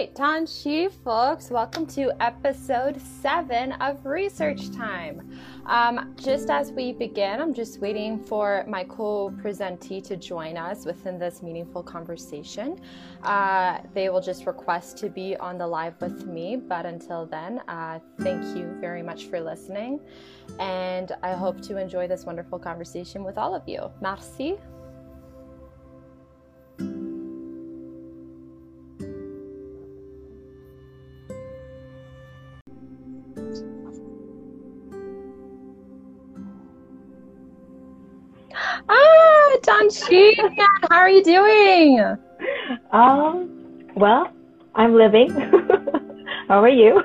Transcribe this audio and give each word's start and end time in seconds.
right, 0.00 0.14
Tanshi 0.14 0.90
folks, 1.04 1.50
welcome 1.50 1.84
to 1.84 2.10
episode 2.20 2.98
seven 3.20 3.72
of 3.72 4.06
Research 4.06 4.74
Time. 4.74 5.30
Um, 5.66 6.14
just 6.16 6.48
as 6.48 6.72
we 6.72 6.94
begin, 6.94 7.38
I'm 7.38 7.52
just 7.52 7.80
waiting 7.80 8.18
for 8.18 8.64
my 8.66 8.82
co 8.84 9.28
presentee 9.28 10.02
to 10.04 10.16
join 10.16 10.56
us 10.56 10.86
within 10.86 11.18
this 11.18 11.42
meaningful 11.42 11.82
conversation. 11.82 12.80
Uh, 13.22 13.80
they 13.92 14.08
will 14.08 14.22
just 14.22 14.46
request 14.46 14.96
to 14.98 15.10
be 15.10 15.36
on 15.36 15.58
the 15.58 15.66
live 15.66 16.00
with 16.00 16.26
me, 16.26 16.56
but 16.56 16.86
until 16.86 17.26
then, 17.26 17.58
uh, 17.68 17.98
thank 18.20 18.56
you 18.56 18.74
very 18.80 19.02
much 19.02 19.26
for 19.26 19.38
listening. 19.38 20.00
And 20.58 21.12
I 21.22 21.34
hope 21.34 21.60
to 21.68 21.76
enjoy 21.76 22.08
this 22.08 22.24
wonderful 22.24 22.58
conversation 22.58 23.22
with 23.22 23.36
all 23.36 23.54
of 23.54 23.68
you. 23.68 23.90
Merci. 24.00 24.56
Tanshi, 39.90 40.34
how 40.88 40.96
are 40.96 41.10
you 41.10 41.24
doing? 41.24 41.98
Um, 42.92 43.50
well, 43.96 44.32
I'm 44.76 44.94
living. 44.94 45.30
how 46.48 46.62
are 46.62 46.68
you? 46.68 47.02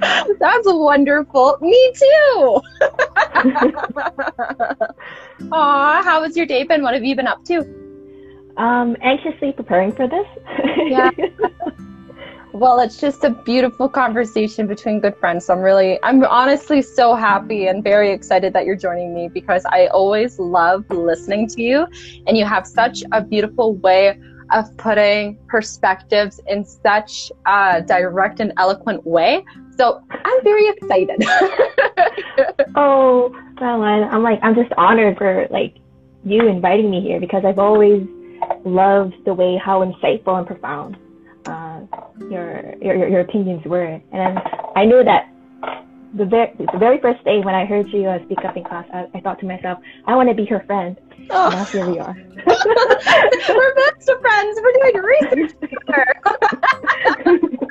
That's 0.38 0.66
wonderful. 0.66 1.58
Me 1.60 1.92
too. 1.96 2.60
Aw, 5.52 6.02
how 6.02 6.22
has 6.22 6.36
your 6.36 6.46
day 6.46 6.62
been? 6.62 6.82
What 6.82 6.94
have 6.94 7.02
you 7.04 7.16
been 7.16 7.26
up 7.26 7.44
to? 7.46 7.58
Um, 8.56 8.96
anxiously 9.02 9.50
preparing 9.52 9.90
for 9.92 10.06
this. 10.06 10.26
Yeah. 10.86 11.10
Well, 12.54 12.80
it's 12.80 12.98
just 13.00 13.24
a 13.24 13.30
beautiful 13.30 13.88
conversation 13.88 14.66
between 14.66 15.00
good 15.00 15.16
friends. 15.16 15.46
So 15.46 15.54
I'm 15.54 15.60
really, 15.60 15.98
I'm 16.02 16.22
honestly 16.24 16.82
so 16.82 17.14
happy 17.14 17.68
and 17.68 17.82
very 17.82 18.12
excited 18.12 18.52
that 18.52 18.66
you're 18.66 18.76
joining 18.76 19.14
me 19.14 19.28
because 19.28 19.64
I 19.64 19.86
always 19.86 20.38
love 20.38 20.84
listening 20.90 21.48
to 21.48 21.62
you 21.62 21.86
and 22.26 22.36
you 22.36 22.44
have 22.44 22.66
such 22.66 23.04
a 23.12 23.22
beautiful 23.22 23.76
way 23.76 24.20
of 24.52 24.76
putting 24.76 25.38
perspectives 25.48 26.42
in 26.46 26.62
such 26.62 27.32
a 27.46 27.80
direct 27.80 28.38
and 28.40 28.52
eloquent 28.58 29.06
way. 29.06 29.42
So 29.78 30.02
I'm 30.10 30.44
very 30.44 30.68
excited. 30.68 31.24
oh, 32.76 33.34
Madeline, 33.62 34.04
I'm 34.10 34.22
like, 34.22 34.40
I'm 34.42 34.54
just 34.54 34.72
honored 34.76 35.16
for 35.16 35.46
like 35.50 35.76
you 36.22 36.46
inviting 36.48 36.90
me 36.90 37.00
here 37.00 37.18
because 37.18 37.46
I've 37.46 37.58
always 37.58 38.06
loved 38.66 39.14
the 39.24 39.32
way 39.32 39.56
how 39.56 39.82
insightful 39.82 40.36
and 40.36 40.46
profound 40.46 40.98
uh, 41.46 41.80
your, 42.30 42.74
your 42.80 43.08
your 43.08 43.20
opinions 43.20 43.64
were, 43.64 44.00
and 44.12 44.38
I 44.76 44.84
knew 44.84 45.02
that 45.04 45.32
the 46.14 46.24
very 46.24 46.52
the 46.58 46.78
very 46.78 47.00
first 47.00 47.24
day 47.24 47.40
when 47.40 47.54
I 47.54 47.64
heard 47.64 47.88
you 47.88 48.08
uh, 48.08 48.22
speak 48.24 48.44
up 48.44 48.56
in 48.56 48.64
class, 48.64 48.86
I, 48.92 49.06
I 49.14 49.20
thought 49.20 49.38
to 49.40 49.46
myself, 49.46 49.78
I 50.06 50.14
want 50.14 50.28
to 50.28 50.34
be 50.34 50.44
her 50.46 50.62
friend. 50.66 50.96
Oh. 51.30 51.46
And 51.46 51.54
now 51.54 51.64
here 51.64 51.90
we 51.90 51.98
are. 51.98 52.16
We're 52.46 53.74
best 53.74 54.08
of 54.08 54.20
friends. 54.20 54.60
We're 54.62 54.72
doing 54.72 54.96
research 55.02 55.52
together. 55.60 56.14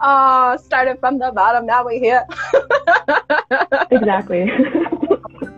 oh, 0.00 0.56
started 0.62 0.98
from 1.00 1.18
the 1.18 1.32
bottom. 1.32 1.66
Now 1.66 1.84
we're 1.84 2.00
here. 2.00 2.26
exactly. 3.90 4.50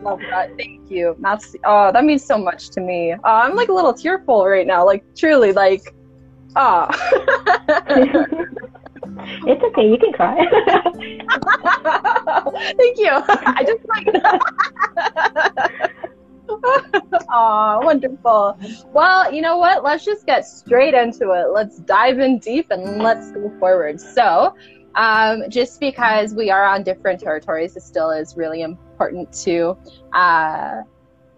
Love 0.03 0.21
that. 0.31 0.51
Thank 0.57 0.91
you. 0.91 1.17
That's 1.21 1.57
oh, 1.65 1.91
that 1.93 2.05
means 2.05 2.25
so 2.25 2.39
much 2.39 2.69
to 2.71 2.81
me. 2.81 3.13
Uh, 3.13 3.19
I'm 3.25 3.57
like 3.57 3.69
a 3.69 3.73
little 3.73 3.95
tearful 3.95 4.47
right 4.47 4.67
now. 4.67 4.85
Like 4.85 5.05
truly, 5.17 5.53
like 5.53 5.95
Oh. 6.57 6.89
it's 9.47 9.63
okay. 9.65 9.89
You 9.91 9.99
can 9.99 10.13
cry. 10.13 10.37
Thank 12.77 12.99
you. 12.99 13.11
I 13.11 13.65
just 13.67 13.85
like. 13.89 14.07
Aw, 17.31 17.81
wonderful. 17.85 18.59
Well, 18.93 19.33
you 19.33 19.43
know 19.43 19.59
what? 19.59 19.83
Let's 19.83 20.05
just 20.05 20.27
get 20.27 20.47
straight 20.47 20.95
into 20.95 21.33
it. 21.33 21.53
Let's 21.53 21.79
dive 21.79 22.19
in 22.19 22.39
deep 22.39 22.71
and 22.71 23.03
let's 23.03 23.33
go 23.33 23.53
forward. 23.59 24.01
So, 24.01 24.55
um, 24.95 25.45
just 25.49 25.81
because 25.81 26.35
we 26.35 26.51
are 26.51 26.65
on 26.65 26.83
different 26.85 27.21
territories, 27.21 27.77
it 27.77 27.83
still 27.83 28.11
is 28.11 28.37
really 28.37 28.63
important 28.63 29.33
to, 29.45 29.77
uh, 30.13 30.83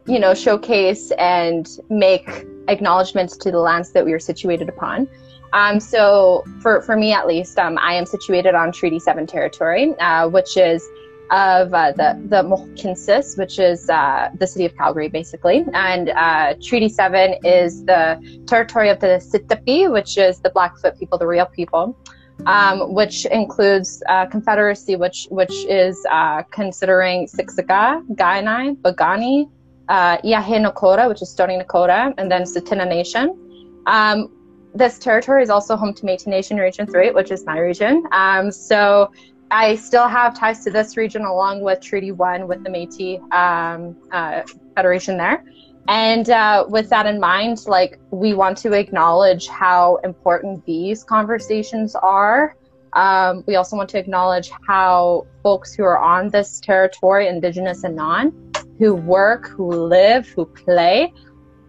you 0.06 0.18
know, 0.18 0.34
showcase 0.34 1.10
and 1.12 1.66
make 1.88 2.46
acknowledgments 2.68 3.36
to 3.38 3.50
the 3.50 3.58
lands 3.58 3.92
that 3.92 4.04
we 4.04 4.12
are 4.12 4.18
situated 4.18 4.68
upon. 4.68 5.08
Um, 5.52 5.80
so 5.80 6.44
for, 6.60 6.82
for 6.82 6.96
me 6.96 7.12
at 7.12 7.26
least, 7.26 7.58
um, 7.58 7.78
I 7.78 7.94
am 7.94 8.06
situated 8.06 8.54
on 8.54 8.72
Treaty 8.72 8.98
7 8.98 9.26
territory, 9.26 9.94
uh, 9.98 10.28
which 10.28 10.56
is 10.56 10.86
of 11.30 11.74
uh, 11.74 11.92
the, 11.92 12.20
the 12.28 12.42
Mohkinstsis, 12.42 13.36
which 13.36 13.58
is 13.58 13.88
uh, 13.90 14.30
the 14.38 14.46
city 14.46 14.64
of 14.64 14.76
Calgary, 14.76 15.08
basically. 15.08 15.64
And 15.72 16.10
uh, 16.10 16.54
Treaty 16.62 16.88
7 16.88 17.36
is 17.44 17.84
the 17.84 18.42
territory 18.46 18.90
of 18.90 19.00
the 19.00 19.20
Sitapi, 19.20 19.90
which 19.90 20.18
is 20.18 20.40
the 20.40 20.50
Blackfoot 20.50 20.98
people, 20.98 21.18
the 21.18 21.26
real 21.26 21.46
people. 21.46 21.96
Um, 22.44 22.92
which 22.92 23.24
includes 23.24 24.02
uh, 24.10 24.26
Confederacy, 24.26 24.94
which 24.94 25.26
which 25.30 25.64
is 25.70 25.98
uh, 26.10 26.42
considering 26.50 27.26
Siksika, 27.26 28.06
Kainai, 28.14 28.76
Piikani, 28.76 29.48
uh, 29.88 30.18
Yahe 30.18 30.64
Nakota, 30.64 31.08
which 31.08 31.22
is 31.22 31.30
Stoney 31.30 31.58
Nakoda, 31.58 32.12
and 32.18 32.30
then 32.30 32.42
Tsuut'ina 32.42 32.88
Nation. 32.88 33.82
Um, 33.86 34.30
this 34.74 34.98
territory 34.98 35.42
is 35.42 35.50
also 35.50 35.76
home 35.76 35.94
to 35.94 36.02
Métis 36.04 36.26
Nation 36.26 36.58
Region 36.58 36.86
3, 36.86 37.12
which 37.12 37.30
is 37.30 37.46
my 37.46 37.58
region. 37.58 38.04
Um, 38.12 38.50
so 38.50 39.10
I 39.50 39.76
still 39.76 40.08
have 40.08 40.38
ties 40.38 40.64
to 40.64 40.70
this 40.70 40.96
region 40.96 41.22
along 41.22 41.62
with 41.62 41.80
Treaty 41.80 42.12
1 42.12 42.46
with 42.46 42.62
the 42.64 42.70
Métis 42.70 43.20
um, 43.32 43.96
uh, 44.12 44.42
Federation 44.74 45.16
there. 45.16 45.44
And 45.88 46.28
uh, 46.30 46.66
with 46.68 46.90
that 46.90 47.06
in 47.06 47.20
mind, 47.20 47.66
like 47.66 47.98
we 48.10 48.34
want 48.34 48.58
to 48.58 48.72
acknowledge 48.72 49.46
how 49.46 49.96
important 50.04 50.64
these 50.66 51.04
conversations 51.04 51.94
are. 51.94 52.56
Um, 52.92 53.44
we 53.46 53.56
also 53.56 53.76
want 53.76 53.88
to 53.90 53.98
acknowledge 53.98 54.50
how 54.66 55.26
folks 55.42 55.74
who 55.74 55.84
are 55.84 55.98
on 55.98 56.28
this 56.30 56.60
territory, 56.60 57.28
Indigenous 57.28 57.84
and 57.84 57.94
non, 57.94 58.45
who 58.78 58.94
work, 58.94 59.48
who 59.48 59.70
live, 59.70 60.28
who 60.28 60.44
play, 60.44 61.12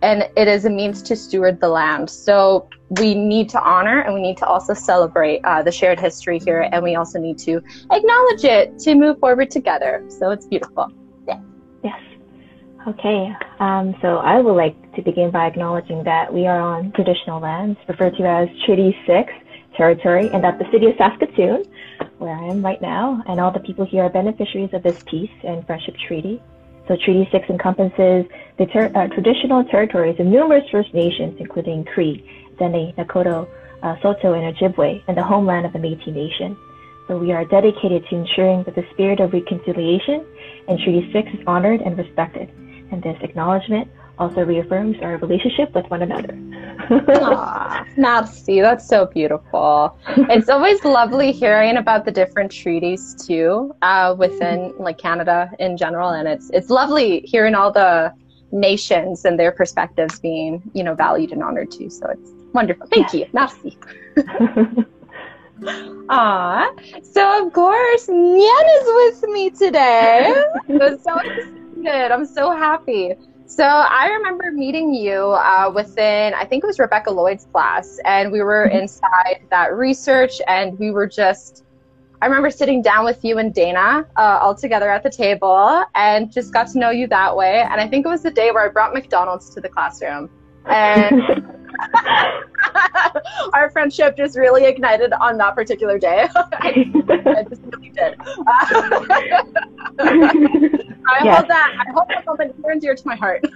and 0.01 0.29
it 0.35 0.47
is 0.47 0.65
a 0.65 0.69
means 0.69 1.01
to 1.03 1.15
steward 1.15 1.59
the 1.59 1.69
land. 1.69 2.09
So 2.09 2.69
we 3.01 3.15
need 3.15 3.49
to 3.49 3.61
honor 3.61 4.01
and 4.01 4.13
we 4.13 4.21
need 4.21 4.37
to 4.37 4.45
also 4.45 4.73
celebrate 4.73 5.41
uh, 5.43 5.63
the 5.63 5.71
shared 5.71 5.99
history 5.99 6.39
here, 6.39 6.69
and 6.71 6.83
we 6.83 6.95
also 6.95 7.19
need 7.19 7.37
to 7.39 7.61
acknowledge 7.91 8.43
it 8.43 8.77
to 8.79 8.95
move 8.95 9.19
forward 9.19 9.51
together. 9.51 10.05
So 10.09 10.31
it's 10.31 10.45
beautiful. 10.45 10.91
Yeah. 11.27 11.39
Yes. 11.83 11.99
Okay. 12.87 13.33
Um, 13.59 13.95
so 14.01 14.17
I 14.17 14.39
would 14.39 14.53
like 14.53 14.95
to 14.95 15.01
begin 15.01 15.31
by 15.31 15.47
acknowledging 15.47 16.03
that 16.03 16.33
we 16.33 16.45
are 16.47 16.59
on 16.59 16.91
traditional 16.91 17.39
lands 17.39 17.79
referred 17.87 18.15
to 18.17 18.23
as 18.23 18.49
Treaty 18.65 18.95
6 19.05 19.33
territory, 19.77 20.29
and 20.33 20.43
that 20.43 20.57
the 20.57 20.65
city 20.71 20.87
of 20.87 20.95
Saskatoon, 20.97 21.63
where 22.17 22.35
I 22.35 22.47
am 22.47 22.65
right 22.65 22.81
now, 22.81 23.23
and 23.27 23.39
all 23.39 23.51
the 23.51 23.59
people 23.59 23.85
here 23.85 24.03
are 24.03 24.09
beneficiaries 24.09 24.73
of 24.73 24.83
this 24.83 25.01
peace 25.05 25.31
and 25.43 25.65
friendship 25.65 25.95
treaty. 26.07 26.41
So 26.87 26.95
Treaty 26.95 27.27
6 27.31 27.49
encompasses 27.49 28.25
the 28.57 28.65
ter- 28.71 28.91
uh, 28.95 29.07
traditional 29.07 29.63
territories 29.65 30.19
of 30.19 30.25
numerous 30.25 30.63
First 30.71 30.93
Nations, 30.93 31.35
including 31.39 31.83
Cree, 31.83 32.23
Dene, 32.57 32.93
Nakota, 32.97 33.47
uh, 33.83 33.95
Saulteaux, 34.01 34.33
and 34.33 34.55
Ojibwe, 34.55 35.03
and 35.07 35.17
the 35.17 35.23
homeland 35.23 35.65
of 35.65 35.73
the 35.73 35.79
Métis 35.79 36.07
Nation. 36.07 36.55
So 37.07 37.17
we 37.17 37.31
are 37.31 37.45
dedicated 37.45 38.05
to 38.09 38.15
ensuring 38.15 38.63
that 38.63 38.75
the 38.75 38.85
spirit 38.93 39.19
of 39.19 39.33
reconciliation 39.33 40.25
in 40.67 40.77
Treaty 40.77 41.09
6 41.11 41.29
is 41.33 41.39
honored 41.47 41.81
and 41.81 41.97
respected. 41.97 42.49
And 42.91 43.03
this 43.03 43.17
acknowledgement 43.21 43.89
also 44.19 44.41
reaffirms 44.41 44.97
our 45.01 45.17
relationship 45.17 45.73
with 45.75 45.85
one 45.89 46.01
another. 46.01 46.33
Aww, 46.89 47.97
merci. 47.97 48.61
That's 48.61 48.87
so 48.87 49.05
beautiful. 49.05 49.97
It's 50.07 50.49
always 50.49 50.83
lovely 50.83 51.31
hearing 51.31 51.77
about 51.77 52.05
the 52.05 52.11
different 52.11 52.51
treaties 52.51 53.15
too, 53.25 53.75
uh, 53.81 54.15
within 54.17 54.73
like 54.77 54.97
Canada 54.97 55.51
in 55.59 55.77
general, 55.77 56.09
and 56.09 56.27
it's 56.27 56.49
it's 56.51 56.69
lovely 56.69 57.21
hearing 57.21 57.55
all 57.55 57.71
the 57.71 58.13
nations 58.51 59.25
and 59.25 59.37
their 59.39 59.51
perspectives 59.51 60.19
being 60.19 60.61
you 60.73 60.83
know 60.83 60.95
valued 60.95 61.31
and 61.31 61.43
honored 61.43 61.71
too. 61.71 61.89
So 61.89 62.07
it's 62.09 62.31
wonderful. 62.53 62.87
Thank 62.87 63.13
you. 63.13 63.25
Merci. 63.33 63.77
Ah, 66.09 66.71
so 67.01 67.45
of 67.47 67.51
course, 67.51 68.07
Nian 68.07 68.65
is 68.77 69.19
with 69.21 69.29
me 69.31 69.49
today. 69.49 70.33
I'm 70.69 70.99
so 70.99 71.17
excited. 71.17 72.11
I'm 72.11 72.25
so 72.25 72.51
happy. 72.51 73.15
So 73.47 73.63
I 73.63 74.09
remember 74.09 74.51
meeting 74.51 74.93
you 74.93 75.13
uh, 75.13 75.71
within, 75.73 76.33
I 76.33 76.43
think 76.43 76.65
it 76.65 76.67
was 76.67 76.79
Rebecca 76.79 77.09
Lloyd's 77.11 77.45
class, 77.45 77.97
and 78.03 78.29
we 78.29 78.41
were 78.41 78.67
mm-hmm. 78.67 78.79
inside 78.79 79.47
that 79.49 79.73
research, 79.73 80.41
and 80.47 80.77
we 80.77 80.91
were 80.91 81.07
just. 81.07 81.63
I 82.19 82.25
remember 82.25 82.49
sitting 82.49 82.81
down 82.81 83.05
with 83.05 83.23
you 83.23 83.37
and 83.37 83.53
Dana 83.53 84.07
uh, 84.17 84.39
all 84.41 84.55
together 84.55 84.89
at 84.89 85.03
the 85.03 85.09
table, 85.09 85.85
and 85.95 86.31
just 86.31 86.51
got 86.51 86.67
to 86.69 86.79
know 86.79 86.89
you 86.89 87.07
that 87.07 87.35
way. 87.35 87.61
And 87.61 87.79
I 87.79 87.87
think 87.87 88.05
it 88.05 88.09
was 88.09 88.23
the 88.23 88.31
day 88.31 88.51
where 88.51 88.65
I 88.65 88.69
brought 88.69 88.93
McDonald's 88.93 89.49
to 89.51 89.61
the 89.61 89.69
classroom, 89.69 90.29
and 90.65 91.21
Our 93.53 93.69
friendship 93.71 94.17
just 94.17 94.37
really 94.37 94.65
ignited 94.65 95.13
on 95.13 95.37
that 95.37 95.55
particular 95.55 95.97
day. 95.99 96.27
I 96.35 97.45
just 97.49 97.61
really 97.63 97.91
did. 97.91 98.17
I 101.07 101.23
yes. 101.23 101.37
hope 101.37 101.47
that 101.47 101.85
I 101.87 101.91
hope 101.91 102.07
that 102.09 102.25
moment 102.25 102.59
near 102.59 102.71
and 102.71 102.81
dear 102.81 102.95
to 102.95 103.07
my 103.07 103.15
heart. 103.15 103.45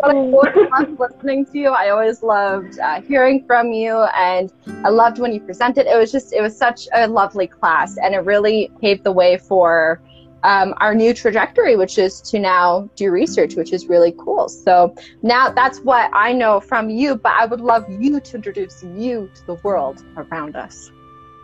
but 0.00 0.10
I 0.10 0.14
always 0.14 0.54
loved 0.70 1.00
listening 1.00 1.46
to 1.46 1.58
you. 1.58 1.70
I 1.70 1.90
always 1.90 2.22
loved 2.22 2.78
uh, 2.78 3.00
hearing 3.02 3.44
from 3.46 3.72
you, 3.72 4.04
and 4.16 4.52
I 4.84 4.88
loved 4.88 5.18
when 5.18 5.32
you 5.32 5.40
presented. 5.40 5.86
It 5.86 5.96
was 5.96 6.12
just, 6.12 6.32
it 6.32 6.40
was 6.40 6.56
such 6.56 6.88
a 6.94 7.06
lovely 7.06 7.46
class, 7.46 7.96
and 7.96 8.14
it 8.14 8.18
really 8.18 8.70
paved 8.80 9.04
the 9.04 9.12
way 9.12 9.38
for 9.38 10.00
um, 10.42 10.74
our 10.78 10.94
new 10.94 11.12
trajectory, 11.12 11.76
which 11.76 11.98
is 11.98 12.20
to 12.22 12.38
now 12.38 12.88
do 12.96 13.10
research, 13.10 13.56
which 13.56 13.72
is 13.72 13.86
really 13.86 14.14
cool. 14.18 14.48
So 14.48 14.94
now 15.22 15.50
that's 15.50 15.80
what 15.80 16.10
I 16.14 16.32
know 16.32 16.60
from 16.60 16.88
you, 16.88 17.16
but 17.16 17.32
I 17.32 17.46
would 17.46 17.60
love 17.60 17.84
you 17.88 18.20
to 18.20 18.36
introduce 18.36 18.82
you 18.82 19.30
to 19.34 19.46
the 19.46 19.54
world 19.56 20.04
around 20.16 20.56
us. 20.56 20.90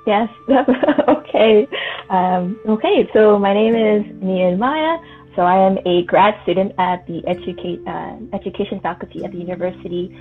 Yes. 0.07 0.29
okay. 1.09 1.67
Um, 2.09 2.59
okay. 2.69 3.09
So 3.13 3.39
my 3.39 3.53
name 3.53 3.75
is 3.75 4.05
Nian 4.23 4.59
Maya. 4.59 4.99
So 5.35 5.43
I 5.43 5.59
am 5.59 5.79
a 5.85 6.05
grad 6.05 6.35
student 6.45 6.73
at 6.79 7.07
the 7.07 7.23
educate, 7.27 7.81
uh, 7.87 8.17
education 8.33 8.81
faculty 8.81 9.25
at 9.25 9.33
the 9.33 9.39
University 9.39 10.17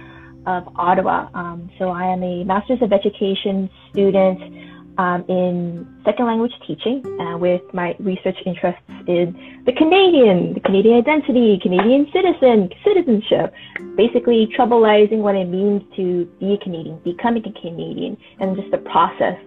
of 0.45 0.67
Ottawa. 0.75 1.29
Um, 1.33 1.69
so 1.79 1.89
I 1.89 2.05
am 2.05 2.21
a 2.23 2.43
Master's 2.43 2.81
of 2.81 2.91
Education 2.91 3.69
student 3.91 4.41
um, 4.97 5.25
in 5.27 5.87
second 6.05 6.25
language 6.25 6.53
teaching 6.65 7.03
uh, 7.19 7.37
with 7.37 7.61
my 7.73 7.95
research 7.99 8.37
interests 8.45 8.81
in 9.07 9.63
the 9.65 9.73
Canadian, 9.73 10.53
the 10.53 10.61
Canadian 10.61 10.97
identity, 10.97 11.59
Canadian 11.61 12.07
citizen, 12.13 12.69
citizenship, 12.83 13.53
basically 13.95 14.47
troublizing 14.57 15.19
what 15.19 15.35
it 15.35 15.45
means 15.45 15.81
to 15.95 16.25
be 16.39 16.53
a 16.53 16.57
Canadian, 16.57 16.99
becoming 17.03 17.43
a 17.45 17.61
Canadian, 17.61 18.17
and 18.39 18.55
just 18.55 18.71
the 18.71 18.77
process 18.77 19.37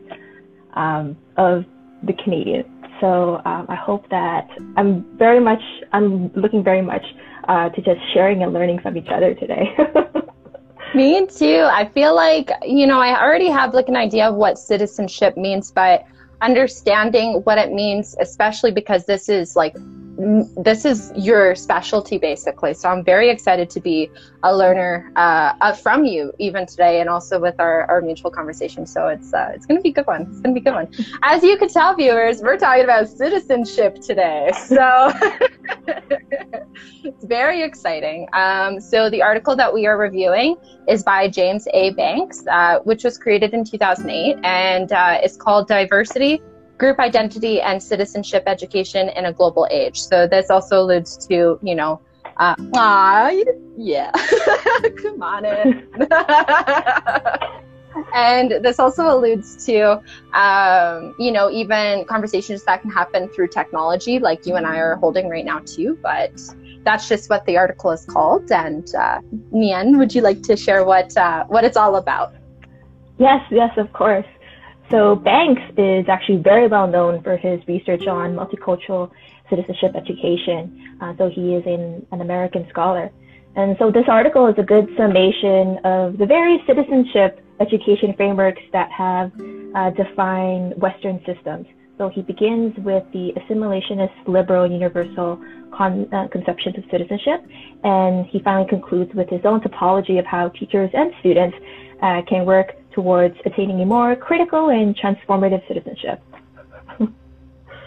um, 0.74 1.16
of 1.36 1.64
the 2.02 2.12
Canadian. 2.12 2.64
So 3.00 3.40
um, 3.44 3.66
I 3.68 3.76
hope 3.76 4.08
that 4.10 4.48
I'm 4.76 5.04
very 5.18 5.40
much, 5.40 5.62
I'm 5.92 6.32
looking 6.34 6.64
very 6.64 6.82
much 6.82 7.04
uh, 7.48 7.68
to 7.70 7.80
just 7.80 8.00
sharing 8.12 8.42
and 8.42 8.52
learning 8.52 8.80
from 8.80 8.96
each 8.96 9.08
other 9.08 9.34
today. 9.34 9.76
Me 10.94 11.26
too. 11.26 11.68
I 11.70 11.88
feel 11.88 12.14
like, 12.14 12.50
you 12.62 12.86
know, 12.86 13.00
I 13.00 13.20
already 13.20 13.48
have 13.48 13.74
like 13.74 13.88
an 13.88 13.96
idea 13.96 14.28
of 14.28 14.34
what 14.34 14.58
citizenship 14.58 15.36
means, 15.36 15.70
but 15.70 16.04
understanding 16.40 17.40
what 17.44 17.58
it 17.58 17.72
means, 17.72 18.16
especially 18.20 18.70
because 18.70 19.04
this 19.04 19.28
is 19.28 19.54
like 19.54 19.76
this 20.18 20.84
is 20.84 21.12
your 21.14 21.54
specialty 21.54 22.18
basically. 22.18 22.74
So 22.74 22.88
I'm 22.88 23.04
very 23.04 23.30
excited 23.30 23.70
to 23.70 23.80
be 23.80 24.10
a 24.42 24.54
learner 24.54 25.12
uh, 25.14 25.52
uh, 25.60 25.72
from 25.72 26.04
you 26.04 26.32
even 26.38 26.66
today, 26.66 27.00
and 27.00 27.08
also 27.08 27.38
with 27.38 27.54
our, 27.60 27.84
our 27.84 28.00
mutual 28.00 28.30
conversation. 28.30 28.84
So 28.84 29.06
it's 29.06 29.32
uh, 29.32 29.52
it's 29.54 29.64
gonna 29.64 29.80
be 29.80 29.90
a 29.90 29.92
good 29.92 30.06
one. 30.06 30.22
It's 30.22 30.40
gonna 30.40 30.54
be 30.54 30.60
a 30.60 30.64
good 30.64 30.74
one. 30.74 30.88
As 31.22 31.42
you 31.44 31.56
can 31.56 31.68
tell, 31.68 31.94
viewers, 31.94 32.40
we're 32.40 32.56
talking 32.56 32.84
about 32.84 33.08
citizenship 33.08 34.00
today. 34.00 34.50
So 34.66 35.12
it's 37.04 37.24
very 37.24 37.62
exciting. 37.62 38.28
Um, 38.32 38.80
so 38.80 39.08
the 39.10 39.22
article 39.22 39.54
that 39.54 39.72
we 39.72 39.86
are 39.86 39.96
reviewing 39.96 40.56
is 40.88 41.04
by 41.04 41.28
James 41.28 41.68
A. 41.74 41.90
Banks, 41.90 42.44
uh, 42.48 42.80
which 42.80 43.04
was 43.04 43.18
created 43.18 43.54
in 43.54 43.64
2008, 43.64 44.38
and 44.42 44.92
uh, 44.92 45.18
it's 45.22 45.36
called 45.36 45.68
Diversity 45.68 46.42
group 46.78 46.98
identity 47.00 47.60
and 47.60 47.82
citizenship 47.82 48.44
education 48.46 49.08
in 49.10 49.26
a 49.26 49.32
global 49.32 49.66
age. 49.70 50.00
So 50.00 50.26
this 50.26 50.48
also 50.48 50.80
alludes 50.80 51.26
to, 51.26 51.58
you 51.62 51.74
know, 51.74 52.00
uh, 52.36 52.54
aw, 52.74 53.30
yeah, 53.76 54.12
come 55.02 55.22
on 55.22 55.44
in. 55.44 55.88
and 58.14 58.64
this 58.64 58.78
also 58.78 59.08
alludes 59.08 59.66
to, 59.66 60.00
um, 60.34 61.14
you 61.18 61.32
know, 61.32 61.50
even 61.50 62.04
conversations 62.04 62.64
that 62.64 62.82
can 62.82 62.90
happen 62.90 63.28
through 63.30 63.48
technology, 63.48 64.20
like 64.20 64.46
you 64.46 64.54
and 64.54 64.66
I 64.66 64.78
are 64.78 64.96
holding 64.96 65.28
right 65.28 65.44
now 65.44 65.58
too. 65.60 65.98
But 66.00 66.40
that's 66.84 67.08
just 67.08 67.28
what 67.28 67.44
the 67.46 67.56
article 67.56 67.90
is 67.90 68.04
called. 68.04 68.52
And 68.52 68.86
uh, 68.94 69.20
Nian, 69.52 69.98
would 69.98 70.14
you 70.14 70.22
like 70.22 70.42
to 70.42 70.56
share 70.56 70.84
what 70.84 71.16
uh, 71.16 71.44
what 71.46 71.64
it's 71.64 71.76
all 71.76 71.96
about? 71.96 72.34
Yes, 73.18 73.40
yes, 73.50 73.70
of 73.76 73.92
course. 73.92 74.26
So 74.90 75.16
Banks 75.16 75.62
is 75.76 76.08
actually 76.08 76.38
very 76.38 76.66
well 76.66 76.86
known 76.86 77.22
for 77.22 77.36
his 77.36 77.60
research 77.68 78.06
on 78.06 78.34
multicultural 78.34 79.10
citizenship 79.50 79.94
education. 79.94 80.96
Uh, 81.00 81.14
so 81.18 81.28
he 81.28 81.54
is 81.54 81.64
an, 81.66 82.06
an 82.10 82.20
American 82.20 82.66
scholar. 82.70 83.10
And 83.56 83.76
so 83.78 83.90
this 83.90 84.04
article 84.08 84.46
is 84.46 84.54
a 84.58 84.62
good 84.62 84.88
summation 84.96 85.78
of 85.84 86.16
the 86.16 86.26
various 86.26 86.64
citizenship 86.66 87.44
education 87.60 88.14
frameworks 88.16 88.62
that 88.72 88.90
have 88.90 89.32
uh, 89.74 89.90
defined 89.90 90.80
Western 90.80 91.20
systems. 91.26 91.66
So 91.98 92.08
he 92.08 92.22
begins 92.22 92.76
with 92.78 93.02
the 93.12 93.32
assimilationist 93.36 94.28
liberal 94.28 94.70
universal 94.70 95.42
con- 95.76 96.08
uh, 96.14 96.28
conceptions 96.28 96.78
of 96.78 96.84
citizenship, 96.90 97.44
and 97.82 98.24
he 98.26 98.38
finally 98.38 98.68
concludes 98.68 99.12
with 99.14 99.28
his 99.28 99.40
own 99.44 99.60
typology 99.60 100.18
of 100.20 100.24
how 100.24 100.48
teachers 100.50 100.90
and 100.94 101.12
students 101.18 101.56
uh, 102.00 102.22
can 102.28 102.46
work 102.46 102.77
towards 102.92 103.36
attaining 103.44 103.80
a 103.80 103.86
more 103.86 104.16
critical 104.16 104.70
and 104.70 104.96
transformative 104.96 105.66
citizenship. 105.68 106.22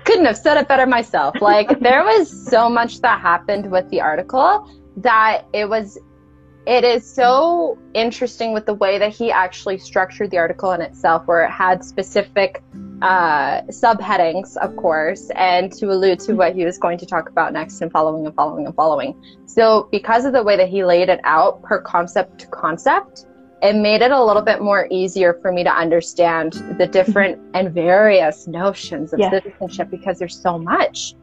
Couldn't 0.06 0.26
have 0.26 0.38
said 0.38 0.58
it 0.58 0.68
better 0.68 0.86
myself. 0.86 1.36
Like, 1.42 1.80
there 1.80 2.04
was 2.04 2.50
so 2.50 2.70
much 2.70 3.02
that 3.02 3.22
happened 3.22 3.72
with 3.72 3.90
the 3.90 4.02
article 4.02 4.70
that 4.98 5.46
it 5.54 5.70
was 5.70 5.98
it 6.66 6.84
is 6.84 7.10
so 7.10 7.78
interesting 7.96 8.54
with 8.54 8.66
the 8.68 8.76
way 8.76 9.00
that 9.00 9.14
he 9.14 9.32
actually 9.32 9.80
structured 9.80 10.30
the 10.30 10.38
article 10.38 10.72
in 10.74 10.82
itself, 10.82 11.26
where 11.26 11.44
it 11.44 11.50
had 11.50 11.84
specific 11.84 12.62
uh, 13.02 13.62
subheadings, 13.64 14.58
of 14.58 14.76
course, 14.76 15.32
and 15.36 15.74
to 15.74 15.92
allude 15.92 16.20
to 16.20 16.36
what 16.36 16.54
he 16.54 16.64
was 16.64 16.78
going 16.78 17.00
to 17.00 17.06
talk 17.06 17.30
about 17.30 17.52
next 17.52 17.82
and 17.82 17.92
following 17.92 18.28
and 18.28 18.36
following 18.36 18.68
and 18.68 18.76
following. 18.76 19.20
So, 19.48 19.90
because 19.92 20.24
of 20.24 20.34
the 20.34 20.44
way 20.44 20.56
that 20.56 20.70
he 20.70 20.84
laid 20.86 21.10
it 21.10 21.20
out 21.24 21.64
per 21.64 21.82
concept 21.82 22.40
to 22.42 22.48
concept, 22.48 23.26
it 23.62 23.76
made 23.76 24.02
it 24.02 24.12
a 24.12 24.24
little 24.24 24.42
bit 24.42 24.62
more 24.62 24.88
easier 24.90 25.34
for 25.42 25.52
me 25.52 25.64
to 25.64 25.70
understand 25.70 26.54
the 26.78 26.88
different 26.88 27.40
and 27.54 27.72
various 27.74 28.48
notions 28.48 29.14
of 29.14 29.20
yeah. 29.20 29.30
citizenship 29.30 29.90
because 29.92 30.18
there's 30.18 30.40
so 30.40 30.58
much. 30.58 31.14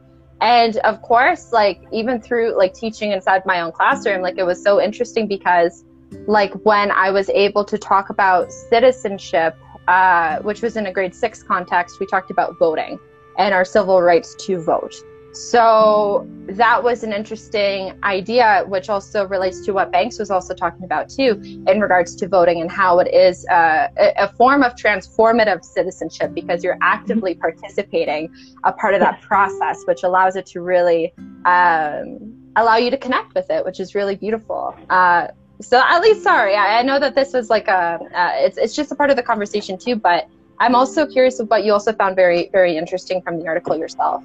And 0.41 0.77
of 0.79 1.03
course, 1.03 1.53
like 1.53 1.83
even 1.91 2.21
through 2.21 2.57
like 2.57 2.75
teaching 2.75 3.11
inside 3.11 3.45
my 3.45 3.61
own 3.61 3.73
classroom, 3.73 4.23
like 4.23 4.39
it 4.39 4.45
was 4.45 4.63
so 4.63 4.81
interesting 4.81 5.27
because 5.27 5.85
like 6.27 6.53
when 6.65 6.93
I 6.93 7.11
was 7.11 7.29
able 7.31 7.65
to 7.65 7.77
talk 7.77 8.09
about 8.11 8.53
citizenship, 8.53 9.57
uh, 9.89 10.39
which 10.41 10.63
was 10.63 10.77
in 10.77 10.87
a 10.87 10.93
grade 10.93 11.15
six 11.15 11.43
context, 11.43 11.99
we 11.99 12.07
talked 12.07 12.31
about 12.31 12.57
voting 12.59 13.01
and 13.37 13.53
our 13.53 13.65
civil 13.65 14.01
rights 14.01 14.37
to 14.47 14.63
vote. 14.63 14.95
So 15.39 16.27
that 16.49 16.83
was 16.83 17.05
an 17.05 17.13
interesting 17.13 17.97
idea, 18.03 18.65
which 18.67 18.89
also 18.89 19.25
relates 19.25 19.65
to 19.67 19.73
what 19.73 19.93
Banks 19.93 20.19
was 20.19 20.33
also 20.33 20.53
talking 20.53 20.83
about 20.83 21.09
too, 21.09 21.41
in 21.69 21.81
regards 21.81 22.17
to 22.17 22.27
voting 22.27 22.61
and 22.61 22.69
how 22.69 22.99
it 22.99 23.15
is 23.15 23.47
uh, 23.47 23.87
a 23.97 24.33
form 24.33 24.65
of 24.65 24.75
transformative 24.75 25.65
citizenship 25.65 26.35
because 26.35 26.65
you're 26.65 26.79
actively 26.83 27.35
mm-hmm. 27.35 27.43
participating 27.43 28.35
a 28.65 28.73
part 28.73 28.95
of 28.95 29.01
that 29.01 29.21
process, 29.21 29.85
which 29.85 30.03
allows 30.03 30.35
it 30.35 30.45
to 30.47 30.61
really 30.61 31.15
um, 31.45 32.19
allow 32.57 32.75
you 32.75 32.91
to 32.91 32.99
connect 32.99 33.33
with 33.37 33.49
it, 33.49 33.65
which 33.65 33.79
is 33.79 33.95
really 33.95 34.17
beautiful. 34.17 34.75
Uh, 34.91 35.29
so 35.61 35.81
at 35.81 36.01
least, 36.01 36.25
sorry, 36.25 36.57
I, 36.57 36.81
I, 36.81 36.83
know 36.83 36.99
that 36.99 37.15
this 37.15 37.33
was 37.33 37.49
like 37.49 37.69
a, 37.69 38.01
uh, 38.13 38.33
it's 38.35 38.59
it's 38.59 38.75
just 38.75 38.91
a 38.91 38.97
part 38.97 39.11
of 39.11 39.17
the 39.17 39.23
conversation 39.23 39.79
too, 39.79 39.95
but 39.95 40.29
I'm 40.59 40.75
also 40.75 41.07
curious 41.07 41.39
of 41.39 41.49
what 41.49 41.65
you 41.65 41.73
also 41.73 41.93
found 41.93 42.17
very 42.17 42.49
very 42.51 42.77
interesting 42.77 43.23
from 43.23 43.39
the 43.39 43.47
article 43.47 43.77
yourself. 43.77 44.25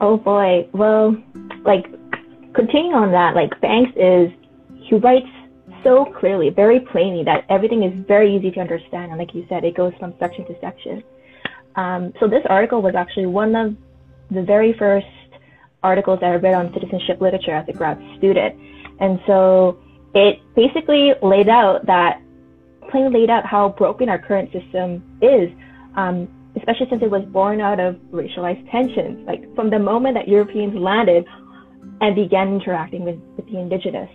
Oh 0.00 0.16
boy. 0.16 0.68
Well, 0.72 1.16
like 1.64 1.86
continuing 2.54 2.94
on 2.94 3.12
that, 3.12 3.34
like 3.34 3.60
Banks 3.60 3.92
is 3.96 4.30
he 4.80 4.96
writes 4.96 5.26
so 5.84 6.04
clearly, 6.04 6.50
very 6.50 6.80
plainly 6.80 7.24
that 7.24 7.44
everything 7.48 7.82
is 7.82 7.92
very 8.06 8.34
easy 8.34 8.50
to 8.52 8.60
understand. 8.60 9.10
And 9.10 9.18
like 9.18 9.34
you 9.34 9.46
said, 9.48 9.64
it 9.64 9.76
goes 9.76 9.92
from 9.98 10.14
section 10.18 10.44
to 10.46 10.54
section. 10.60 11.02
Um, 11.76 12.12
so 12.18 12.26
this 12.26 12.42
article 12.48 12.82
was 12.82 12.94
actually 12.94 13.26
one 13.26 13.54
of 13.54 13.76
the 14.30 14.42
very 14.42 14.72
first 14.72 15.06
articles 15.82 16.20
that 16.20 16.30
I 16.30 16.34
read 16.36 16.54
on 16.54 16.72
citizenship 16.72 17.20
literature 17.20 17.52
as 17.52 17.68
a 17.68 17.72
grad 17.72 17.98
student. 18.18 18.58
And 19.00 19.20
so 19.26 19.78
it 20.14 20.40
basically 20.56 21.12
laid 21.22 21.48
out 21.48 21.86
that, 21.86 22.20
plainly 22.90 23.20
laid 23.20 23.30
out 23.30 23.46
how 23.46 23.70
broken 23.70 24.08
our 24.08 24.18
current 24.18 24.50
system 24.52 25.18
is. 25.22 25.50
Um, 25.96 26.28
especially 26.58 26.86
since 26.90 27.02
it 27.02 27.10
was 27.10 27.24
born 27.26 27.60
out 27.60 27.80
of 27.80 27.96
racialized 28.10 28.70
tensions, 28.70 29.26
like 29.26 29.42
from 29.54 29.70
the 29.70 29.78
moment 29.78 30.14
that 30.14 30.28
Europeans 30.28 30.74
landed 30.74 31.24
and 32.00 32.14
began 32.14 32.54
interacting 32.54 33.04
with, 33.04 33.18
with 33.36 33.46
the 33.46 33.58
indigenous. 33.58 34.10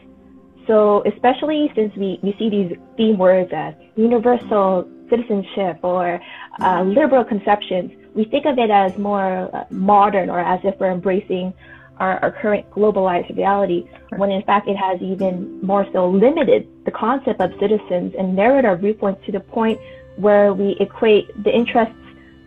So 0.67 1.03
especially 1.05 1.71
since 1.75 1.93
we, 1.95 2.19
we 2.23 2.35
see 2.39 2.49
these 2.49 2.77
theme 2.95 3.17
words 3.17 3.51
as 3.53 3.73
universal 3.95 4.89
citizenship 5.09 5.79
or 5.83 6.21
uh, 6.61 6.83
liberal 6.83 7.23
conceptions, 7.23 7.91
we 8.15 8.25
think 8.25 8.45
of 8.45 8.57
it 8.57 8.69
as 8.69 8.97
more 8.97 9.53
uh, 9.53 9.65
modern 9.69 10.29
or 10.29 10.39
as 10.39 10.61
if 10.63 10.79
we're 10.79 10.91
embracing 10.91 11.53
our, 11.97 12.17
our 12.23 12.31
current 12.31 12.69
globalized 12.71 13.35
reality, 13.35 13.87
when 14.17 14.31
in 14.31 14.41
fact 14.43 14.67
it 14.67 14.77
has 14.77 15.01
even 15.01 15.61
more 15.61 15.85
so 15.93 16.09
limited 16.09 16.67
the 16.85 16.91
concept 16.91 17.39
of 17.41 17.51
citizens 17.59 18.13
and 18.17 18.35
narrowed 18.35 18.65
our 18.65 18.77
viewpoints 18.77 19.23
to 19.25 19.31
the 19.31 19.39
point 19.39 19.79
where 20.15 20.53
we 20.53 20.77
equate 20.79 21.27
the 21.43 21.53
interests 21.53 21.95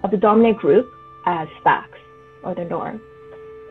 of 0.07 0.11
the 0.13 0.17
dominant 0.17 0.57
group 0.59 0.87
as 1.27 1.49
facts 1.63 1.99
or 2.43 2.55
the 2.55 2.65
norm. 2.65 3.01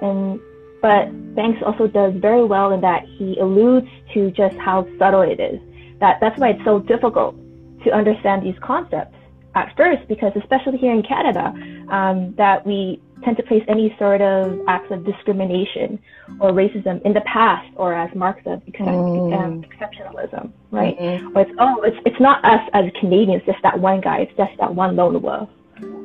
And 0.01 0.39
but 0.81 1.05
Banks 1.35 1.61
also 1.65 1.87
does 1.87 2.13
very 2.17 2.43
well 2.43 2.71
in 2.71 2.81
that 2.81 3.03
he 3.17 3.39
alludes 3.39 3.87
to 4.13 4.29
just 4.31 4.55
how 4.57 4.87
subtle 4.99 5.21
it 5.21 5.39
is. 5.39 5.59
That 5.99 6.19
that's 6.21 6.37
why 6.39 6.49
it's 6.49 6.63
so 6.63 6.79
difficult 6.79 7.35
to 7.83 7.91
understand 7.91 8.43
these 8.43 8.59
concepts 8.61 9.15
at 9.55 9.75
first, 9.77 10.07
because 10.07 10.33
especially 10.35 10.77
here 10.77 10.93
in 10.93 11.01
Canada, 11.01 11.53
um, 11.89 12.35
that 12.37 12.65
we 12.67 13.01
tend 13.23 13.37
to 13.37 13.43
place 13.43 13.63
any 13.67 13.95
sort 13.97 14.21
of 14.21 14.59
acts 14.67 14.91
of 14.91 15.05
discrimination 15.05 15.97
or 16.41 16.51
racism 16.51 17.01
in 17.03 17.13
the 17.13 17.21
past 17.21 17.67
or 17.77 17.93
as 17.93 18.13
marks 18.13 18.43
of 18.45 18.61
mm. 18.65 19.33
um, 19.39 19.63
exceptionalism, 19.63 20.51
right? 20.71 20.99
Mm-hmm. 20.99 21.37
Or 21.37 21.41
it's 21.41 21.51
oh, 21.57 21.81
it's 21.83 21.97
it's 22.05 22.19
not 22.19 22.43
us 22.43 22.61
as 22.73 22.85
Canadians, 22.99 23.41
just 23.45 23.59
that 23.63 23.79
one 23.79 24.01
guy, 24.01 24.17
it's 24.19 24.35
just 24.37 24.51
that 24.59 24.75
one 24.75 24.95
lone 24.95 25.21
wolf, 25.21 25.49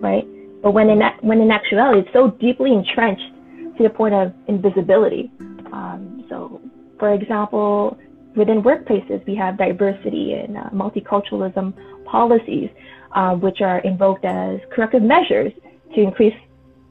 right? 0.01 0.27
But 0.63 0.73
when 0.73 0.91
in 0.91 1.01
when 1.23 1.41
in 1.41 1.51
actuality, 1.51 2.01
it's 2.01 2.13
so 2.13 2.31
deeply 2.33 2.73
entrenched 2.73 3.33
to 3.77 3.83
the 3.83 3.91
point 3.91 4.15
of 4.15 4.33
invisibility. 4.47 5.31
Um, 5.73 6.25
so, 6.29 6.61
for 6.99 7.15
example, 7.15 7.97
within 8.37 8.63
workplaces, 8.63 9.25
we 9.27 9.35
have 9.37 9.57
diversity 9.57 10.35
and 10.35 10.57
uh, 10.57 10.65
multiculturalism 10.71 11.75
policies, 12.05 12.69
uh, 13.15 13.35
which 13.37 13.61
are 13.61 13.79
invoked 13.79 14.25
as 14.25 14.61
corrective 14.73 15.03
measures 15.03 15.53
to 15.95 16.01
increase 16.01 16.35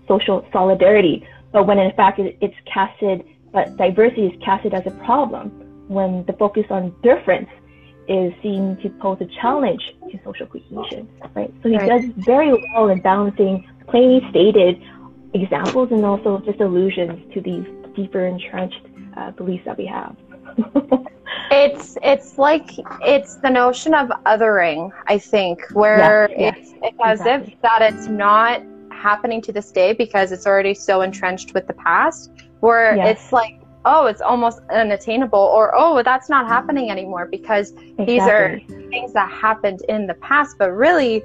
social 0.07 0.45
solidarity. 0.51 1.25
But 1.51 1.67
when 1.67 1.79
in 1.79 1.91
fact 1.93 2.19
it, 2.19 2.37
it's 2.41 2.55
casted, 2.71 3.23
but 3.53 3.77
diversity 3.77 4.27
is 4.27 4.43
casted 4.43 4.73
as 4.73 4.85
a 4.87 4.91
problem 5.05 5.49
when 5.87 6.23
the 6.25 6.33
focus 6.33 6.65
on 6.69 6.93
difference 7.01 7.49
is 8.09 8.33
seen 8.41 8.75
to 8.81 8.89
pose 9.01 9.17
a 9.21 9.25
challenge 9.41 9.93
to 10.11 10.19
social 10.23 10.47
cohesion, 10.47 11.07
right? 11.35 11.53
So 11.61 11.69
he 11.69 11.77
right. 11.77 11.87
does 11.87 12.05
very 12.17 12.51
well 12.73 12.89
in 12.89 13.01
balancing 13.01 13.67
plainly 13.87 14.27
stated 14.31 14.81
examples 15.33 15.91
and 15.91 16.03
also 16.03 16.39
just 16.39 16.59
allusions 16.59 17.31
to 17.33 17.41
these 17.41 17.65
deeper 17.95 18.25
entrenched 18.25 18.81
uh, 19.15 19.31
beliefs 19.31 19.63
that 19.65 19.77
we 19.77 19.85
have. 19.85 20.15
it's 21.51 21.97
it's 22.01 22.37
like 22.37 22.71
it's 23.01 23.35
the 23.35 23.49
notion 23.49 23.93
of 23.93 24.09
othering, 24.25 24.91
I 25.07 25.19
think, 25.19 25.61
where 25.73 26.29
yeah, 26.31 26.55
it's, 26.55 26.73
it's 26.81 26.97
as 27.03 27.21
if 27.25 27.61
that 27.61 27.81
it's 27.81 28.07
not 28.07 28.63
happening 28.91 29.41
to 29.41 29.51
this 29.51 29.71
day 29.71 29.93
because 29.93 30.31
it's 30.31 30.45
already 30.45 30.73
so 30.73 31.01
entrenched 31.01 31.53
with 31.53 31.67
the 31.67 31.73
past, 31.73 32.31
where 32.59 32.95
yes. 32.95 33.17
it's 33.17 33.31
like, 33.31 33.58
oh, 33.85 34.05
it's 34.07 34.21
almost 34.21 34.59
unattainable, 34.69 35.39
or 35.39 35.73
oh, 35.75 36.01
that's 36.03 36.29
not 36.29 36.47
happening 36.47 36.91
anymore 36.91 37.27
because 37.27 37.71
exactly. 37.71 38.05
these 38.05 38.21
are 38.21 38.59
things 38.89 39.13
that 39.13 39.31
happened 39.31 39.81
in 39.87 40.07
the 40.07 40.15
past, 40.15 40.57
but 40.57 40.71
really 40.71 41.23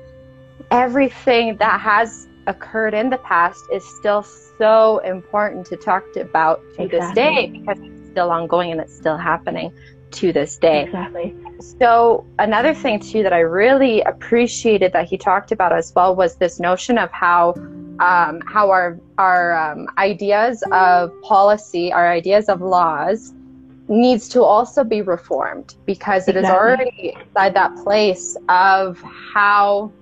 everything 0.70 1.56
that 1.58 1.80
has 1.80 2.28
occurred 2.46 2.94
in 2.94 3.10
the 3.10 3.18
past 3.18 3.64
is 3.72 3.84
still 3.98 4.22
so 4.22 4.98
important 4.98 5.66
to 5.66 5.76
talk 5.76 6.04
about 6.16 6.60
to 6.74 6.82
exactly. 6.82 6.98
this 6.98 7.14
day 7.14 7.46
because 7.46 7.78
it's 7.80 8.10
still 8.10 8.30
ongoing 8.30 8.70
and 8.70 8.80
it's 8.80 8.94
still 8.94 9.16
happening 9.16 9.72
to 10.12 10.32
this 10.32 10.56
day. 10.58 10.84
Exactly. 10.84 11.34
So 11.78 12.24
another 12.38 12.74
thing 12.74 13.00
too 13.00 13.22
that 13.22 13.32
I 13.32 13.40
really 13.40 14.00
appreciated 14.02 14.92
that 14.92 15.08
he 15.08 15.18
talked 15.18 15.50
about 15.50 15.72
as 15.72 15.92
well 15.94 16.14
was 16.14 16.36
this 16.36 16.60
notion 16.60 16.98
of 16.98 17.10
how 17.10 17.54
um, 18.00 18.40
how 18.46 18.70
our 18.70 18.98
our 19.18 19.54
um, 19.56 19.86
ideas 19.98 20.62
of 20.72 21.12
policy, 21.22 21.92
our 21.92 22.10
ideas 22.10 22.48
of 22.48 22.60
laws, 22.60 23.32
needs 23.88 24.28
to 24.30 24.42
also 24.42 24.84
be 24.84 25.02
reformed 25.02 25.76
because 25.86 26.28
it 26.28 26.36
exactly. 26.36 26.48
is 26.48 26.54
already 26.54 27.16
inside 27.20 27.54
that 27.54 27.76
place 27.76 28.36
of 28.48 29.00
how 29.32 29.92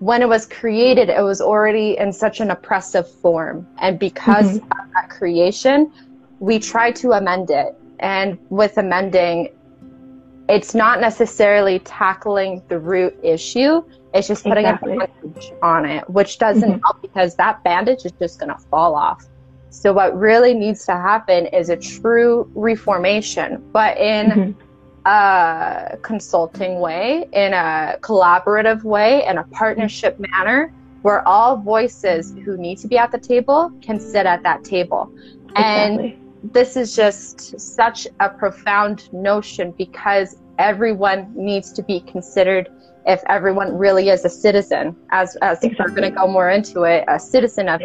when 0.00 0.20
it 0.20 0.28
was 0.28 0.44
created, 0.46 1.08
it 1.08 1.22
was 1.22 1.40
already 1.40 1.96
in 1.96 2.12
such 2.12 2.40
an 2.40 2.50
oppressive 2.50 3.10
form. 3.10 3.66
And 3.78 3.98
because 3.98 4.58
mm-hmm. 4.58 4.72
of 4.72 4.92
that 4.92 5.08
creation, 5.08 5.90
we 6.40 6.58
try 6.58 6.90
to 6.92 7.12
amend 7.12 7.50
it. 7.50 7.74
And 8.00 8.38
with 8.50 8.76
amending, 8.76 9.48
it's 10.48 10.74
not 10.74 11.00
necessarily 11.00 11.78
tackling 11.78 12.62
the 12.68 12.78
root 12.78 13.16
issue. 13.22 13.82
It's 14.14 14.28
just 14.28 14.44
putting 14.44 14.64
exactly. 14.64 14.94
a 14.94 14.98
bandage 14.98 15.52
on 15.62 15.84
it, 15.84 16.08
which 16.08 16.38
doesn't 16.38 16.62
mm-hmm. 16.62 16.80
help 16.84 17.02
because 17.02 17.34
that 17.36 17.62
bandage 17.64 18.04
is 18.04 18.12
just 18.12 18.38
going 18.38 18.50
to 18.50 18.58
fall 18.70 18.94
off. 18.94 19.26
So 19.70 19.92
what 19.92 20.16
really 20.16 20.54
needs 20.54 20.86
to 20.86 20.92
happen 20.92 21.46
is 21.46 21.68
a 21.68 21.76
true 21.76 22.48
reformation, 22.54 23.62
but 23.72 23.98
in 23.98 24.26
mm-hmm 24.30 24.60
a 25.04 25.98
consulting 26.02 26.80
way, 26.80 27.28
in 27.32 27.52
a 27.52 27.98
collaborative 28.00 28.84
way, 28.84 29.24
in 29.26 29.38
a 29.38 29.44
partnership 29.44 30.18
manner, 30.18 30.72
where 31.02 31.26
all 31.28 31.56
voices 31.58 32.34
who 32.44 32.56
need 32.56 32.78
to 32.78 32.88
be 32.88 32.96
at 32.96 33.12
the 33.12 33.18
table 33.18 33.70
can 33.82 34.00
sit 34.00 34.24
at 34.24 34.42
that 34.42 34.64
table. 34.64 35.12
Exactly. 35.50 35.54
And 35.56 36.52
this 36.54 36.76
is 36.76 36.96
just 36.96 37.60
such 37.60 38.06
a 38.20 38.28
profound 38.30 39.12
notion 39.12 39.72
because 39.72 40.36
everyone 40.58 41.30
needs 41.34 41.72
to 41.72 41.82
be 41.82 42.00
considered 42.00 42.70
if 43.06 43.22
everyone 43.28 43.76
really 43.76 44.08
is 44.08 44.24
a 44.24 44.30
citizen, 44.30 44.96
as, 45.10 45.36
as 45.36 45.62
exactly. 45.62 45.84
we're 45.84 46.00
going 46.00 46.12
to 46.12 46.18
go 46.18 46.26
more 46.26 46.50
into 46.50 46.82
it, 46.82 47.04
a 47.08 47.18
citizen 47.18 47.68
of, 47.68 47.80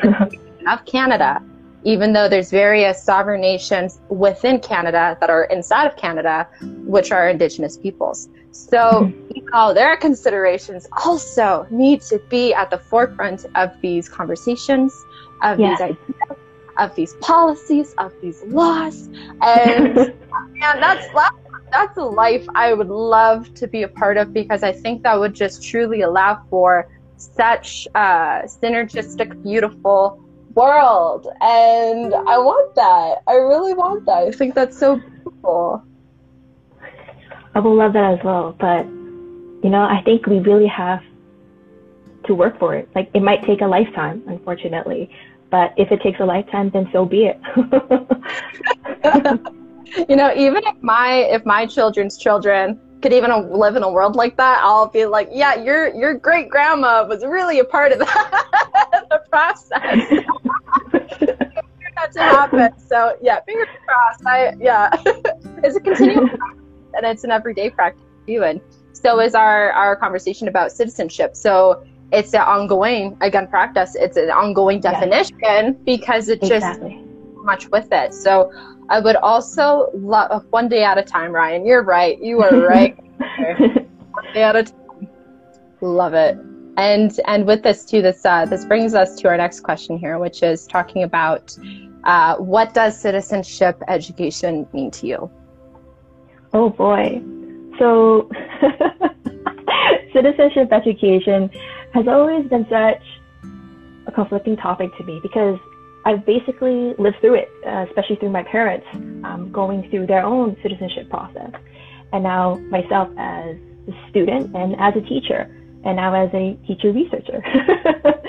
of 0.68 0.86
Canada 0.86 1.42
even 1.84 2.14
though 2.14 2.28
there's 2.28 2.52
various 2.52 3.02
sovereign 3.02 3.42
nations 3.42 4.00
within 4.10 4.60
Canada 4.60 5.18
that 5.20 5.30
are 5.30 5.46
inside 5.46 5.88
of 5.88 5.96
Canada, 5.96 6.48
which 6.86 7.12
are 7.12 7.30
Indigenous 7.30 7.78
peoples. 7.78 8.28
So, 8.52 9.06
hmm. 9.06 9.32
you 9.34 9.46
know, 9.52 9.74
their 9.74 9.96
considerations 9.96 10.88
also 11.06 11.66
need 11.70 12.02
to 12.02 12.20
be 12.30 12.54
at 12.54 12.70
the 12.70 12.78
forefront 12.78 13.46
of 13.56 13.72
these 13.82 14.10
conversations, 14.10 14.94
of 15.42 15.58
these 15.58 15.80
ideas, 15.80 15.98
of 16.78 16.96
these 16.96 17.14
policies, 17.22 17.94
of 17.98 18.12
these 18.22 18.44
laws. 18.46 19.08
And 19.42 19.96
man, 19.96 20.80
that's 20.82 21.08
that's 21.14 21.38
a 21.74 22.02
life 22.02 22.46
I 22.56 22.74
would 22.74 22.90
love 22.90 23.54
to 23.56 23.68
be 23.68 23.84
a 23.84 23.88
part 23.88 24.18
of 24.18 24.34
because 24.34 24.64
I 24.64 24.72
think 24.72 25.04
that 25.04 25.20
would 25.20 25.34
just 25.34 25.64
truly 25.64 26.02
allow 26.02 26.42
for 26.50 26.88
such 27.18 27.88
uh, 27.96 28.44
synergistic, 28.44 29.42
beautiful 29.44 30.24
world. 30.56 31.28
And 31.42 32.14
I 32.14 32.38
want 32.38 32.76
that. 32.76 33.24
I 33.28 33.36
really 33.36 33.74
want 33.74 34.06
that. 34.06 34.24
I 34.24 34.32
think 34.32 34.56
that's 34.56 34.78
so 34.78 34.98
beautiful. 34.98 35.84
I 37.56 37.60
will 37.60 37.76
love 37.76 37.94
that 37.94 38.20
as 38.20 38.24
well. 38.24 38.56
But, 38.60 38.86
you 39.64 39.70
know, 39.70 39.82
I 39.82 40.02
think 40.04 40.26
we 40.28 40.40
really 40.40 40.68
have 40.68 41.02
to 42.26 42.36
work 42.36 42.60
for 42.60 42.76
it. 42.76 42.90
Like, 42.96 43.10
it 43.14 43.22
might 43.22 43.44
take 43.46 43.62
a 43.62 43.68
lifetime, 43.68 44.24
unfortunately. 44.28 45.10
But 45.50 45.74
if 45.78 45.92
it 45.92 46.02
takes 46.02 46.20
a 46.20 46.26
lifetime, 46.26 46.70
then 46.70 46.90
so 46.94 47.06
be 47.06 47.26
it. 47.26 47.40
you 50.10 50.16
know, 50.16 50.34
even 50.36 50.64
if 50.66 50.82
my 50.82 51.14
if 51.14 51.46
my 51.46 51.66
children's 51.66 52.18
children 52.18 52.80
could 53.02 53.14
even 53.14 53.32
live 53.52 53.76
in 53.76 53.84
a 53.84 53.92
world 53.92 54.16
like 54.16 54.36
that, 54.38 54.60
I'll 54.62 54.88
be 54.88 55.06
like, 55.06 55.30
yeah, 55.32 55.56
your 55.56 55.94
your 55.96 56.14
great 56.14 56.50
grandma 56.50 57.06
was 57.08 57.24
really 57.24 57.60
a 57.60 57.64
part 57.64 57.92
of 57.92 58.00
that, 58.00 59.06
the 59.10 59.22
process. 59.30 59.72
that 62.00 62.12
to 62.14 62.20
happen. 62.20 62.72
So 62.88 63.18
yeah, 63.22 63.42
fingers 63.42 63.68
crossed. 63.86 64.26
I 64.26 64.54
yeah, 64.60 64.90
it's 65.64 65.76
a 65.76 65.80
continual 65.80 66.30
and 66.94 67.06
it's 67.06 67.24
an 67.24 67.32
everyday 67.32 67.70
practice 67.70 68.04
too. 68.28 68.44
And 68.44 68.62
so 68.94 69.20
is 69.20 69.36
our 69.36 69.72
our 69.72 69.96
conversation 69.96 70.48
about 70.48 70.72
citizenship. 70.72 71.36
So 71.36 71.84
it's 72.12 72.34
an 72.34 72.42
ongoing 72.42 73.18
again 73.22 73.48
practice. 73.48 73.96
It's 73.96 74.18
an 74.18 74.30
ongoing 74.30 74.80
definition 74.80 75.38
yeah. 75.42 75.72
because 75.86 76.30
it 76.30 76.42
exactly. 76.42 76.96
just 76.96 77.46
much 77.46 77.70
with 77.70 77.88
it. 77.92 78.14
So 78.14 78.52
I 78.90 79.00
would 79.00 79.16
also 79.18 79.92
love 79.94 80.46
one 80.50 80.68
day 80.68 80.84
at 80.84 80.98
a 80.98 81.04
time, 81.04 81.32
Ryan. 81.32 81.66
You're 81.66 81.84
right. 81.84 82.18
You 82.20 82.42
are 82.42 82.60
right. 82.68 82.98
one 83.38 84.34
day 84.34 84.44
at 84.44 84.56
a 84.56 84.64
time. 84.64 85.10
Love 85.82 86.14
it. 86.14 86.38
And 86.78 87.18
and 87.28 87.46
with 87.46 87.62
this 87.64 87.86
too, 87.86 88.02
this 88.02 88.26
uh, 88.26 88.46
this 88.46 88.66
brings 88.66 88.96
us 88.96 89.16
to 89.18 89.28
our 89.28 89.38
next 89.38 89.62
question 89.62 89.98
here, 89.98 90.18
which 90.18 90.42
is 90.42 90.66
talking 90.66 91.04
about 91.04 91.56
uh, 92.06 92.38
what 92.38 92.74
does 92.74 93.00
citizenship 93.00 93.82
education 93.88 94.68
mean 94.74 94.90
to 94.92 95.06
you? 95.06 95.32
Oh 96.54 96.70
boy. 96.70 97.22
So 97.78 98.30
citizenship 100.14 100.72
education 100.72 101.50
has 101.94 102.08
always 102.08 102.48
been 102.48 102.66
such 102.70 103.04
a 104.08 104.12
conflicting 104.12 104.58
topic 104.58 104.96
to 104.98 105.04
me 105.04 105.20
because 105.22 105.60
I've 106.10 106.26
basically 106.26 106.96
lived 106.98 107.18
through 107.22 107.36
it, 107.36 107.50
uh, 107.68 107.86
especially 107.88 108.16
through 108.16 108.32
my 108.32 108.42
parents 108.42 108.88
um, 109.24 109.52
going 109.52 109.88
through 109.92 110.08
their 110.08 110.26
own 110.26 110.58
citizenship 110.64 111.08
process. 111.08 111.52
And 112.12 112.24
now 112.24 112.56
myself 112.72 113.10
as 113.16 113.56
a 113.88 114.10
student 114.10 114.56
and 114.56 114.76
as 114.80 114.96
a 114.96 115.02
teacher, 115.02 115.42
and 115.86 115.98
now 115.98 116.16
as 116.16 116.34
a 116.34 116.58
teacher 116.66 116.92
researcher. 116.92 117.44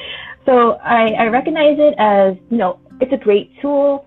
so 0.46 0.72
I, 0.84 1.12
I 1.12 1.26
recognize 1.28 1.78
it 1.78 1.94
as, 1.96 2.36
you 2.50 2.58
know, 2.58 2.78
it's 3.00 3.14
a 3.14 3.16
great 3.16 3.50
tool 3.62 4.06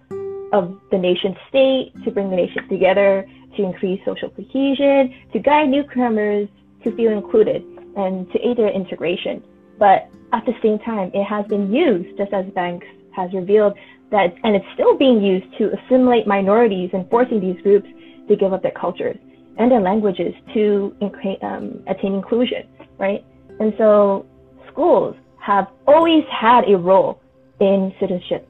of 0.53 0.80
the 0.92 1.00
nation 1.00 1.36
state, 1.50 1.94
to 2.03 2.12
bring 2.12 2.30
the 2.30 2.36
nation 2.36 2.70
together, 2.70 3.27
to 3.58 3.63
increase 3.63 4.00
social 4.06 4.30
cohesion, 4.30 5.15
to 5.34 5.39
guide 5.39 5.70
newcomers 5.70 6.48
to 6.84 6.96
feel 6.96 7.12
included, 7.12 7.63
and 7.98 8.32
to 8.34 8.48
aid 8.48 8.58
their 8.58 8.70
integration. 8.70 9.44
But 9.80 10.12
at 10.32 10.46
the 10.46 10.53
same 10.62 10.77
time, 10.77 11.10
it 11.15 11.24
has 11.24 11.48
been 11.48 11.74
used, 11.74 12.15
just 12.20 12.32
as 12.34 12.46
Banks 12.53 12.86
has 13.15 13.34
revealed, 13.34 13.74
that, 14.12 14.36
and 14.43 14.55
it's 14.55 14.65
still 14.74 14.98
being 14.98 15.22
used 15.22 15.46
to 15.58 15.72
assimilate 15.74 16.27
minorities 16.27 16.89
and 16.93 17.10
forcing 17.10 17.39
these 17.39 17.60
groups 17.62 17.88
to 18.27 18.36
give 18.36 18.53
up 18.53 18.62
their 18.62 18.72
cultures 18.72 19.17
and 19.58 19.72
their 19.72 19.82
languages 19.82 20.34
to 20.53 20.96
um, 21.41 21.84
attain 21.88 22.13
inclusion, 22.13 22.67
right? 22.98 23.24
And 23.60 23.74
so 23.77 24.25
schools 24.72 25.15
have 25.39 25.67
always 25.88 26.24
had 26.29 26.67
a 26.70 26.77
role 26.77 27.22
in 27.60 27.93
citizenship, 28.00 28.50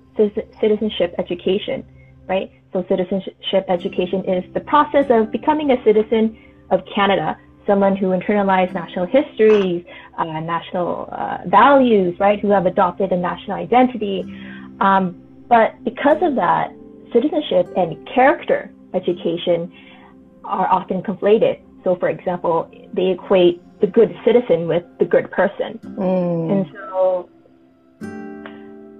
citizenship 0.61 1.15
education, 1.17 1.85
right? 2.27 2.51
So 2.71 2.85
citizenship 2.87 3.65
education 3.67 4.23
is 4.25 4.43
the 4.53 4.61
process 4.61 5.05
of 5.09 5.31
becoming 5.31 5.71
a 5.71 5.83
citizen 5.83 6.37
of 6.71 6.81
Canada, 6.93 7.37
someone 7.67 7.95
who 7.95 8.07
internalized 8.07 8.73
national 8.73 9.05
histories, 9.05 9.85
uh, 10.17 10.39
national 10.39 11.09
uh, 11.11 11.37
values, 11.47 12.19
right? 12.19 12.39
Who 12.39 12.49
have 12.49 12.65
adopted 12.65 13.11
a 13.11 13.17
national 13.17 13.57
identity. 13.57 14.23
Um, 14.79 15.21
but 15.47 15.81
because 15.83 16.17
of 16.21 16.35
that, 16.35 16.73
citizenship 17.13 17.71
and 17.77 18.07
character 18.07 18.71
education 18.93 19.71
are 20.43 20.67
often 20.67 21.01
conflated. 21.01 21.59
So, 21.83 21.95
for 21.95 22.09
example, 22.09 22.69
they 22.93 23.11
equate 23.11 23.61
the 23.81 23.87
good 23.87 24.15
citizen 24.25 24.67
with 24.67 24.83
the 24.99 25.05
good 25.05 25.29
person, 25.31 25.77
mm. 25.83 26.51
and 26.51 26.65
so 26.73 27.29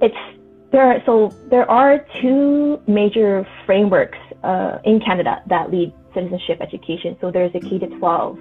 it's 0.02 0.16
there. 0.72 0.84
Are, 0.84 1.02
so 1.06 1.30
there 1.50 1.70
are 1.70 2.06
two 2.22 2.82
major 2.88 3.48
frameworks 3.66 4.18
uh, 4.44 4.80
in 4.84 5.00
Canada 5.00 5.42
that 5.48 5.72
lead 5.72 5.94
citizenship 6.14 6.60
education. 6.62 7.18
So 7.22 7.32
there's 7.32 7.56
a 7.56 7.60
K 7.60 7.80
to 7.80 7.88
12 7.88 8.40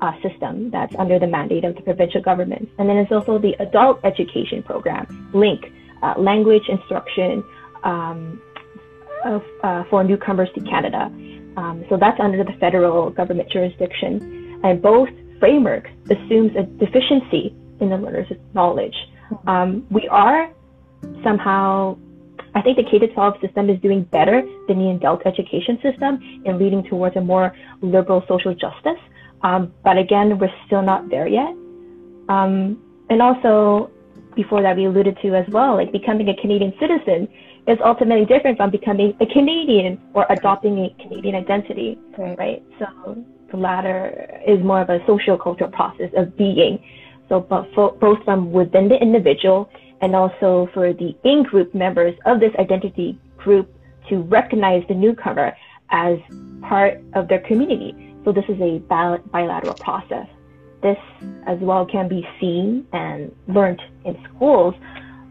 uh, 0.00 0.12
system 0.22 0.70
that's 0.70 0.94
under 0.96 1.18
the 1.18 1.26
mandate 1.26 1.64
of 1.64 1.76
the 1.76 1.82
provincial 1.82 2.22
government, 2.22 2.68
and 2.78 2.88
then 2.88 2.96
there's 2.96 3.12
also 3.12 3.38
the 3.38 3.54
adult 3.60 4.00
education 4.04 4.62
program, 4.62 5.30
LINC, 5.34 5.70
uh, 6.02 6.14
language 6.18 6.68
instruction 6.68 7.44
um, 7.84 8.40
of, 9.24 9.42
uh, 9.62 9.84
for 9.90 10.04
newcomers 10.04 10.48
to 10.54 10.60
Canada. 10.60 11.10
Um, 11.56 11.84
so 11.88 11.96
that's 11.96 12.18
under 12.20 12.42
the 12.42 12.52
federal 12.58 13.10
government 13.10 13.50
jurisdiction. 13.50 14.60
And 14.64 14.80
both 14.80 15.08
frameworks 15.38 15.90
assumes 16.10 16.56
a 16.56 16.62
deficiency 16.62 17.54
in 17.80 17.90
the 17.90 17.96
learner's 17.96 18.30
knowledge. 18.54 18.94
Um, 19.46 19.86
we 19.90 20.08
are 20.08 20.50
somehow, 21.24 21.98
I 22.54 22.62
think 22.62 22.76
the 22.76 22.84
K-12 22.84 23.40
system 23.40 23.68
is 23.68 23.80
doing 23.80 24.04
better 24.04 24.42
than 24.68 24.78
the 24.78 24.90
adult 24.90 25.22
education 25.26 25.78
system 25.82 26.20
in 26.44 26.58
leading 26.58 26.84
towards 26.84 27.16
a 27.16 27.20
more 27.20 27.54
liberal 27.80 28.24
social 28.28 28.54
justice. 28.54 29.00
Um, 29.42 29.72
but 29.82 29.98
again, 29.98 30.38
we're 30.38 30.54
still 30.66 30.82
not 30.82 31.08
there 31.10 31.26
yet. 31.26 31.54
Um, 32.28 32.80
and 33.10 33.20
also, 33.20 33.90
before 34.34 34.62
that, 34.62 34.76
we 34.76 34.86
alluded 34.86 35.18
to 35.22 35.34
as 35.34 35.46
well, 35.48 35.76
like 35.76 35.92
becoming 35.92 36.28
a 36.28 36.36
Canadian 36.36 36.72
citizen 36.80 37.28
is 37.66 37.78
ultimately 37.84 38.24
different 38.24 38.56
from 38.56 38.70
becoming 38.70 39.16
a 39.20 39.26
Canadian 39.26 40.00
or 40.14 40.26
adopting 40.30 40.78
a 40.78 41.02
Canadian 41.02 41.34
identity, 41.34 41.98
right? 42.18 42.38
right? 42.38 42.62
So 42.78 43.24
the 43.50 43.56
latter 43.56 44.40
is 44.46 44.60
more 44.62 44.80
of 44.80 44.90
a 44.90 45.04
social 45.06 45.38
cultural 45.38 45.70
process 45.70 46.10
of 46.16 46.36
being. 46.36 46.82
So, 47.28 47.40
but 47.40 47.68
for, 47.74 47.92
both 47.92 48.22
from 48.24 48.52
within 48.52 48.88
the 48.88 49.00
individual 49.00 49.70
and 50.00 50.16
also 50.16 50.68
for 50.74 50.92
the 50.92 51.16
in-group 51.24 51.74
members 51.74 52.14
of 52.26 52.40
this 52.40 52.52
identity 52.58 53.18
group 53.36 53.72
to 54.08 54.22
recognize 54.22 54.82
the 54.88 54.94
newcomer 54.94 55.56
as 55.90 56.18
part 56.62 57.00
of 57.14 57.28
their 57.28 57.40
community. 57.40 58.14
So 58.24 58.32
this 58.32 58.44
is 58.48 58.60
a 58.60 58.78
bilateral 58.80 59.74
process. 59.74 60.26
This 60.82 60.98
as 61.46 61.58
well 61.60 61.86
can 61.86 62.08
be 62.08 62.26
seen 62.40 62.86
and 62.92 63.34
learned 63.46 63.80
in 64.04 64.16
schools 64.34 64.74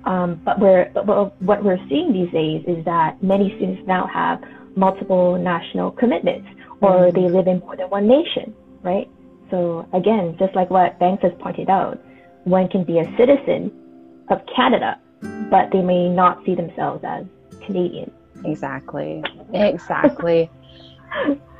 um, 0.05 0.41
but 0.43 0.59
we're, 0.59 0.89
but 0.93 1.41
what 1.41 1.63
we're 1.63 1.79
seeing 1.87 2.13
these 2.13 2.31
days 2.31 2.63
is 2.67 2.83
that 2.85 3.21
many 3.21 3.53
students 3.57 3.83
now 3.85 4.07
have 4.07 4.41
multiple 4.75 5.37
national 5.37 5.91
commitments 5.91 6.47
or 6.81 6.91
mm-hmm. 6.91 7.15
they 7.15 7.29
live 7.29 7.47
in 7.47 7.59
more 7.59 7.75
than 7.75 7.89
one 7.89 8.07
nation, 8.07 8.53
right? 8.81 9.09
So 9.51 9.87
again, 9.93 10.35
just 10.39 10.55
like 10.55 10.69
what 10.69 10.97
Banks 10.99 11.23
has 11.23 11.33
pointed 11.39 11.69
out, 11.69 12.01
one 12.45 12.67
can 12.67 12.83
be 12.83 12.99
a 12.99 13.05
citizen 13.17 13.71
of 14.29 14.41
Canada, 14.55 14.99
but 15.51 15.69
they 15.71 15.81
may 15.81 16.09
not 16.09 16.43
see 16.45 16.55
themselves 16.55 17.03
as 17.03 17.25
Canadian. 17.65 18.11
Exactly. 18.43 19.23
Exactly. 19.53 20.49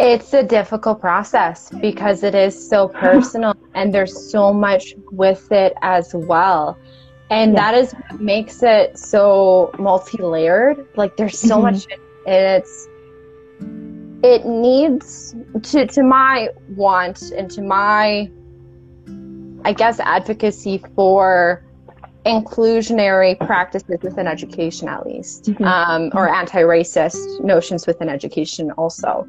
it's 0.00 0.32
a 0.32 0.42
difficult 0.42 0.98
process 0.98 1.70
because 1.80 2.22
it 2.22 2.34
is 2.34 2.68
so 2.68 2.88
personal 3.00 3.54
and 3.74 3.92
there's 3.94 4.30
so 4.30 4.52
much 4.52 4.94
with 5.12 5.52
it 5.52 5.74
as 5.82 6.14
well 6.14 6.78
and 7.30 7.52
yeah. 7.52 7.70
that 7.70 7.78
is 7.78 7.92
what 7.92 8.20
makes 8.20 8.62
it 8.62 8.98
so 8.98 9.70
multi-layered 9.78 10.86
like 10.96 11.16
there's 11.16 11.38
so 11.38 11.56
mm-hmm. 11.56 11.74
much 11.74 11.86
it's 12.26 12.88
it 14.22 14.44
needs 14.46 15.34
to 15.62 15.86
to 15.86 16.02
my 16.02 16.48
want 16.76 17.22
and 17.36 17.50
to 17.50 17.62
my 17.62 18.30
i 19.64 19.72
guess 19.72 20.00
advocacy 20.00 20.82
for 20.94 21.62
inclusionary 22.26 23.38
practices 23.46 23.98
within 24.02 24.26
education 24.26 24.88
at 24.88 25.06
least 25.06 25.44
mm-hmm. 25.44 25.64
um, 25.64 26.10
or 26.14 26.28
anti-racist 26.28 27.40
notions 27.42 27.86
within 27.86 28.08
education 28.08 28.70
also 28.72 29.26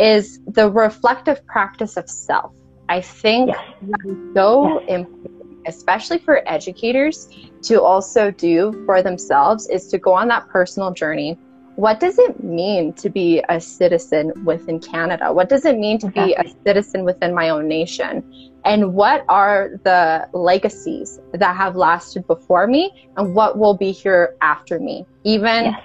is 0.00 0.40
the 0.46 0.70
reflective 0.70 1.44
practice 1.46 1.96
of 1.96 2.08
self 2.08 2.52
i 2.88 3.00
think 3.00 3.50
that 3.82 4.00
is 4.06 4.34
so 4.34 4.78
important 4.86 5.40
especially 5.66 6.18
for 6.18 6.42
educators 6.48 7.28
to 7.62 7.82
also 7.82 8.30
do 8.30 8.72
for 8.86 9.02
themselves 9.02 9.68
is 9.68 9.88
to 9.88 9.98
go 9.98 10.12
on 10.12 10.28
that 10.28 10.48
personal 10.48 10.92
journey. 10.92 11.38
What 11.76 12.00
does 12.00 12.18
it 12.18 12.42
mean 12.42 12.92
to 12.94 13.08
be 13.08 13.42
a 13.48 13.60
citizen 13.60 14.32
within 14.44 14.80
Canada? 14.80 15.32
What 15.32 15.48
does 15.48 15.64
it 15.64 15.78
mean 15.78 15.98
to 16.00 16.08
be 16.08 16.34
a 16.34 16.44
citizen 16.66 17.04
within 17.04 17.34
my 17.34 17.48
own 17.48 17.68
nation? 17.68 18.24
And 18.64 18.92
what 18.92 19.24
are 19.28 19.70
the 19.84 20.28
legacies 20.34 21.18
that 21.32 21.56
have 21.56 21.76
lasted 21.76 22.26
before 22.26 22.66
me 22.66 23.08
and 23.16 23.34
what 23.34 23.56
will 23.56 23.74
be 23.74 23.92
here 23.92 24.36
after 24.42 24.78
me? 24.78 25.06
Even 25.24 25.66
yes. 25.66 25.82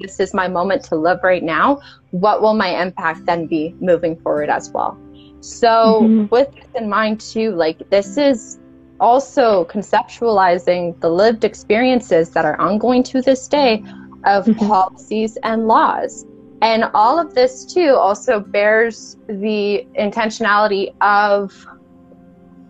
This 0.00 0.20
is 0.20 0.34
my 0.34 0.48
moment 0.48 0.84
to 0.84 0.96
live 0.96 1.20
right 1.22 1.42
now, 1.42 1.80
what 2.10 2.42
will 2.42 2.54
my 2.54 2.80
impact 2.82 3.26
then 3.26 3.46
be 3.46 3.74
moving 3.80 4.16
forward 4.20 4.48
as 4.48 4.70
well? 4.70 4.98
So, 5.40 6.02
mm-hmm. 6.02 6.26
with 6.30 6.52
this 6.54 6.66
in 6.76 6.88
mind, 6.88 7.20
too, 7.20 7.50
like 7.52 7.90
this 7.90 8.16
is 8.16 8.58
also 9.00 9.64
conceptualizing 9.64 10.98
the 11.00 11.10
lived 11.10 11.44
experiences 11.44 12.30
that 12.30 12.44
are 12.44 12.58
ongoing 12.60 13.02
to 13.04 13.20
this 13.20 13.48
day 13.48 13.82
of 14.24 14.46
mm-hmm. 14.46 14.66
policies 14.66 15.36
and 15.42 15.66
laws. 15.66 16.24
And 16.62 16.84
all 16.94 17.18
of 17.18 17.34
this, 17.34 17.64
too, 17.64 17.96
also 17.96 18.38
bears 18.38 19.16
the 19.26 19.84
intentionality 19.98 20.94
of 21.00 21.52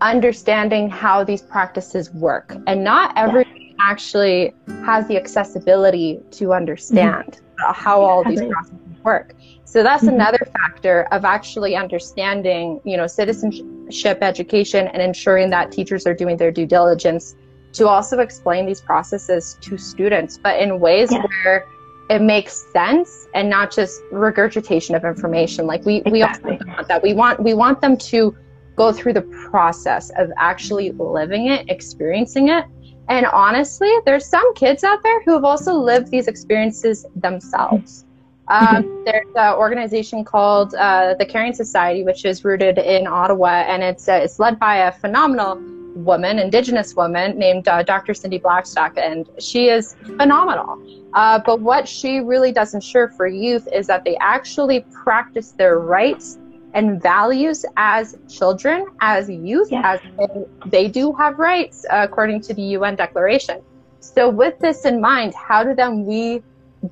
understanding 0.01 0.89
how 0.89 1.23
these 1.23 1.43
practices 1.43 2.11
work. 2.11 2.55
And 2.65 2.83
not 2.83 3.15
everyone 3.15 3.62
actually 3.83 4.53
has 4.85 5.07
the 5.07 5.17
accessibility 5.17 6.19
to 6.31 6.53
understand 6.53 7.39
mm-hmm. 7.59 7.73
how 7.73 8.01
all 8.01 8.23
these 8.23 8.41
processes 8.41 8.79
work. 9.03 9.35
So 9.65 9.83
that's 9.83 10.03
mm-hmm. 10.03 10.15
another 10.15 10.47
factor 10.53 11.07
of 11.11 11.25
actually 11.25 11.75
understanding, 11.75 12.79
you 12.83 12.95
know, 12.95 13.07
citizenship 13.07 14.19
education 14.21 14.87
and 14.87 15.01
ensuring 15.01 15.49
that 15.49 15.71
teachers 15.71 16.07
are 16.07 16.13
doing 16.13 16.37
their 16.37 16.51
due 16.51 16.65
diligence 16.65 17.35
to 17.73 17.87
also 17.87 18.19
explain 18.19 18.65
these 18.65 18.81
processes 18.81 19.57
to 19.61 19.77
students, 19.77 20.37
but 20.37 20.59
in 20.59 20.79
ways 20.79 21.11
yeah. 21.11 21.23
where 21.43 21.67
it 22.09 22.21
makes 22.21 22.71
sense 22.71 23.27
and 23.33 23.49
not 23.49 23.71
just 23.71 24.01
regurgitation 24.11 24.93
of 24.95 25.03
information. 25.03 25.65
Like 25.65 25.83
we, 25.85 25.97
exactly. 25.97 26.11
we 26.11 26.23
also 26.23 26.65
want 26.67 26.87
that. 26.87 27.03
We 27.03 27.13
want 27.13 27.39
we 27.41 27.53
want 27.53 27.81
them 27.81 27.97
to 27.97 28.35
go 28.75 28.91
through 28.91 29.13
the 29.13 29.21
process 29.49 30.11
of 30.17 30.31
actually 30.37 30.91
living 30.91 31.47
it, 31.47 31.69
experiencing 31.69 32.49
it. 32.49 32.65
And 33.09 33.25
honestly, 33.27 33.91
there's 34.05 34.25
some 34.25 34.53
kids 34.55 34.83
out 34.83 35.03
there 35.03 35.21
who 35.23 35.33
have 35.33 35.43
also 35.43 35.73
lived 35.73 36.09
these 36.09 36.27
experiences 36.27 37.05
themselves. 37.15 38.05
Um, 38.47 39.03
there's 39.05 39.27
an 39.35 39.55
organization 39.55 40.23
called 40.23 40.73
uh, 40.75 41.15
the 41.19 41.25
Caring 41.25 41.53
Society, 41.53 42.03
which 42.03 42.25
is 42.25 42.45
rooted 42.45 42.77
in 42.77 43.07
Ottawa, 43.07 43.63
and 43.67 43.83
it's 43.83 44.07
uh, 44.07 44.13
it's 44.13 44.39
led 44.39 44.59
by 44.59 44.77
a 44.77 44.91
phenomenal 44.91 45.61
woman, 45.95 46.39
Indigenous 46.39 46.95
woman 46.95 47.37
named 47.37 47.67
uh, 47.67 47.83
Dr. 47.83 48.13
Cindy 48.13 48.39
Blackstock, 48.39 48.97
and 48.97 49.29
she 49.39 49.69
is 49.69 49.95
phenomenal. 50.17 50.81
Uh, 51.13 51.39
but 51.45 51.59
what 51.59 51.87
she 51.87 52.19
really 52.19 52.51
does 52.51 52.73
ensure 52.73 53.09
for 53.09 53.27
youth 53.27 53.67
is 53.71 53.85
that 53.87 54.03
they 54.03 54.17
actually 54.17 54.85
practice 54.91 55.51
their 55.51 55.79
rights 55.79 56.39
and 56.73 57.01
values 57.01 57.65
as 57.77 58.17
children, 58.29 58.87
as 58.99 59.29
youth, 59.29 59.69
yes. 59.71 60.01
as 60.01 60.17
they, 60.17 60.45
they 60.69 60.87
do 60.87 61.13
have 61.13 61.39
rights 61.39 61.85
according 61.89 62.41
to 62.41 62.53
the 62.53 62.61
UN 62.77 62.95
Declaration. 62.95 63.61
So, 63.99 64.29
with 64.29 64.59
this 64.59 64.85
in 64.85 64.99
mind, 64.99 65.33
how 65.33 65.63
do 65.63 65.73
then 65.73 66.05
we 66.05 66.43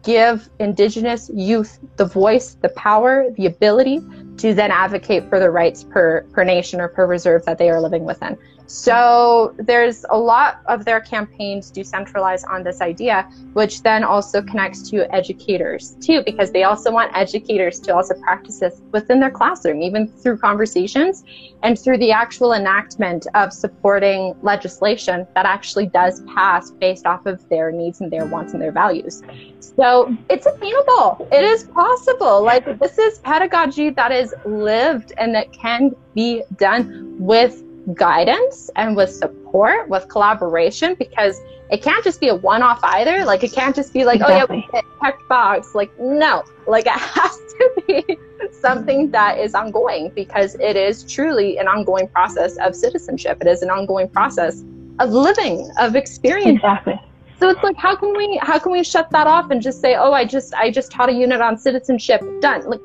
give 0.04 0.50
Indigenous 0.60 1.30
youth 1.34 1.80
the 1.98 2.06
voice, 2.06 2.56
the 2.62 2.70
power, 2.70 3.30
the 3.36 3.46
ability 3.46 4.00
to 4.38 4.54
then 4.54 4.72
advocate 4.72 5.28
for 5.30 5.40
the 5.40 5.50
rights 5.50 5.84
per, 5.84 6.22
per 6.32 6.44
nation 6.44 6.80
or 6.80 6.88
per 6.88 7.06
reserve 7.06 7.44
that 7.46 7.58
they 7.58 7.70
are 7.70 7.82
living 7.82 8.06
within. 8.06 8.38
So 8.72 9.54
there's 9.58 10.06
a 10.12 10.18
lot 10.18 10.62
of 10.68 10.86
their 10.86 11.02
campaigns 11.02 11.70
do 11.72 11.84
centralize 11.84 12.46
on 12.46 12.64
this 12.64 12.80
idea, 12.80 13.30
which 13.52 13.84
then 13.84 14.02
also 14.02 14.42
connects 14.42 14.90
to 14.92 15.14
educators 15.14 15.98
too, 16.00 16.24
because 16.26 16.54
they 16.54 16.64
also 16.64 16.90
want 16.90 17.12
educators 17.14 17.82
to 17.82 17.94
also 17.94 18.14
practice 18.22 18.60
this 18.60 18.82
within 18.94 19.20
their 19.20 19.30
classroom, 19.30 19.82
even 19.82 20.08
through 20.08 20.38
conversations 20.38 21.26
and 21.64 21.78
through 21.78 21.98
the 21.98 22.14
actual 22.14 22.54
enactment 22.54 23.28
of 23.36 23.52
supporting 23.52 24.34
legislation 24.42 25.28
that 25.36 25.46
actually 25.46 25.88
does 25.88 26.22
pass 26.34 26.72
based 26.72 27.06
off 27.06 27.26
of 27.26 27.48
their 27.50 27.74
needs 27.74 28.00
and 28.00 28.10
their 28.10 28.26
wants 28.26 28.54
and 28.54 28.62
their 28.62 28.72
values. 28.72 29.22
So 29.60 30.16
it's 30.30 30.46
attainable. 30.46 31.28
It 31.30 31.44
is 31.44 31.66
possible. 31.66 32.42
Like 32.42 32.80
this 32.80 32.98
is 32.98 33.20
pedagogy 33.20 33.90
that 33.90 34.14
is 34.14 34.34
lived 34.46 35.12
and 35.18 35.36
that 35.36 35.52
can 35.52 35.94
be 36.16 36.44
done 36.56 37.18
with 37.20 37.64
guidance 37.94 38.70
and 38.76 38.96
with 38.96 39.12
support, 39.12 39.90
with 39.90 40.08
collaboration, 40.08 40.96
because 40.96 41.40
it 41.70 41.82
can't 41.82 42.04
just 42.04 42.20
be 42.20 42.28
a 42.28 42.36
one-off 42.36 42.80
either. 42.84 43.26
Like 43.26 43.44
it 43.44 43.54
can't 43.54 43.76
just 43.76 43.94
be 43.94 44.04
like, 44.04 44.20
exactly. 44.20 44.68
oh 44.74 44.76
yeah, 44.76 44.82
check 45.02 45.20
box. 45.30 45.74
Like 45.74 45.98
no, 46.00 46.44
like 46.68 46.86
it 46.86 46.92
has 47.00 47.36
to 47.36 47.84
be 47.88 48.18
something 48.52 49.10
that 49.12 49.40
is 49.40 49.56
ongoing 49.56 50.12
because 50.16 50.56
it 50.56 50.76
is 50.76 51.04
truly 51.04 51.58
an 51.58 51.68
ongoing 51.68 52.08
process 52.10 52.58
of 52.58 52.76
citizenship. 52.76 53.38
It 53.42 53.48
is 53.48 53.62
an 53.62 53.70
ongoing 53.70 54.10
process 54.10 54.64
of 55.00 55.12
living, 55.12 55.72
of 55.80 55.96
experience. 55.96 56.58
Exactly. 56.58 57.00
So 57.40 57.50
it's 57.50 57.64
like, 57.64 57.76
how 57.78 57.96
can 57.96 58.16
we 58.16 58.38
how 58.44 58.60
can 58.60 58.72
we 58.72 58.84
shut 58.84 59.10
that 59.12 59.26
off 59.26 59.50
and 59.50 59.62
just 59.62 59.82
say, 59.82 59.96
oh, 59.96 60.14
I 60.14 60.26
just 60.26 60.54
I 60.54 60.70
just 60.70 60.92
taught 60.92 61.10
a 61.10 61.14
unit 61.14 61.42
on 61.42 61.58
citizenship, 61.58 62.22
done. 62.40 62.70
Like, 62.70 62.82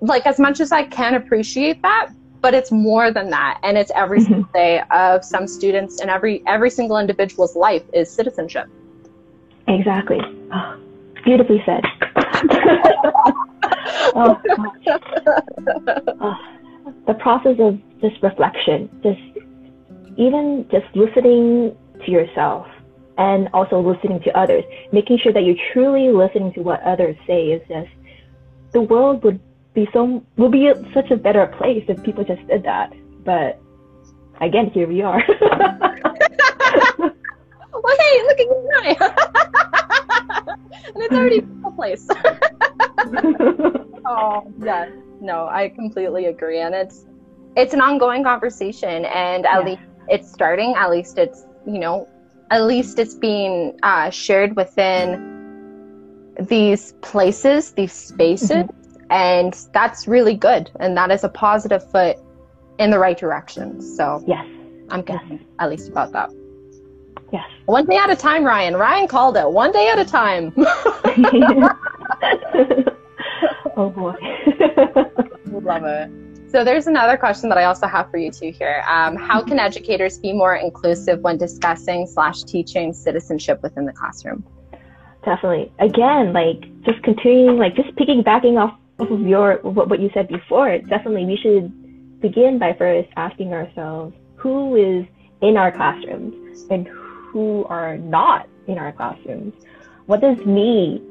like 0.00 0.26
as 0.26 0.38
much 0.38 0.60
as 0.60 0.72
I 0.72 0.84
can 0.84 1.14
appreciate 1.14 1.82
that, 1.82 2.10
but 2.40 2.54
it's 2.54 2.70
more 2.70 3.10
than 3.10 3.30
that. 3.30 3.58
And 3.62 3.76
it's 3.76 3.90
every 3.94 4.20
mm-hmm. 4.20 4.32
single 4.32 4.52
day 4.52 4.82
of 4.90 5.24
some 5.24 5.46
students 5.46 6.00
and 6.00 6.10
every 6.10 6.42
every 6.46 6.70
single 6.70 6.98
individual's 6.98 7.56
life 7.56 7.82
is 7.92 8.10
citizenship. 8.10 8.68
Exactly. 9.68 10.20
Oh, 10.52 10.78
beautifully 11.24 11.62
said. 11.66 11.84
Oh, 14.14 14.40
oh, 16.20 16.34
the 17.06 17.14
process 17.14 17.56
of 17.58 17.78
just 18.00 18.22
reflection 18.22 18.88
just 19.02 19.20
even 20.16 20.66
just 20.70 20.86
listening 20.94 21.76
to 22.04 22.10
yourself 22.10 22.66
and 23.18 23.48
also 23.52 23.80
listening 23.80 24.20
to 24.22 24.38
others 24.38 24.64
making 24.92 25.18
sure 25.18 25.32
that 25.32 25.42
you're 25.42 25.56
truly 25.72 26.10
listening 26.10 26.52
to 26.54 26.60
what 26.60 26.82
others 26.82 27.16
say 27.26 27.48
is 27.48 27.62
just 27.68 27.90
the 28.72 28.80
world 28.80 29.22
would 29.24 29.40
be 29.76 29.88
so 29.92 30.24
we'll 30.36 30.48
be 30.48 30.72
such 30.92 31.10
a 31.12 31.16
better 31.16 31.46
place 31.58 31.84
if 31.86 32.02
people 32.02 32.24
just 32.24 32.44
did 32.48 32.64
that. 32.64 32.92
But 33.24 33.60
again, 34.40 34.70
here 34.70 34.88
we 34.88 35.02
are. 35.02 35.22
well, 35.38 35.56
hey, 38.00 38.22
look 38.22 38.40
at 38.40 38.46
you 38.46 38.68
now. 38.70 38.80
and 40.94 41.02
it's 41.04 41.14
already 41.14 41.46
a 41.64 41.70
place. 41.72 42.08
oh, 44.06 44.52
yeah. 44.64 44.88
No, 45.20 45.46
I 45.46 45.68
completely 45.68 46.24
agree. 46.26 46.60
And 46.60 46.74
it's 46.74 47.04
it's 47.54 47.74
an 47.74 47.82
ongoing 47.82 48.24
conversation 48.24 49.04
and 49.04 49.44
at 49.46 49.60
yeah. 49.60 49.66
least 49.66 49.82
it's 50.08 50.32
starting, 50.32 50.74
at 50.74 50.90
least 50.90 51.18
it's, 51.18 51.44
you 51.66 51.78
know, 51.78 52.08
at 52.50 52.64
least 52.64 52.98
it's 52.98 53.14
being 53.14 53.78
uh, 53.82 54.08
shared 54.08 54.56
within 54.56 56.34
these 56.40 56.92
places, 57.02 57.72
these 57.72 57.92
spaces. 57.92 58.50
Mm-hmm 58.50 58.85
and 59.10 59.58
that's 59.72 60.06
really 60.06 60.34
good. 60.34 60.70
And 60.80 60.96
that 60.96 61.10
is 61.10 61.24
a 61.24 61.28
positive 61.28 61.88
foot 61.90 62.18
in 62.78 62.90
the 62.90 62.98
right 62.98 63.18
direction. 63.18 63.80
So 63.80 64.22
yes. 64.26 64.46
I'm 64.90 65.02
good 65.02 65.20
yes. 65.30 65.40
at 65.58 65.70
least 65.70 65.88
about 65.88 66.12
that. 66.12 66.30
Yes. 67.32 67.44
One 67.64 67.86
day 67.86 67.96
at 67.96 68.10
a 68.10 68.16
time 68.16 68.44
ryan. 68.44 68.76
Ryan 68.76 69.08
called 69.08 69.36
it. 69.36 69.50
One 69.50 69.72
day 69.72 69.88
at 69.88 69.98
a 69.98 70.04
time. 70.04 70.52
Oh 73.76 73.90
boy. 73.90 74.14
Love 75.52 75.84
it. 75.84 76.10
So 76.50 76.64
there's 76.64 76.86
another 76.86 77.18
question 77.18 77.50
that 77.50 77.58
i 77.58 77.64
also 77.64 77.86
have 77.86 78.10
for 78.10 78.16
you 78.16 78.30
too 78.30 78.50
here. 78.50 78.82
Um, 78.88 79.16
how 79.16 79.42
can 79.42 79.58
educators 79.58 80.18
be 80.18 80.32
more 80.32 80.56
inclusive 80.56 81.20
when 81.20 81.36
discussing 81.36 82.06
slash 82.06 82.42
teaching 82.44 82.94
citizenship 82.94 83.62
within 83.62 83.84
the 83.84 83.92
classroom? 83.92 84.44
Definitely. 85.24 85.70
Again 85.78 86.32
like 86.32 86.62
just 86.84 87.02
continuing 87.02 87.58
like 87.58 87.76
just 87.76 87.94
piggybacking 87.96 88.58
off 88.58 88.78
your 88.98 89.56
what 89.62 90.00
you 90.00 90.10
said 90.14 90.28
before, 90.28 90.78
definitely 90.78 91.26
we 91.26 91.36
should 91.36 92.20
begin 92.20 92.58
by 92.58 92.72
first 92.72 93.08
asking 93.16 93.52
ourselves 93.52 94.14
who 94.36 94.76
is 94.76 95.06
in 95.42 95.56
our 95.56 95.70
classrooms 95.70 96.64
and 96.70 96.86
who 96.88 97.64
are 97.68 97.98
not 97.98 98.48
in 98.66 98.78
our 98.78 98.92
classrooms. 98.92 99.52
What 100.06 100.20
does 100.20 100.38
me 100.46 101.02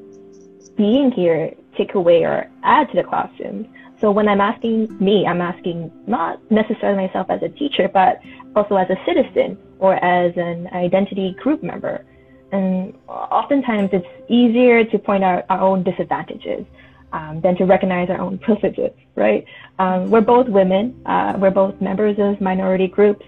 being 0.76 1.12
here 1.12 1.54
take 1.78 1.94
away 1.96 2.24
or 2.24 2.50
add 2.64 2.90
to 2.92 2.96
the 2.96 3.04
classroom? 3.04 3.68
So 4.00 4.12
when 4.12 4.28
I'm 4.28 4.42
asking 4.42 4.98
me, 5.00 5.26
I'm 5.26 5.42
asking 5.42 5.92
not 6.08 6.40
necessarily 6.52 7.08
myself 7.08 7.28
as 7.30 7.42
a 7.44 7.50
teacher, 7.50 7.88
but 7.88 8.20
also 8.56 8.76
as 8.76 8.90
a 8.90 8.98
citizen 9.06 9.58
or 9.80 9.96
as 10.04 10.36
an 10.38 10.68
identity 10.74 11.36
group 11.42 11.64
member. 11.64 12.06
And 12.52 12.94
oftentimes 13.08 13.90
it's 13.94 14.08
easier 14.30 14.84
to 14.86 15.00
point 15.00 15.24
out 15.24 15.46
our 15.50 15.60
own 15.60 15.84
disadvantages 15.84 16.66
um, 17.14 17.42
than 17.42 17.56
to 17.58 17.66
recognize 17.66 18.10
our 18.10 18.20
own 18.20 18.38
privileges, 18.40 18.92
right? 19.16 19.46
Um, 19.80 20.10
we're 20.10 20.22
both 20.22 20.48
women, 20.48 21.02
uh, 21.06 21.34
we're 21.38 21.52
both 21.52 21.80
members 21.82 22.18
of 22.20 22.42
minority 22.42 22.88
groups, 22.88 23.26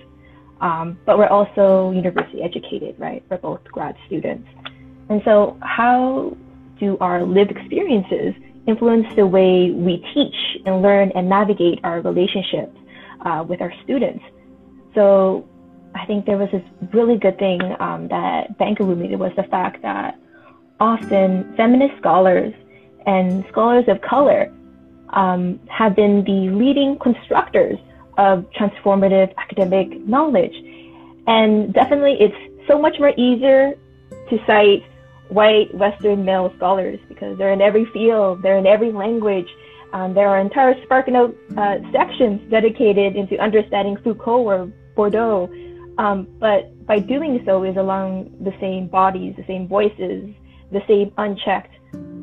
um, 0.61 0.97
but 1.05 1.17
we're 1.17 1.27
also 1.27 1.91
university 1.91 2.41
educated, 2.41 2.95
right? 2.99 3.23
We're 3.29 3.37
both 3.37 3.63
grad 3.65 3.95
students. 4.07 4.47
And 5.09 5.21
so, 5.23 5.57
how 5.61 6.35
do 6.79 6.97
our 6.99 7.23
lived 7.23 7.51
experiences 7.51 8.33
influence 8.67 9.07
the 9.15 9.25
way 9.25 9.71
we 9.71 10.03
teach 10.13 10.35
and 10.65 10.81
learn 10.81 11.11
and 11.15 11.29
navigate 11.29 11.79
our 11.83 12.01
relationships 12.01 12.77
uh, 13.25 13.43
with 13.47 13.61
our 13.61 13.73
students? 13.83 14.23
So, 14.95 15.47
I 15.95 16.05
think 16.05 16.25
there 16.25 16.37
was 16.37 16.49
this 16.51 16.63
really 16.93 17.17
good 17.17 17.39
thing 17.39 17.61
um, 17.79 18.07
that 18.09 18.57
Banker 18.57 18.83
made 18.83 19.17
was 19.17 19.31
the 19.35 19.43
fact 19.43 19.81
that 19.81 20.19
often 20.79 21.55
feminist 21.55 21.97
scholars 21.99 22.53
and 23.07 23.45
scholars 23.49 23.85
of 23.87 24.01
color 24.01 24.53
um, 25.09 25.59
have 25.69 25.95
been 25.95 26.23
the 26.25 26.53
leading 26.53 26.99
constructors 26.99 27.79
of 28.17 28.45
transformative 28.51 29.33
academic 29.37 29.99
knowledge. 30.05 30.53
And 31.25 31.73
definitely, 31.73 32.17
it's 32.19 32.67
so 32.67 32.79
much 32.79 32.99
more 32.99 33.13
easier 33.17 33.73
to 34.29 34.37
cite 34.45 34.83
white 35.29 35.73
Western 35.73 36.25
male 36.25 36.53
scholars 36.57 36.99
because 37.07 37.37
they're 37.37 37.53
in 37.53 37.61
every 37.61 37.85
field, 37.85 38.41
they're 38.41 38.57
in 38.57 38.67
every 38.67 38.91
language. 38.91 39.47
Um, 39.93 40.13
there 40.13 40.27
are 40.27 40.39
entire 40.39 40.73
SparkNote 40.85 41.35
uh, 41.57 41.91
sections 41.91 42.41
dedicated 42.51 43.15
into 43.15 43.37
understanding 43.37 43.97
Foucault 44.03 44.43
or 44.43 44.71
Bourdieu. 44.95 45.49
Um, 45.97 46.27
but 46.39 46.85
by 46.85 46.99
doing 46.99 47.41
so 47.45 47.63
is 47.63 47.77
along 47.77 48.31
the 48.41 48.53
same 48.59 48.87
bodies, 48.87 49.35
the 49.37 49.45
same 49.47 49.67
voices, 49.67 50.29
the 50.71 50.81
same 50.87 51.11
unchecked 51.17 51.76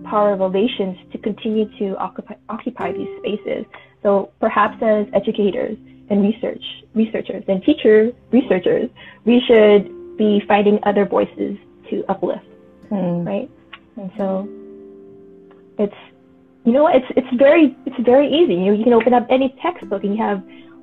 power 0.05 0.37
relations 0.37 0.96
to 1.12 1.18
continue 1.18 1.66
to 1.79 1.96
occupy, 1.96 2.35
occupy 2.48 2.92
these 2.92 3.09
spaces. 3.18 3.64
So 4.03 4.31
perhaps 4.40 4.77
as 4.83 5.07
educators 5.12 5.77
and 6.11 6.22
research 6.22 6.62
researchers 6.94 7.42
and 7.48 7.62
teacher 7.64 8.12
researchers, 8.31 8.90
we 9.24 9.42
should 9.46 10.16
be 10.16 10.42
finding 10.46 10.79
other 10.85 11.07
voices 11.07 11.57
to 11.90 12.05
uplift, 12.09 12.44
mm. 12.90 13.27
right? 13.27 13.50
And 13.96 14.11
so 14.16 14.48
it's 15.79 15.94
you 16.64 16.72
know 16.72 16.87
it's 16.88 17.07
it's 17.16 17.37
very 17.37 17.77
it's 17.87 17.96
very 18.05 18.29
easy. 18.29 18.55
You 18.55 18.72
you 18.72 18.85
can 18.85 18.92
open 18.92 19.14
up 19.14 19.27
any 19.31 19.55
textbook 19.62 20.05
and 20.05 20.16
you 20.16 20.22
have 20.22 20.42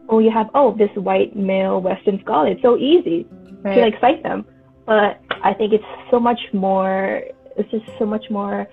oh 0.10 0.20
you 0.20 0.32
have 0.32 0.50
oh 0.54 0.76
this 0.76 0.92
white 0.96 1.36
male 1.36 1.82
Western 1.82 2.20
scholar. 2.22 2.50
It's 2.50 2.62
so 2.62 2.78
easy 2.78 3.26
right. 3.64 3.76
to 3.76 3.82
like 3.82 4.00
cite 4.02 4.24
them, 4.24 4.46
but 4.86 5.22
I 5.44 5.54
think 5.54 5.74
it's 5.74 5.84
so 6.10 6.20
much 6.20 6.40
more. 6.54 7.24
It's 7.58 7.70
just 7.72 7.86
so 7.98 8.06
much 8.06 8.30
more 8.30 8.68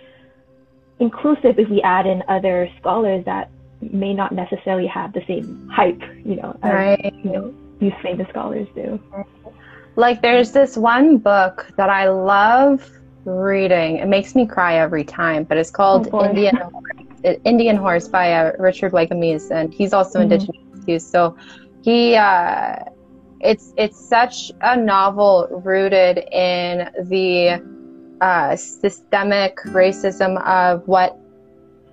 inclusive 1.00 1.58
if 1.58 1.68
we 1.68 1.80
add 1.82 2.06
in 2.06 2.22
other 2.28 2.68
scholars 2.78 3.24
that 3.24 3.50
may 3.80 4.12
not 4.12 4.32
necessarily 4.32 4.86
have 4.86 5.12
the 5.12 5.22
same 5.26 5.68
hype, 5.72 6.02
you 6.24 6.36
know, 6.36 6.58
as, 6.62 6.72
right. 6.72 7.14
you 7.24 7.32
know, 7.32 7.54
these 7.78 7.92
famous 8.02 8.28
scholars 8.28 8.66
do. 8.74 9.00
Like 9.96 10.22
there's 10.22 10.52
this 10.52 10.76
one 10.76 11.18
book 11.18 11.66
that 11.76 11.90
I 11.90 12.08
love 12.08 12.90
reading. 13.24 13.98
It 13.98 14.08
makes 14.08 14.34
me 14.34 14.46
cry 14.46 14.76
every 14.76 15.04
time, 15.04 15.44
but 15.44 15.58
it's 15.58 15.70
called 15.70 16.08
oh 16.12 16.24
Indian 16.24 16.58
Indian 17.44 17.76
Horse 17.76 18.08
by 18.08 18.32
uh, 18.32 18.52
Richard 18.58 18.92
Wagamese, 18.92 19.50
and 19.50 19.74
he's 19.74 19.92
also 19.92 20.20
mm-hmm. 20.20 20.32
indigenous. 20.32 21.06
So 21.06 21.36
he, 21.82 22.14
uh, 22.14 22.76
it's 23.40 23.74
it's 23.76 23.98
such 23.98 24.50
a 24.62 24.76
novel 24.76 25.48
rooted 25.64 26.18
in 26.32 26.88
the 27.08 27.60
uh, 28.20 28.56
systemic 28.56 29.56
racism 29.66 30.42
of 30.46 30.86
what 30.86 31.18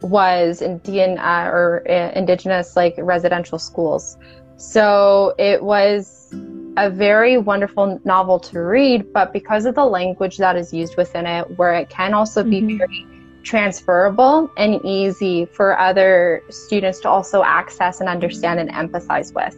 was 0.01 0.61
Indian 0.61 1.17
uh, 1.17 1.49
or 1.51 1.83
uh, 1.89 2.11
indigenous 2.11 2.75
like 2.75 2.95
residential 2.97 3.59
schools. 3.59 4.17
So 4.57 5.33
it 5.37 5.63
was 5.63 6.33
a 6.77 6.89
very 6.89 7.37
wonderful 7.37 7.99
novel 8.03 8.39
to 8.39 8.59
read, 8.59 9.11
but 9.13 9.33
because 9.33 9.65
of 9.65 9.75
the 9.75 9.85
language 9.85 10.37
that 10.37 10.55
is 10.55 10.73
used 10.73 10.97
within 10.97 11.25
it, 11.25 11.57
where 11.57 11.73
it 11.73 11.89
can 11.89 12.13
also 12.13 12.43
be 12.43 12.61
mm-hmm. 12.61 12.77
very 12.77 13.07
transferable 13.43 14.49
and 14.57 14.83
easy 14.83 15.45
for 15.45 15.77
other 15.79 16.41
students 16.49 16.99
to 17.01 17.09
also 17.09 17.43
access 17.43 17.99
and 17.99 18.09
understand 18.09 18.59
and 18.59 18.69
empathize 18.71 19.33
with. 19.33 19.55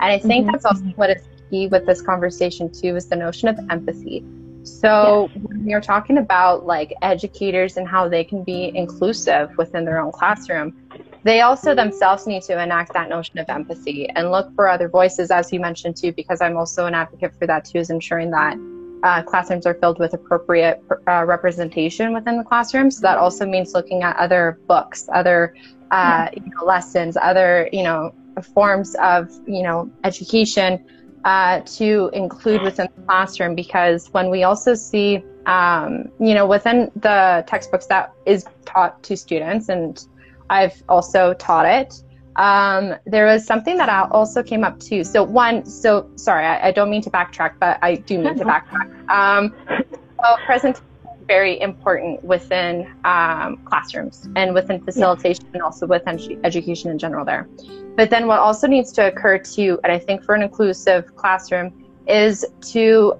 And 0.00 0.12
I 0.12 0.18
think 0.18 0.44
mm-hmm. 0.44 0.52
that's 0.52 0.64
also 0.64 0.84
what 0.96 1.10
is 1.10 1.22
key 1.50 1.66
with 1.66 1.86
this 1.86 2.00
conversation 2.00 2.70
too 2.70 2.96
is 2.96 3.08
the 3.08 3.16
notion 3.16 3.48
of 3.48 3.58
empathy. 3.70 4.24
So 4.64 5.28
yes. 5.34 5.44
when 5.44 5.68
you're 5.68 5.80
talking 5.80 6.18
about 6.18 6.64
like 6.64 6.94
educators 7.02 7.76
and 7.76 7.86
how 7.86 8.08
they 8.08 8.24
can 8.24 8.42
be 8.42 8.72
inclusive 8.74 9.50
within 9.58 9.84
their 9.84 10.00
own 10.00 10.10
classroom, 10.10 10.74
they 11.22 11.42
also 11.42 11.74
themselves 11.74 12.26
need 12.26 12.42
to 12.44 12.60
enact 12.60 12.92
that 12.94 13.08
notion 13.08 13.38
of 13.38 13.48
empathy 13.48 14.08
and 14.10 14.30
look 14.30 14.54
for 14.54 14.68
other 14.68 14.88
voices, 14.88 15.30
as 15.30 15.52
you 15.52 15.60
mentioned 15.60 15.96
too, 15.96 16.12
because 16.12 16.40
I'm 16.40 16.56
also 16.56 16.86
an 16.86 16.94
advocate 16.94 17.34
for 17.38 17.46
that 17.46 17.64
too, 17.64 17.78
is 17.78 17.90
ensuring 17.90 18.30
that 18.30 18.56
uh, 19.04 19.22
classrooms 19.22 19.66
are 19.66 19.74
filled 19.74 19.98
with 19.98 20.14
appropriate 20.14 20.82
uh, 21.08 21.24
representation 21.24 22.14
within 22.14 22.38
the 22.38 22.44
classroom. 22.44 22.90
So 22.90 23.02
that 23.02 23.18
also 23.18 23.44
means 23.44 23.74
looking 23.74 24.02
at 24.02 24.16
other 24.16 24.58
books, 24.66 25.08
other 25.12 25.54
uh, 25.90 26.28
you 26.32 26.42
know, 26.42 26.64
lessons, 26.64 27.16
other 27.20 27.68
you 27.70 27.82
know 27.82 28.14
forms 28.54 28.96
of 28.96 29.30
you 29.46 29.62
know 29.62 29.90
education 30.04 30.84
uh, 31.24 31.60
to 31.60 32.10
include 32.12 32.62
within 32.62 32.88
the 32.96 33.02
classroom 33.02 33.54
because 33.54 34.08
when 34.08 34.30
we 34.30 34.42
also 34.42 34.74
see, 34.74 35.24
um, 35.46 36.10
you 36.20 36.34
know, 36.34 36.46
within 36.46 36.90
the 36.96 37.44
textbooks 37.46 37.86
that 37.86 38.12
is 38.26 38.46
taught 38.64 39.02
to 39.02 39.16
students, 39.16 39.68
and 39.68 40.06
I've 40.50 40.82
also 40.88 41.34
taught 41.34 41.66
it, 41.66 42.02
um, 42.36 42.94
there 43.06 43.26
was 43.26 43.46
something 43.46 43.76
that 43.76 43.88
I 43.88 44.08
also 44.10 44.42
came 44.42 44.64
up 44.64 44.80
too. 44.80 45.04
So 45.04 45.22
one, 45.22 45.64
so 45.64 46.10
sorry, 46.16 46.44
I, 46.44 46.68
I 46.68 46.72
don't 46.72 46.90
mean 46.90 47.02
to 47.02 47.10
backtrack, 47.10 47.54
but 47.60 47.78
I 47.80 47.96
do 47.96 48.18
mean 48.18 48.36
to 48.36 48.44
backtrack. 48.44 49.08
Um, 49.08 49.54
so 49.68 50.36
presentation 50.44 50.84
very 51.26 51.60
important 51.60 52.22
within 52.24 52.86
um, 53.04 53.56
classrooms 53.64 54.28
and 54.36 54.54
within 54.54 54.82
facilitation 54.82 55.44
and 55.52 55.62
also 55.62 55.86
within 55.86 56.40
education 56.44 56.90
in 56.90 56.98
general 56.98 57.24
there. 57.24 57.48
But 57.96 58.10
then 58.10 58.26
what 58.26 58.40
also 58.40 58.66
needs 58.66 58.92
to 58.92 59.06
occur 59.06 59.38
too, 59.38 59.78
and 59.84 59.92
I 59.92 59.98
think 59.98 60.24
for 60.24 60.34
an 60.34 60.42
inclusive 60.42 61.14
classroom, 61.16 61.72
is 62.06 62.44
to 62.72 63.14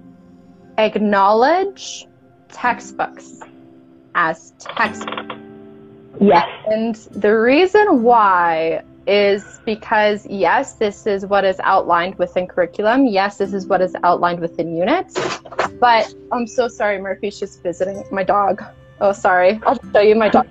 acknowledge 0.79 2.07
textbooks 2.49 3.41
as 4.15 4.53
textbooks. 4.59 5.35
Yes. 6.21 6.47
And 6.67 6.95
the 6.95 7.37
reason 7.37 8.03
why 8.03 8.83
is 9.07 9.61
because 9.65 10.27
yes, 10.27 10.75
this 10.75 11.07
is 11.07 11.27
what 11.27 11.45
is 11.45 11.61
outlined 11.63 12.17
within 12.17 12.47
curriculum. 12.47 13.07
Yes, 13.07 13.39
this 13.39 13.53
is 13.53 13.67
what 13.67 13.81
is 13.81 13.95
outlined 14.03 14.41
within 14.41 14.75
units. 14.75 15.15
But 15.81 16.15
I'm 16.33 16.47
so 16.47 16.69
sorry, 16.69 17.01
Murphy's 17.01 17.39
just 17.39 17.63
visiting 17.63 18.05
my 18.11 18.25
dog. 18.25 18.63
Oh, 19.01 19.13
sorry. 19.13 19.61
I'll 19.67 19.79
show 19.93 20.01
you 20.01 20.15
my 20.15 20.29
dog. 20.29 20.47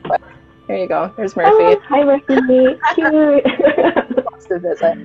Here 0.68 0.78
you 0.78 0.88
go. 0.88 1.14
There's 1.18 1.36
Murphy. 1.36 1.76
Oh, 1.76 1.82
hi, 1.88 2.04
Murphy. 2.04 2.80
Cute. 2.96 4.26
Lots 4.26 4.46
to 4.48 4.60
visit. 4.60 4.98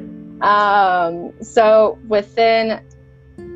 Um, 0.43 1.33
so 1.43 1.99
within 2.09 2.81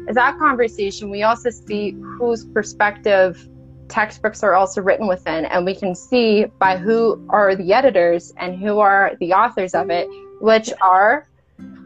that 0.08 0.38
conversation, 0.38 1.10
we 1.10 1.22
also 1.22 1.50
see 1.50 1.96
whose 2.18 2.44
perspective 2.44 3.48
textbooks 3.92 4.42
are 4.42 4.54
also 4.54 4.80
written 4.80 5.06
within, 5.06 5.44
and 5.44 5.64
we 5.66 5.74
can 5.74 5.94
see 5.94 6.46
by 6.58 6.76
who 6.76 7.24
are 7.28 7.54
the 7.54 7.72
editors 7.72 8.32
and 8.38 8.58
who 8.58 8.80
are 8.80 9.12
the 9.20 9.32
authors 9.32 9.74
of 9.74 9.90
it, 9.90 10.08
which 10.40 10.72
are 10.80 11.28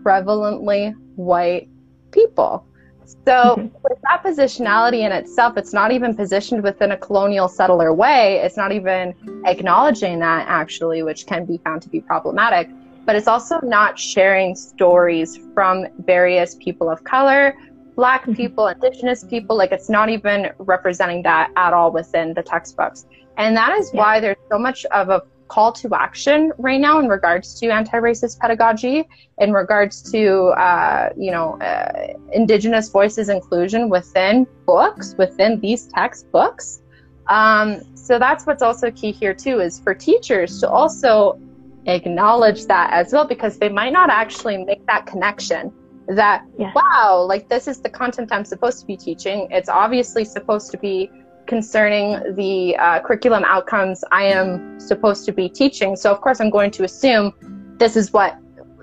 prevalently 0.03 0.95
white 1.17 1.69
people. 2.13 2.65
So, 3.05 3.57
mm-hmm. 3.57 3.77
with 3.83 3.99
that 4.03 4.23
positionality 4.25 5.01
in 5.01 5.13
itself, 5.13 5.57
it's 5.57 5.73
not 5.73 5.91
even 5.93 6.15
positioned 6.15 6.63
within 6.63 6.93
a 6.93 6.97
colonial 6.97 7.49
settler 7.49 7.93
way. 7.93 8.37
It's 8.37 8.57
not 8.57 8.73
even 8.73 9.15
acknowledging 9.45 10.21
that, 10.21 10.47
actually, 10.49 11.03
which 11.03 11.27
can 11.27 11.45
be 11.45 11.59
found 11.59 11.83
to 11.83 11.89
be 11.89 12.01
problematic. 12.01 12.69
But 13.05 13.15
it's 13.15 13.29
also 13.29 13.61
not 13.63 13.99
sharing 13.99 14.57
stories 14.57 15.39
from 15.55 15.87
various 16.05 16.57
people 16.57 16.91
of 16.91 17.05
color, 17.05 17.55
Black 17.97 18.31
people, 18.35 18.69
Indigenous 18.69 19.25
people. 19.25 19.57
Like, 19.57 19.73
it's 19.73 19.89
not 19.89 20.09
even 20.09 20.51
representing 20.59 21.23
that 21.23 21.51
at 21.57 21.73
all 21.73 21.91
within 21.91 22.35
the 22.35 22.43
textbooks. 22.43 23.07
And 23.39 23.57
that 23.57 23.77
is 23.79 23.91
yeah. 23.93 24.01
why 24.01 24.21
there's 24.21 24.37
so 24.51 24.59
much 24.59 24.85
of 24.87 25.09
a 25.09 25.23
call 25.49 25.73
to 25.73 25.95
action 25.95 26.53
right 26.59 26.81
now 26.81 26.99
in 26.99 27.09
regards 27.09 27.59
to 27.61 27.69
anti-racist 27.69 28.39
pedagogy, 28.39 29.09
in 29.39 29.53
regards 29.53 30.03
to 30.13 30.47
uh, 30.59 31.11
you 31.17 31.31
know 31.31 31.59
uh, 31.61 32.15
Indigenous 32.33 32.89
voices 32.89 33.29
inclusion 33.29 33.89
within 33.89 34.47
books, 34.67 35.15
within 35.19 35.61
these 35.61 35.87
textbooks. 35.87 36.83
Um, 37.29 37.81
so 37.97 38.19
that's 38.19 38.47
what's 38.47 38.63
also 38.63 38.91
key 38.91 39.13
here 39.13 39.35
too 39.35 39.61
is 39.61 39.81
for 39.81 39.95
teachers 39.95 40.61
to 40.61 40.69
also 40.69 41.41
acknowledge 41.87 42.67
that 42.67 42.93
as 42.93 43.13
well 43.13 43.27
because 43.27 43.59
they 43.59 43.69
might 43.69 43.93
not 43.93 44.11
actually 44.11 44.65
make 44.65 44.85
that 44.87 45.07
connection 45.07 45.73
that 46.09 46.45
wow 46.75 47.25
like 47.29 47.49
this 47.49 47.67
is 47.67 47.81
the 47.81 47.89
content 47.89 48.31
i'm 48.33 48.45
supposed 48.45 48.81
to 48.81 48.87
be 48.87 48.97
teaching 48.97 49.49
it's 49.51 49.69
obviously 49.69 50.25
supposed 50.25 50.71
to 50.71 50.79
be 50.79 51.11
concerning 51.47 52.35
the 52.35 52.77
uh, 52.77 53.01
curriculum 53.01 53.45
outcomes 53.45 54.05
I 54.13 54.25
am 54.25 54.79
supposed 54.79 55.25
to 55.27 55.33
be 55.33 55.49
teaching. 55.49 55.97
So 55.97 56.11
of 56.11 56.21
course 56.21 56.41
I'm 56.41 56.51
going 56.51 56.71
to 56.73 56.85
assume 56.85 57.33
this 57.79 57.97
is 57.97 58.13
what 58.13 58.37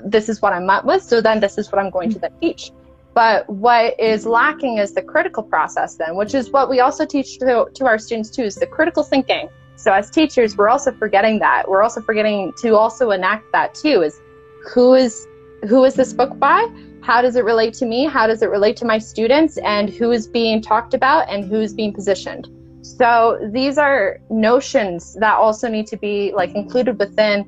this 0.06 0.28
is 0.28 0.42
what 0.42 0.54
I'm 0.54 0.66
met 0.66 0.84
with. 0.86 1.04
So 1.04 1.22
then 1.22 1.40
this 1.40 1.58
is 1.58 1.72
what 1.72 1.80
I'm 1.80 1.90
going 1.90 2.12
to 2.12 2.20
then 2.20 2.32
teach. 2.42 2.72
But 3.14 3.48
what 3.48 3.98
is 4.00 4.26
lacking 4.26 4.80
is 4.80 4.94
the 4.94 5.02
critical 5.02 5.44
process 5.44 5.96
then, 5.96 6.16
which 6.16 6.34
is 6.34 6.50
what 6.50 6.70
we 6.70 6.80
also 6.80 7.06
teach 7.06 7.38
to, 7.40 7.68
to 7.74 7.86
our 7.86 8.00
students 8.00 8.30
too, 8.30 8.44
is 8.44 8.56
the 8.56 8.66
critical 8.66 9.04
thinking. 9.04 9.50
So 9.76 9.94
as 9.94 10.10
teachers, 10.10 10.58
we're 10.58 10.70
also 10.70 10.92
forgetting 10.92 11.40
that. 11.40 11.70
We're 11.70 11.84
also 11.84 12.02
forgetting 12.02 12.54
to 12.58 12.76
also 12.76 13.12
enact 13.12 13.52
that 13.52 13.76
too, 13.76 14.02
is 14.02 14.20
who 14.74 14.94
is 14.94 15.28
who 15.68 15.84
is 15.86 15.94
this 15.94 16.12
book 16.12 16.38
by? 16.40 16.68
How 17.04 17.22
does 17.22 17.36
it 17.36 17.44
relate 17.44 17.74
to 17.76 17.86
me? 17.86 18.06
How 18.06 18.28
does 18.28 18.42
it 18.42 18.50
relate 18.50 18.78
to 18.78 18.86
my 18.86 18.98
students? 18.98 19.58
And 19.58 19.90
who 19.90 20.12
is 20.12 20.26
being 20.26 20.62
talked 20.62 20.94
about 20.94 21.30
and 21.30 21.44
who's 21.44 21.74
being 21.74 21.94
positioned? 21.94 22.48
So 22.82 23.50
these 23.52 23.78
are 23.78 24.22
notions 24.30 25.16
that 25.20 25.36
also 25.36 25.68
need 25.68 25.86
to 25.88 25.98
be 25.98 26.32
like 26.34 26.56
included 26.56 26.98
within 26.98 27.46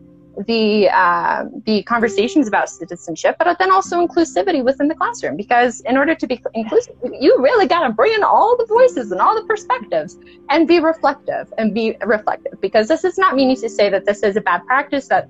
the 0.48 0.90
uh, 0.90 1.46
the 1.66 1.84
conversations 1.84 2.48
about 2.48 2.70
citizenship, 2.70 3.36
but 3.40 3.58
then 3.58 3.72
also 3.72 4.06
inclusivity 4.06 4.64
within 4.64 4.88
the 4.88 4.96
classroom. 4.96 5.36
Because 5.38 5.82
in 5.82 5.98
order 5.98 6.16
to 6.16 6.28
be 6.28 6.42
inclusive, 6.54 6.96
you 7.20 7.36
really 7.40 7.68
got 7.68 7.88
to 7.88 7.94
bring 7.94 8.14
in 8.14 8.24
all 8.24 8.58
the 8.58 8.66
voices 8.66 9.12
and 9.12 9.22
all 9.22 9.36
the 9.40 9.48
perspectives, 9.48 10.18
and 10.50 10.68
be 10.68 10.80
reflective 10.80 11.54
and 11.58 11.74
be 11.74 11.96
reflective. 12.06 12.60
Because 12.62 12.88
this 12.88 13.04
is 13.04 13.18
not 13.18 13.36
meaning 13.36 13.56
to 13.58 13.70
say 13.70 13.90
that 13.90 14.06
this 14.06 14.24
is 14.24 14.36
a 14.36 14.42
bad 14.42 14.66
practice 14.66 15.08
that 15.08 15.30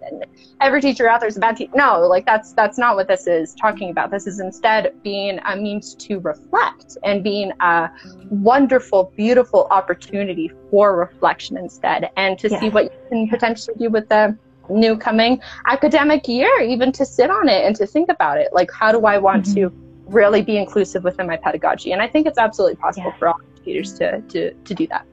every 0.61 0.81
teacher 0.81 1.07
out 1.07 1.19
there 1.19 1.29
is 1.29 1.37
a 1.37 1.39
bad 1.39 1.57
teacher. 1.57 1.71
No, 1.75 1.99
like 2.01 2.25
that's 2.25 2.53
that's 2.53 2.77
not 2.77 2.95
what 2.95 3.07
this 3.07 3.27
is 3.27 3.53
talking 3.55 3.89
about. 3.91 4.11
This 4.11 4.27
is 4.27 4.39
instead 4.39 4.93
being 5.03 5.39
a 5.45 5.55
means 5.55 5.95
to 5.95 6.19
reflect 6.19 6.97
and 7.03 7.23
being 7.23 7.51
a 7.59 7.89
wonderful, 8.29 9.11
beautiful 9.15 9.67
opportunity 9.71 10.51
for 10.71 10.95
reflection 10.95 11.57
instead, 11.57 12.09
and 12.17 12.39
to 12.39 12.49
yeah. 12.49 12.59
see 12.59 12.69
what 12.69 12.85
you 12.85 12.99
can 13.09 13.29
potentially 13.29 13.75
do 13.77 13.89
with 13.89 14.09
the 14.09 14.37
new 14.69 14.97
coming 14.97 15.41
academic 15.67 16.28
year, 16.28 16.62
even 16.62 16.91
to 16.93 17.06
sit 17.06 17.30
on 17.30 17.49
it 17.49 17.65
and 17.65 17.75
to 17.75 17.86
think 17.86 18.10
about 18.10 18.38
it. 18.38 18.54
Like, 18.54 18.71
how 18.71 18.91
do 18.91 19.06
I 19.06 19.17
want 19.17 19.45
mm-hmm. 19.45 19.56
to 19.56 19.73
really 20.08 20.41
be 20.41 20.58
inclusive 20.58 21.04
within 21.04 21.28
my 21.28 21.38
pedagogy? 21.38 21.91
And 21.91 22.01
I 22.01 22.08
think 22.08 22.28
it's 22.28 22.38
absolutely 22.38 22.75
possible 22.75 23.12
yeah. 23.12 23.17
for 23.17 23.28
all 23.30 23.39
educators 23.54 23.93
to, 23.99 24.21
to, 24.21 24.54
to 24.54 24.73
do 24.73 24.88
that. 24.88 25.06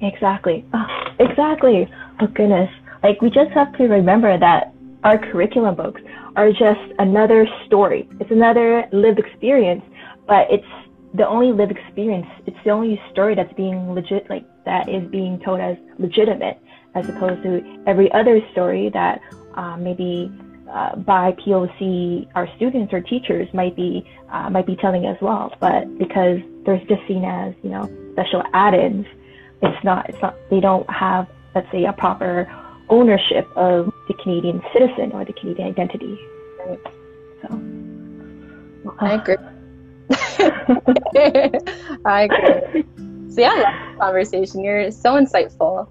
Exactly. 0.00 0.64
Oh, 0.74 0.86
exactly. 1.18 1.88
Oh, 2.20 2.26
goodness. 2.26 2.70
Like, 3.02 3.22
we 3.22 3.30
just 3.30 3.50
have 3.52 3.76
to 3.78 3.84
remember 3.84 4.38
that 4.38 4.74
our 5.04 5.18
curriculum 5.18 5.74
books 5.74 6.02
are 6.34 6.50
just 6.50 6.80
another 6.98 7.46
story. 7.66 8.08
It's 8.20 8.30
another 8.30 8.86
lived 8.92 9.18
experience, 9.18 9.82
but 10.26 10.50
it's 10.50 10.66
the 11.14 11.26
only 11.26 11.52
lived 11.52 11.72
experience. 11.72 12.26
It's 12.46 12.56
the 12.64 12.70
only 12.70 13.00
story 13.10 13.34
that's 13.34 13.52
being 13.54 13.94
legit, 13.94 14.28
like, 14.28 14.44
that 14.64 14.88
is 14.88 15.08
being 15.08 15.38
told 15.40 15.60
as 15.60 15.76
legitimate 15.98 16.58
as 16.96 17.08
opposed 17.08 17.42
to 17.42 17.62
every 17.86 18.10
other 18.12 18.40
story 18.52 18.88
that 18.90 19.20
uh, 19.54 19.76
maybe 19.76 20.32
uh, 20.70 20.96
by 20.96 21.32
POC 21.32 22.26
our 22.34 22.48
students 22.56 22.92
or 22.92 23.00
teachers 23.00 23.48
might 23.54 23.76
be 23.76 24.04
uh, 24.30 24.50
might 24.50 24.66
be 24.66 24.76
telling 24.76 25.06
as 25.06 25.16
well. 25.20 25.52
But 25.60 25.98
because 25.98 26.40
they're 26.64 26.78
just 26.88 27.06
seen 27.06 27.24
as 27.24 27.54
you 27.62 27.70
know 27.70 27.84
special 28.12 28.42
add-ins, 28.52 29.06
it's 29.62 29.84
not 29.84 30.08
it's 30.08 30.20
not 30.20 30.34
they 30.50 30.60
don't 30.60 30.88
have 30.90 31.28
let's 31.54 31.70
say 31.70 31.84
a 31.84 31.92
proper 31.92 32.50
ownership 32.88 33.46
of 33.56 33.92
the 34.08 34.14
Canadian 34.22 34.62
citizen 34.72 35.12
or 35.12 35.24
the 35.24 35.32
Canadian 35.34 35.68
identity. 35.68 36.18
So 37.42 37.60
I 38.98 39.14
agree. 39.20 39.36
I 42.04 42.22
agree. 42.22 42.84
so 43.30 43.40
yeah, 43.40 43.50
I 43.50 43.60
love 43.60 43.74
this 43.74 43.98
conversation. 43.98 44.64
You're 44.64 44.90
so 44.90 45.14
insightful. 45.14 45.88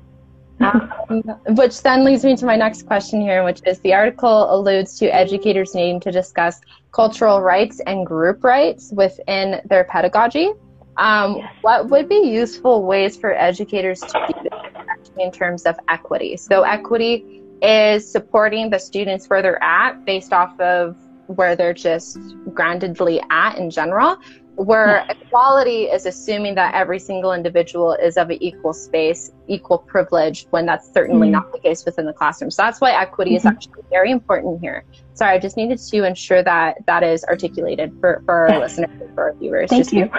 Which 1.49 1.81
then 1.81 2.03
leads 2.03 2.23
me 2.23 2.35
to 2.35 2.45
my 2.45 2.55
next 2.55 2.85
question 2.85 3.21
here, 3.21 3.43
which 3.43 3.61
is 3.65 3.79
the 3.79 3.93
article 3.93 4.53
alludes 4.53 4.97
to 4.99 5.07
educators 5.07 5.75
needing 5.75 5.99
to 6.01 6.11
discuss 6.11 6.61
cultural 6.91 7.41
rights 7.41 7.81
and 7.85 8.05
group 8.05 8.43
rights 8.43 8.91
within 8.93 9.61
their 9.65 9.83
pedagogy. 9.83 10.51
Um, 10.97 11.37
yes. 11.37 11.53
What 11.61 11.89
would 11.89 12.07
be 12.07 12.15
useful 12.15 12.83
ways 12.85 13.17
for 13.17 13.33
educators 13.33 13.99
to 13.99 14.25
do 14.27 14.49
this 14.49 15.11
in 15.19 15.31
terms 15.31 15.63
of 15.63 15.77
equity? 15.89 16.37
So, 16.37 16.63
equity 16.63 17.41
is 17.61 18.09
supporting 18.09 18.69
the 18.69 18.79
students 18.79 19.27
where 19.27 19.41
they're 19.41 19.61
at 19.61 20.05
based 20.05 20.31
off 20.31 20.57
of 20.59 20.95
where 21.27 21.55
they're 21.55 21.73
just 21.73 22.17
groundedly 22.49 23.21
at 23.29 23.57
in 23.57 23.69
general 23.69 24.17
where 24.55 25.05
equality 25.09 25.83
is 25.83 26.05
assuming 26.05 26.55
that 26.55 26.73
every 26.73 26.99
single 26.99 27.33
individual 27.33 27.93
is 27.93 28.17
of 28.17 28.29
an 28.29 28.41
equal 28.41 28.73
space, 28.73 29.31
equal 29.47 29.77
privilege, 29.77 30.47
when 30.51 30.65
that's 30.65 30.91
certainly 30.93 31.27
mm-hmm. 31.27 31.33
not 31.33 31.51
the 31.51 31.59
case 31.59 31.83
within 31.83 32.05
the 32.05 32.13
classroom. 32.13 32.51
So 32.51 32.63
that's 32.63 32.79
why 32.79 32.91
equity 32.91 33.31
mm-hmm. 33.31 33.37
is 33.37 33.45
actually 33.45 33.83
very 33.89 34.11
important 34.11 34.61
here. 34.61 34.85
Sorry, 35.13 35.35
I 35.35 35.39
just 35.39 35.57
needed 35.57 35.79
to 35.79 36.03
ensure 36.03 36.41
that 36.43 36.77
that 36.87 37.03
is 37.03 37.23
articulated 37.25 37.97
for, 37.99 38.21
for 38.25 38.49
our 38.49 38.59
listeners, 38.59 38.89
for 39.13 39.23
our 39.23 39.33
viewers. 39.33 39.69
Thank 39.69 39.89
just 39.89 39.93
you. 39.93 40.09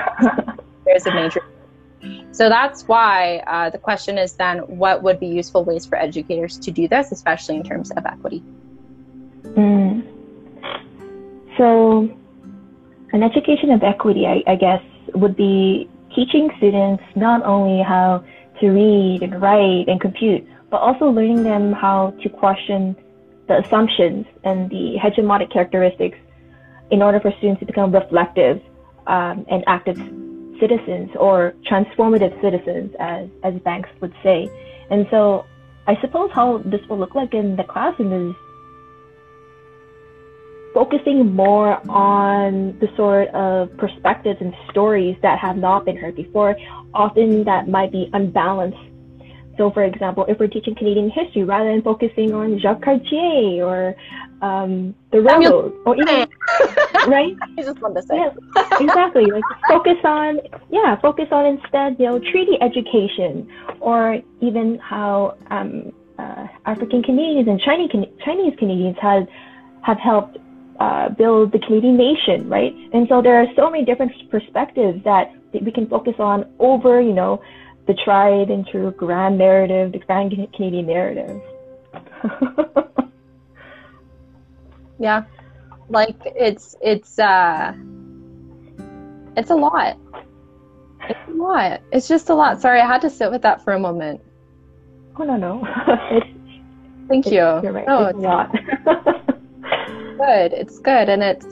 there's 0.85 1.07
a 1.07 1.15
major. 1.15 1.43
So 2.31 2.49
that's 2.49 2.87
why 2.87 3.39
uh, 3.47 3.71
the 3.71 3.79
question 3.79 4.19
is 4.19 4.35
then, 4.35 4.59
what 4.59 5.03
would 5.03 5.19
be 5.19 5.27
useful 5.27 5.65
ways 5.65 5.87
for 5.87 5.97
educators 5.97 6.59
to 6.59 6.71
do 6.71 6.87
this, 6.87 7.11
especially 7.11 7.57
in 7.57 7.63
terms 7.63 7.91
of 7.93 8.05
equity? 8.05 8.43
Mm. 9.45 10.07
So 11.57 12.17
an 13.17 13.23
education 13.23 13.71
of 13.71 13.83
equity, 13.83 14.27
I, 14.27 14.43
I 14.47 14.57
guess, 14.57 14.83
would 15.15 15.37
be 15.37 15.89
teaching 16.15 16.51
students 16.59 17.03
not 17.15 17.43
only 17.45 17.83
how 17.83 18.23
to 18.61 18.69
read 18.69 19.23
and 19.23 19.41
write 19.41 19.89
and 19.89 19.99
compute, 19.99 20.47
but 20.71 20.79
also 20.79 21.07
learning 21.07 21.43
them 21.43 21.73
how 21.73 22.11
to 22.23 22.29
question 22.29 22.95
the 23.49 23.59
assumptions 23.61 24.27
and 24.45 24.69
the 24.69 24.97
hegemonic 25.03 25.51
characteristics 25.51 26.19
in 26.91 27.01
order 27.01 27.19
for 27.19 27.33
students 27.39 27.61
to 27.61 27.67
become 27.67 27.91
reflective 27.91 28.61
um, 29.07 29.47
and 29.49 29.65
active 29.67 29.97
citizens 30.61 31.09
or 31.19 31.55
transformative 31.71 32.39
citizens, 32.43 32.95
as, 32.99 33.29
as 33.45 33.55
Banks 33.61 33.89
would 34.03 34.13
say. 34.23 34.47
And 34.91 35.07
so 35.11 35.47
I 35.87 35.99
suppose 36.03 36.31
how 36.35 36.59
this 36.67 36.81
will 36.89 36.99
look 36.99 37.15
like 37.15 37.33
in 37.33 37.57
the 37.57 37.65
classroom 37.65 38.13
is 38.13 38.37
focusing 40.77 41.35
more 41.35 41.81
on 41.91 42.79
the 42.81 42.89
sort 42.99 43.29
of 43.29 43.75
perspectives 43.79 44.39
and 44.43 44.53
stories 44.71 45.17
that 45.23 45.39
have 45.39 45.57
not 45.57 45.87
been 45.87 45.97
heard 45.97 46.15
before, 46.15 46.55
often 46.93 47.45
that 47.45 47.67
might 47.67 47.91
be 47.91 48.11
unbalanced. 48.13 48.77
So, 49.57 49.71
for 49.71 49.85
example, 49.85 50.27
if 50.29 50.39
we're 50.39 50.49
teaching 50.49 50.75
Canadian 50.75 51.09
history, 51.09 51.45
rather 51.45 51.71
than 51.73 51.81
focusing 51.81 52.35
on 52.35 52.61
Jacques 52.61 52.83
Cartier 52.83 53.65
or 53.65 53.95
um, 54.43 54.95
the 55.13 55.23
railroad, 55.23 55.73
or 55.87 55.97
even 55.97 56.29
right? 57.09 57.35
I 57.59 57.63
just 57.63 57.81
want 57.81 57.95
to 57.95 58.03
say, 58.03 58.17
yeah, 58.17 58.79
exactly. 58.79 59.25
Like 59.25 59.45
focus 59.71 59.97
on, 60.05 60.41
yeah, 60.71 61.01
focus 61.01 61.29
on 61.31 61.47
instead, 61.47 61.97
you 61.99 62.05
know, 62.05 62.19
treaty 62.19 62.59
education, 62.61 63.49
or 63.81 64.19
even 64.43 64.79
how 64.81 65.39
um, 65.51 65.91
uh, 66.19 66.49
African 66.67 67.03
Canadians 67.03 67.49
and 67.49 67.59
Chinese 67.63 67.91
Chinese 68.23 68.53
Canadians 68.59 68.99
have 69.01 69.27
have 69.81 69.99
helped 69.99 70.37
uh, 70.81 71.09
build 71.11 71.53
the 71.53 71.59
Canadian 71.59 71.97
nation, 71.97 72.49
right? 72.49 72.75
And 72.93 73.07
so 73.09 73.23
there 73.23 73.41
are 73.41 73.47
so 73.57 73.71
many 73.71 73.85
different 73.85 74.13
perspectives 74.31 75.03
that 75.05 75.33
we 75.53 75.73
can 75.73 75.89
focus 75.89 76.15
on 76.19 76.45
over, 76.59 77.01
you 77.01 77.13
know, 77.13 77.41
the 77.87 77.95
tried 78.05 78.51
and 78.51 78.67
true 78.67 78.91
grand 78.93 79.39
narrative, 79.39 79.93
the 79.93 79.99
grand 79.99 80.33
Canadian 80.55 80.87
narrative. 80.87 81.41
yeah, 84.99 85.25
like 85.89 86.17
it's 86.25 86.77
it's 86.83 87.19
uh, 87.19 87.73
it's 89.37 89.51
a 89.51 89.55
lot. 89.55 89.97
It's 91.09 91.29
a 91.29 91.33
lot. 91.33 91.81
It's 91.93 92.09
just 92.09 92.29
a 92.31 92.35
lot. 92.35 92.61
Sorry, 92.61 92.81
I 92.81 92.87
had 92.87 93.01
to 93.03 93.11
sit 93.11 93.31
with 93.31 93.43
that 93.43 93.63
for 93.63 93.75
a 93.75 93.79
moment. 93.79 94.21
Oh 95.19 95.25
no 95.25 95.37
no. 95.37 95.67
it's, 96.11 96.27
Thank 97.09 97.27
you. 97.27 97.35
You're 97.35 97.73
right. 97.73 97.85
Oh, 97.87 98.07
it's, 98.07 98.19
it's 98.19 98.25
a 98.25 98.29
lot. 98.29 99.23
good. 100.17 100.53
It's 100.53 100.79
good. 100.79 101.09
And 101.09 101.23
it's, 101.23 101.47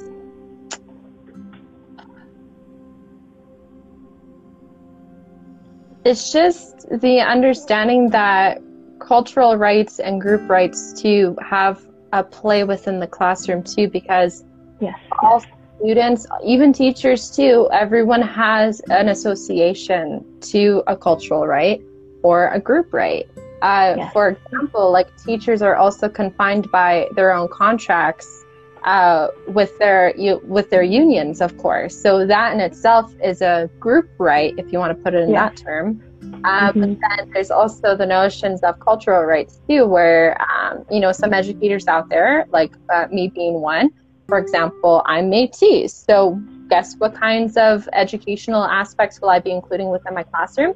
it's 6.04 6.32
just 6.32 6.88
the 6.90 7.20
understanding 7.20 8.10
that 8.10 8.60
cultural 9.00 9.56
rights 9.56 10.00
and 10.00 10.20
group 10.20 10.48
rights 10.48 10.92
to 11.02 11.36
have 11.42 11.82
a 12.12 12.22
play 12.22 12.64
within 12.64 13.00
the 13.00 13.06
classroom 13.06 13.62
too, 13.62 13.88
because 13.88 14.44
yes, 14.80 14.98
all 15.20 15.44
students, 15.78 16.26
even 16.44 16.72
teachers 16.72 17.30
too, 17.30 17.68
everyone 17.72 18.22
has 18.22 18.80
an 18.88 19.08
association 19.08 20.24
to 20.40 20.82
a 20.86 20.96
cultural 20.96 21.46
right 21.46 21.82
or 22.22 22.48
a 22.48 22.60
group 22.60 22.92
right. 22.92 23.28
Uh, 23.62 23.94
yes. 23.96 24.12
For 24.12 24.28
example, 24.28 24.90
like 24.92 25.08
teachers 25.24 25.62
are 25.62 25.76
also 25.76 26.08
confined 26.08 26.70
by 26.70 27.08
their 27.16 27.32
own 27.32 27.48
contracts 27.48 28.43
uh, 28.84 29.28
with 29.48 29.76
their 29.78 30.14
you, 30.16 30.40
with 30.44 30.70
their 30.70 30.82
unions, 30.82 31.40
of 31.40 31.56
course. 31.58 31.98
So 31.98 32.26
that 32.26 32.52
in 32.52 32.60
itself 32.60 33.12
is 33.22 33.42
a 33.42 33.68
group 33.80 34.08
right, 34.18 34.54
if 34.58 34.72
you 34.72 34.78
want 34.78 34.96
to 34.96 35.02
put 35.02 35.14
it 35.14 35.22
in 35.22 35.30
yeah. 35.30 35.48
that 35.48 35.56
term. 35.56 36.02
Um, 36.22 36.42
mm-hmm. 36.42 36.80
But 36.80 36.98
then 37.00 37.30
there's 37.32 37.50
also 37.50 37.96
the 37.96 38.06
notions 38.06 38.62
of 38.62 38.80
cultural 38.80 39.24
rights 39.24 39.60
too, 39.68 39.86
where 39.86 40.40
um, 40.40 40.84
you 40.90 41.00
know 41.00 41.12
some 41.12 41.32
educators 41.32 41.86
out 41.86 42.08
there, 42.08 42.46
like 42.52 42.72
uh, 42.92 43.06
me 43.10 43.28
being 43.28 43.60
one, 43.60 43.90
for 44.28 44.38
example, 44.38 45.02
I'm 45.06 45.30
Métis. 45.30 45.90
So 45.90 46.40
guess 46.68 46.94
what 46.96 47.14
kinds 47.14 47.56
of 47.56 47.88
educational 47.92 48.64
aspects 48.64 49.20
will 49.20 49.30
I 49.30 49.38
be 49.38 49.50
including 49.50 49.90
within 49.90 50.14
my 50.14 50.22
classroom? 50.22 50.74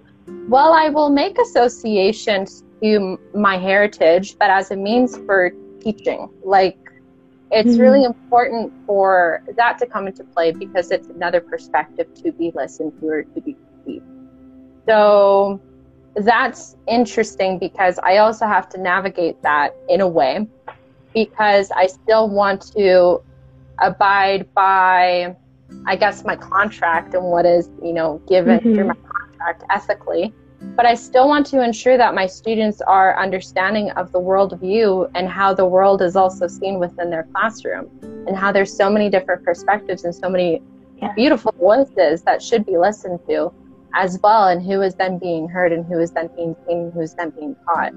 Well, 0.48 0.72
I 0.72 0.90
will 0.90 1.10
make 1.10 1.38
associations 1.38 2.62
to 2.82 3.18
my 3.34 3.56
heritage, 3.56 4.36
but 4.38 4.50
as 4.50 4.70
a 4.70 4.76
means 4.76 5.16
for 5.18 5.52
teaching, 5.80 6.28
like 6.42 6.78
it's 7.50 7.70
mm-hmm. 7.70 7.80
really 7.80 8.04
important 8.04 8.72
for 8.86 9.42
that 9.56 9.78
to 9.78 9.86
come 9.86 10.06
into 10.06 10.24
play 10.24 10.52
because 10.52 10.90
it's 10.90 11.08
another 11.08 11.40
perspective 11.40 12.12
to 12.22 12.32
be 12.32 12.52
listened 12.54 12.92
to 13.00 13.08
or 13.08 13.22
to 13.22 13.40
be 13.40 13.54
perceived. 13.54 14.04
So 14.86 15.60
that's 16.14 16.76
interesting 16.86 17.58
because 17.58 17.98
I 18.00 18.18
also 18.18 18.46
have 18.46 18.68
to 18.70 18.80
navigate 18.80 19.40
that 19.42 19.74
in 19.88 20.00
a 20.00 20.08
way 20.08 20.46
because 21.14 21.70
I 21.70 21.86
still 21.86 22.28
want 22.28 22.72
to 22.72 23.22
abide 23.80 24.52
by, 24.54 25.34
I 25.86 25.96
guess, 25.96 26.24
my 26.24 26.36
contract 26.36 27.14
and 27.14 27.24
what 27.24 27.46
is, 27.46 27.70
you 27.82 27.92
know, 27.92 28.20
given 28.28 28.58
mm-hmm. 28.58 28.74
through 28.74 28.84
my 28.88 28.94
contract 28.94 29.64
ethically 29.70 30.34
but 30.78 30.86
I 30.86 30.94
still 30.94 31.26
want 31.26 31.44
to 31.46 31.60
ensure 31.60 31.96
that 31.98 32.14
my 32.14 32.26
students 32.26 32.80
are 32.80 33.18
understanding 33.20 33.90
of 33.90 34.12
the 34.12 34.20
worldview 34.20 35.10
and 35.16 35.28
how 35.28 35.52
the 35.52 35.66
world 35.66 36.00
is 36.00 36.14
also 36.14 36.46
seen 36.46 36.78
within 36.78 37.10
their 37.10 37.24
classroom 37.34 37.90
and 38.28 38.36
how 38.36 38.52
there's 38.52 38.72
so 38.72 38.88
many 38.88 39.10
different 39.10 39.44
perspectives 39.44 40.04
and 40.04 40.14
so 40.14 40.30
many 40.30 40.62
yeah. 41.02 41.12
beautiful 41.14 41.52
voices 41.58 42.22
that 42.22 42.40
should 42.40 42.64
be 42.64 42.78
listened 42.78 43.18
to 43.26 43.52
as 43.94 44.20
well 44.22 44.46
and 44.46 44.62
who 44.62 44.80
is 44.80 44.94
then 44.94 45.18
being 45.18 45.48
heard 45.48 45.72
and 45.72 45.84
who 45.84 45.98
is 45.98 46.12
then 46.12 46.30
being 46.36 46.54
seen 46.64 46.78
and 46.78 46.92
who 46.92 47.00
is 47.00 47.12
then 47.14 47.30
being 47.30 47.56
taught. 47.64 47.92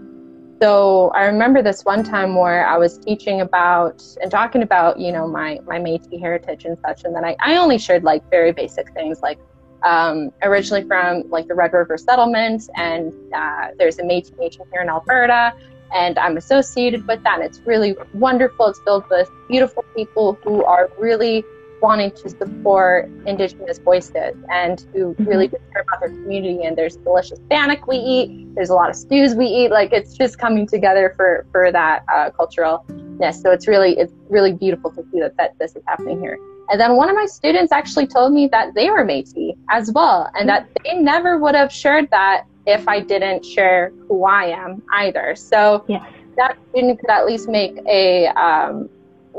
So 0.59 1.11
I 1.13 1.25
remember 1.25 1.61
this 1.61 1.85
one 1.85 2.03
time 2.03 2.33
where 2.33 2.65
I 2.65 2.79
was 2.79 2.97
teaching 2.97 3.41
about 3.41 4.03
and 4.23 4.31
talking 4.31 4.63
about, 4.63 4.99
you 4.99 5.11
know, 5.11 5.27
my, 5.27 5.59
my 5.67 5.77
Métis 5.77 6.19
heritage 6.19 6.65
and 6.65 6.79
such. 6.83 7.03
And 7.03 7.15
then 7.15 7.25
I, 7.25 7.35
I 7.41 7.57
only 7.57 7.77
shared 7.77 8.03
like 8.03 8.27
very 8.31 8.51
basic 8.51 8.91
things 8.93 9.21
like 9.21 9.37
um, 9.83 10.31
originally 10.41 10.87
from 10.87 11.29
like 11.29 11.47
the 11.47 11.55
Red 11.55 11.73
River 11.73 11.97
settlement, 11.97 12.69
and 12.75 13.13
uh, 13.33 13.69
there's 13.77 13.99
a 13.99 14.03
Métis 14.03 14.37
Nation 14.37 14.65
here 14.71 14.81
in 14.81 14.89
Alberta, 14.89 15.53
and 15.93 16.17
I'm 16.19 16.37
associated 16.37 17.07
with 17.07 17.23
that. 17.23 17.35
And 17.39 17.43
it's 17.43 17.59
really 17.65 17.95
wonderful. 18.13 18.67
It's 18.67 18.79
filled 18.79 19.09
with 19.09 19.29
beautiful 19.47 19.83
people 19.95 20.37
who 20.43 20.63
are 20.63 20.89
really 20.97 21.43
wanting 21.81 22.11
to 22.11 22.29
support 22.29 23.09
Indigenous 23.25 23.79
voices 23.79 24.35
and 24.49 24.85
who 24.93 25.13
mm-hmm. 25.13 25.23
really 25.25 25.47
care 25.47 25.59
about 25.81 25.99
their 25.99 26.09
community. 26.09 26.63
And 26.63 26.77
there's 26.77 26.95
delicious 26.97 27.39
bannock 27.39 27.87
we 27.87 27.97
eat. 27.97 28.55
There's 28.55 28.69
a 28.69 28.75
lot 28.75 28.89
of 28.89 28.95
stews 28.95 29.35
we 29.35 29.47
eat. 29.47 29.71
Like 29.71 29.91
it's 29.91 30.15
just 30.15 30.37
coming 30.37 30.67
together 30.67 31.13
for 31.17 31.45
for 31.51 31.71
that 31.71 32.03
uh, 32.13 32.29
culturalness. 32.31 33.41
So 33.41 33.51
it's 33.51 33.67
really 33.67 33.97
it's 33.97 34.13
really 34.29 34.53
beautiful 34.53 34.91
to 34.91 35.03
see 35.11 35.19
that 35.19 35.35
that 35.37 35.57
this 35.59 35.75
is 35.75 35.83
happening 35.87 36.19
here. 36.19 36.37
And 36.69 36.79
then 36.79 36.95
one 36.95 37.09
of 37.09 37.15
my 37.15 37.25
students 37.25 37.73
actually 37.73 38.07
told 38.07 38.31
me 38.31 38.47
that 38.47 38.75
they 38.75 38.89
were 38.89 39.03
Métis 39.03 39.33
as 39.71 39.91
well, 39.91 40.29
and 40.37 40.47
that 40.49 40.69
they 40.83 40.97
never 40.97 41.37
would 41.37 41.55
have 41.55 41.71
shared 41.71 42.09
that 42.11 42.45
if 42.67 42.87
I 42.87 42.99
didn't 42.99 43.43
share 43.43 43.91
who 44.07 44.25
I 44.25 44.45
am 44.45 44.83
either. 44.93 45.35
So 45.35 45.83
yeah. 45.87 46.05
that 46.37 46.57
student 46.69 46.99
could 46.99 47.09
at 47.09 47.25
least 47.25 47.49
make 47.49 47.79
a, 47.87 48.27
um, 48.27 48.89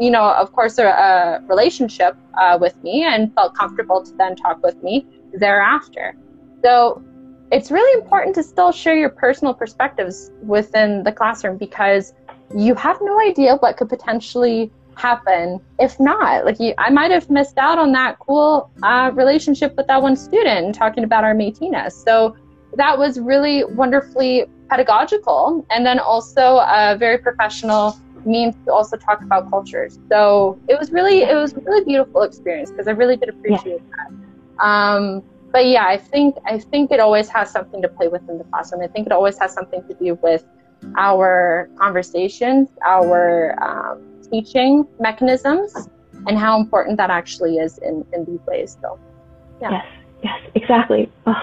you 0.01 0.11
know, 0.11 0.25
of 0.33 0.53
course, 0.53 0.79
a, 0.79 0.87
a 0.87 1.45
relationship 1.47 2.17
uh, 2.41 2.59
with 2.61 2.83
me 2.83 3.05
and 3.05 3.33
felt 3.35 3.57
comfortable 3.57 4.03
to 4.03 4.13
then 4.15 4.35
talk 4.35 4.63
with 4.63 4.83
me 4.83 5.07
thereafter. 5.35 6.15
So 6.65 7.03
it's 7.53 7.71
really 7.71 8.01
important 8.01 8.35
to 8.37 8.43
still 8.43 8.73
share 8.73 8.97
your 8.97 9.11
personal 9.11 9.55
perspectives 9.55 10.31
within 10.43 11.05
the 11.05 11.13
classroom 11.13 11.59
because 11.59 12.15
you 12.57 12.75
have 12.75 12.99
no 13.03 13.21
idea 13.21 13.57
what 13.57 13.77
could 13.77 13.89
potentially 13.89 14.73
happen. 14.97 15.61
If 15.79 15.99
not 15.99 16.45
like 16.45 16.61
you 16.61 16.75
i 16.79 16.91
might 16.91 17.11
have 17.11 17.29
missed 17.31 17.59
out 17.59 17.79
on 17.79 17.93
that 17.93 18.19
cool 18.19 18.71
uh, 18.83 19.11
relationship 19.15 19.75
with 19.77 19.87
that 19.87 20.01
one 20.01 20.17
student 20.17 20.75
talking 20.75 21.05
about 21.05 21.25
our 21.25 21.35
métis 21.35 21.93
so 21.93 22.37
that 22.77 22.99
was 22.99 23.21
really 23.21 23.65
wonderfully 23.65 24.47
pedagogical 24.69 25.67
and 25.71 25.85
then 25.85 25.99
also 25.99 26.59
a 26.59 26.97
very 26.99 27.19
professional 27.19 27.97
means 28.25 28.55
to 28.65 28.73
also 28.73 28.97
talk 28.97 29.21
about 29.21 29.51
cultures. 29.51 29.99
So 30.09 30.59
it 30.69 30.79
was 30.79 30.91
really 30.93 31.23
it 31.23 31.35
was 31.35 31.53
a 31.53 31.61
really 31.61 31.85
beautiful 31.85 32.23
experience 32.23 32.71
because 32.71 32.89
i 32.89 32.93
really 32.93 33.17
did 33.17 33.29
appreciate 33.29 33.83
yeah. 33.89 33.97
that. 34.09 34.65
Um, 34.65 35.23
but 35.51 35.67
yeah 35.67 35.87
i 35.87 35.99
think 35.99 36.37
i 36.47 36.59
think 36.59 36.91
it 36.91 37.01
always 37.01 37.29
has 37.29 37.51
something 37.51 37.83
to 37.83 37.89
play 37.89 38.09
with 38.09 38.27
in 38.29 38.39
the 38.39 38.45
classroom. 38.45 38.83
I 38.83 38.87
think 38.87 39.07
it 39.07 39.13
always 39.13 39.39
has 39.39 39.53
something 39.53 39.83
to 39.89 39.95
do 39.95 40.19
with 40.23 40.45
our 40.97 41.69
conversations 41.77 42.69
our 42.85 43.57
um, 43.63 44.12
teaching 44.33 44.87
mechanisms 44.99 45.89
and 46.27 46.39
how 46.39 46.59
important 46.59 46.97
that 46.97 47.11
actually 47.11 47.59
is 47.59 47.79
in, 47.79 48.05
in 48.13 48.25
these 48.25 48.41
ways. 48.47 48.77
So, 48.81 48.99
yeah. 49.61 49.71
Yes, 49.71 49.87
yes, 50.25 50.41
exactly. 50.55 51.13
Oh, 51.27 51.35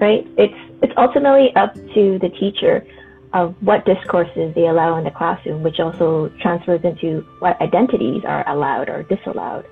right. 0.00 0.26
It's 0.36 0.54
it's 0.82 0.92
ultimately 0.96 1.54
up 1.56 1.74
to 1.74 2.18
the 2.18 2.30
teacher 2.40 2.84
of 3.32 3.54
what 3.60 3.84
discourses 3.84 4.54
they 4.54 4.66
allow 4.66 4.96
in 4.98 5.04
the 5.04 5.10
classroom, 5.10 5.62
which 5.62 5.78
also 5.80 6.28
transfers 6.40 6.80
into 6.84 7.26
what 7.38 7.60
identities 7.60 8.22
are 8.24 8.48
allowed 8.48 8.88
or 8.88 9.02
disallowed. 9.04 9.66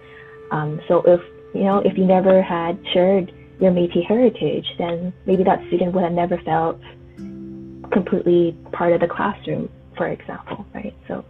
Um, 0.51 0.81
so 0.89 1.03
if 1.03 1.21
you 1.55 1.65
know 1.65 1.79
if 1.79 1.97
you 1.99 2.05
never 2.05 2.43
had 2.43 2.79
shared 2.93 3.33
your 3.61 3.73
Métis 3.73 4.05
heritage, 4.07 4.67
then 4.79 5.13
maybe 5.27 5.45
that 5.45 5.65
student 5.69 5.95
would 5.95 6.05
have 6.05 6.13
never 6.13 6.39
felt 6.39 6.81
completely 7.93 8.57
part 8.73 8.93
of 8.93 9.01
the 9.01 9.07
classroom, 9.07 9.69
for 9.97 10.09
example, 10.09 10.67
right? 10.75 10.95
So 11.07 11.25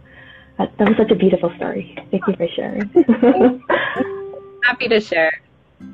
that, 0.57 0.77
that 0.77 0.87
was 0.87 0.97
such 0.97 1.11
a 1.11 1.15
beautiful 1.15 1.53
story. 1.55 1.95
Thank 2.11 2.27
you 2.27 2.35
for 2.35 2.47
sharing. 2.47 2.89
Happy 4.63 4.87
to 4.87 4.99
share. 4.99 5.41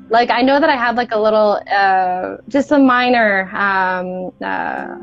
Like 0.08 0.30
I 0.30 0.42
know 0.42 0.60
that 0.60 0.70
I 0.70 0.76
had 0.76 0.96
like 0.96 1.12
a 1.12 1.20
little, 1.20 1.60
uh, 1.70 2.36
just 2.48 2.70
a 2.70 2.78
minor 2.78 3.50
um, 3.54 4.32
uh, 4.42 4.96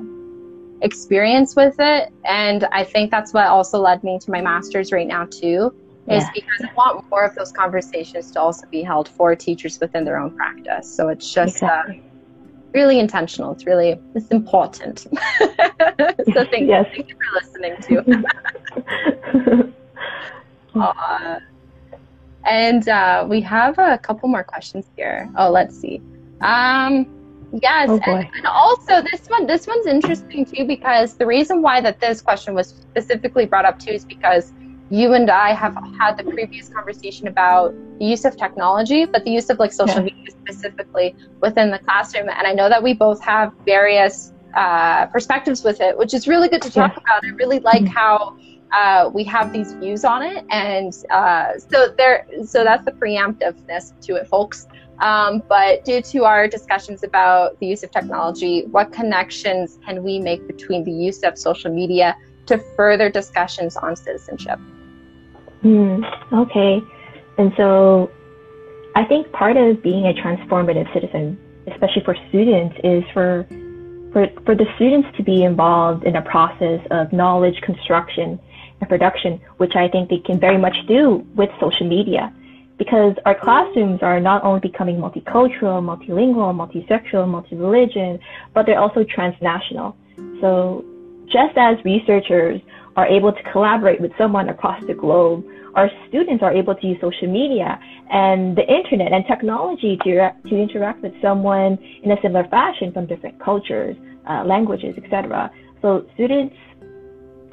experience 0.81 1.55
with 1.55 1.75
it, 1.79 2.13
and 2.25 2.63
I 2.71 2.83
think 2.83 3.11
that's 3.11 3.33
what 3.33 3.47
also 3.47 3.79
led 3.79 4.03
me 4.03 4.17
to 4.19 4.31
my 4.31 4.41
master's 4.41 4.91
right 4.91 5.07
now 5.07 5.25
too. 5.25 5.73
Is 6.07 6.23
yeah. 6.23 6.29
because 6.33 6.61
I 6.61 6.73
want 6.73 7.07
more 7.11 7.23
of 7.23 7.35
those 7.35 7.51
conversations 7.51 8.31
to 8.31 8.41
also 8.41 8.65
be 8.67 8.81
held 8.81 9.09
for 9.09 9.35
teachers 9.35 9.79
within 9.79 10.05
their 10.05 10.17
own 10.17 10.35
practice. 10.35 10.91
So 10.91 11.09
it's 11.09 11.31
just 11.31 11.61
uh, 11.61 11.67
exactly. 11.67 11.99
uh, 11.99 12.08
really 12.73 12.99
intentional. 12.99 13.51
It's 13.51 13.65
really 13.65 13.99
it's 14.15 14.27
important. 14.29 14.99
so 15.09 15.09
thank, 16.51 16.67
yes. 16.67 16.87
thank 16.93 17.09
you 17.09 17.15
for 17.15 17.33
listening 17.35 17.75
too. 17.81 19.73
uh, 20.79 21.39
and 22.45 22.87
uh, 22.89 23.25
we 23.27 23.41
have 23.41 23.77
a 23.77 23.97
couple 23.97 24.29
more 24.29 24.43
questions 24.43 24.85
here. 24.95 25.29
Oh, 25.37 25.49
let's 25.49 25.77
see. 25.77 26.01
Um, 26.41 27.05
yes, 27.61 27.89
oh 27.89 27.99
and, 28.05 28.29
and, 28.33 28.45
also 28.45 29.01
this 29.01 29.27
one, 29.27 29.45
this 29.45 29.67
one's 29.67 29.85
interesting 29.85 30.45
too 30.45 30.65
because 30.65 31.15
the 31.15 31.25
reason 31.25 31.61
why 31.61 31.81
that 31.81 31.99
this 31.99 32.21
question 32.21 32.53
was 32.53 32.69
specifically 32.69 33.45
brought 33.45 33.65
up 33.65 33.77
too 33.79 33.91
is 33.91 34.05
because 34.05 34.53
you 34.89 35.13
and 35.13 35.29
I 35.29 35.53
have 35.53 35.75
had 35.99 36.17
the 36.17 36.23
previous 36.23 36.69
conversation 36.69 37.27
about 37.27 37.73
the 37.99 38.05
use 38.05 38.25
of 38.25 38.35
technology, 38.37 39.05
but 39.05 39.23
the 39.23 39.31
use 39.31 39.49
of 39.49 39.59
like 39.59 39.71
social 39.71 39.97
yeah. 39.97 40.13
media 40.15 40.31
specifically 40.31 41.15
within 41.41 41.69
the 41.69 41.79
classroom. 41.79 42.29
And 42.29 42.47
I 42.47 42.53
know 42.53 42.69
that 42.69 42.81
we 42.81 42.93
both 42.93 43.21
have 43.21 43.53
various 43.65 44.33
uh, 44.55 45.05
perspectives 45.07 45.63
with 45.63 45.79
it, 45.79 45.97
which 45.97 46.13
is 46.13 46.27
really 46.27 46.49
good 46.49 46.61
to 46.63 46.71
talk 46.71 46.93
yeah. 46.93 47.03
about. 47.03 47.25
I 47.25 47.29
really 47.35 47.59
like 47.59 47.83
mm-hmm. 47.83 47.93
how 47.93 48.37
uh, 48.71 49.09
we 49.13 49.23
have 49.25 49.53
these 49.53 49.73
views 49.73 50.03
on 50.03 50.23
it, 50.23 50.45
and 50.49 50.93
uh, 51.09 51.57
so 51.57 51.93
there. 51.97 52.27
So 52.45 52.63
that's 52.63 52.85
the 52.85 52.91
preemptiveness 52.91 53.99
to 54.01 54.15
it, 54.15 54.27
folks. 54.27 54.67
Um, 54.99 55.41
but 55.47 55.85
due 55.85 56.01
to 56.01 56.25
our 56.25 56.47
discussions 56.47 57.03
about 57.03 57.59
the 57.59 57.67
use 57.67 57.83
of 57.83 57.91
technology, 57.91 58.65
what 58.71 58.91
connections 58.91 59.79
can 59.85 60.03
we 60.03 60.19
make 60.19 60.45
between 60.45 60.83
the 60.83 60.91
use 60.91 61.23
of 61.23 61.37
social 61.37 61.73
media 61.73 62.15
to 62.47 62.57
further 62.75 63.09
discussions 63.09 63.77
on 63.77 63.95
citizenship? 63.95 64.59
Mm, 65.63 66.03
okay, 66.33 66.81
and 67.37 67.51
so 67.57 68.11
I 68.95 69.03
think 69.05 69.31
part 69.31 69.57
of 69.57 69.81
being 69.83 70.05
a 70.07 70.13
transformative 70.13 70.91
citizen, 70.93 71.37
especially 71.67 72.03
for 72.03 72.15
students, 72.29 72.75
is 72.83 73.03
for 73.13 73.45
for, 74.11 74.27
for 74.45 74.55
the 74.55 74.65
students 74.75 75.07
to 75.17 75.23
be 75.23 75.43
involved 75.43 76.03
in 76.03 76.15
a 76.15 76.21
process 76.21 76.81
of 76.89 77.13
knowledge 77.13 77.61
construction 77.61 78.39
and 78.79 78.89
production, 78.89 79.39
which 79.57 79.75
I 79.75 79.87
think 79.87 80.09
they 80.09 80.17
can 80.17 80.39
very 80.39 80.57
much 80.57 80.75
do 80.87 81.25
with 81.35 81.49
social 81.59 81.87
media. 81.87 82.33
Because 82.77 83.13
our 83.25 83.35
classrooms 83.35 84.01
are 84.01 84.19
not 84.19 84.43
only 84.43 84.61
becoming 84.61 84.97
multicultural, 84.97 85.83
multilingual, 85.83 86.55
multisexual, 86.55 87.27
multi-religion, 87.27 88.19
but 88.53 88.65
they're 88.65 88.79
also 88.79 89.03
transnational. 89.03 89.95
So 90.39 90.85
just 91.25 91.57
as 91.57 91.77
researchers 91.83 92.61
are 92.99 93.07
able 93.07 93.31
to 93.31 93.43
collaborate 93.53 94.01
with 94.01 94.11
someone 94.17 94.49
across 94.49 94.81
the 94.85 94.93
globe, 94.93 95.45
our 95.75 95.89
students 96.09 96.43
are 96.43 96.51
able 96.51 96.75
to 96.75 96.85
use 96.85 96.97
social 96.99 97.31
media 97.31 97.79
and 98.11 98.57
the 98.57 98.65
internet 98.79 99.13
and 99.13 99.23
technology 99.25 99.97
to, 100.03 100.29
to 100.49 100.55
interact 100.65 101.01
with 101.01 101.13
someone 101.21 101.79
in 102.03 102.11
a 102.11 102.17
similar 102.21 102.45
fashion 102.49 102.91
from 102.91 103.05
different 103.05 103.39
cultures, 103.39 103.95
uh, 104.29 104.43
languages, 104.43 104.93
etc. 105.01 105.49
So 105.81 106.05
students 106.15 106.57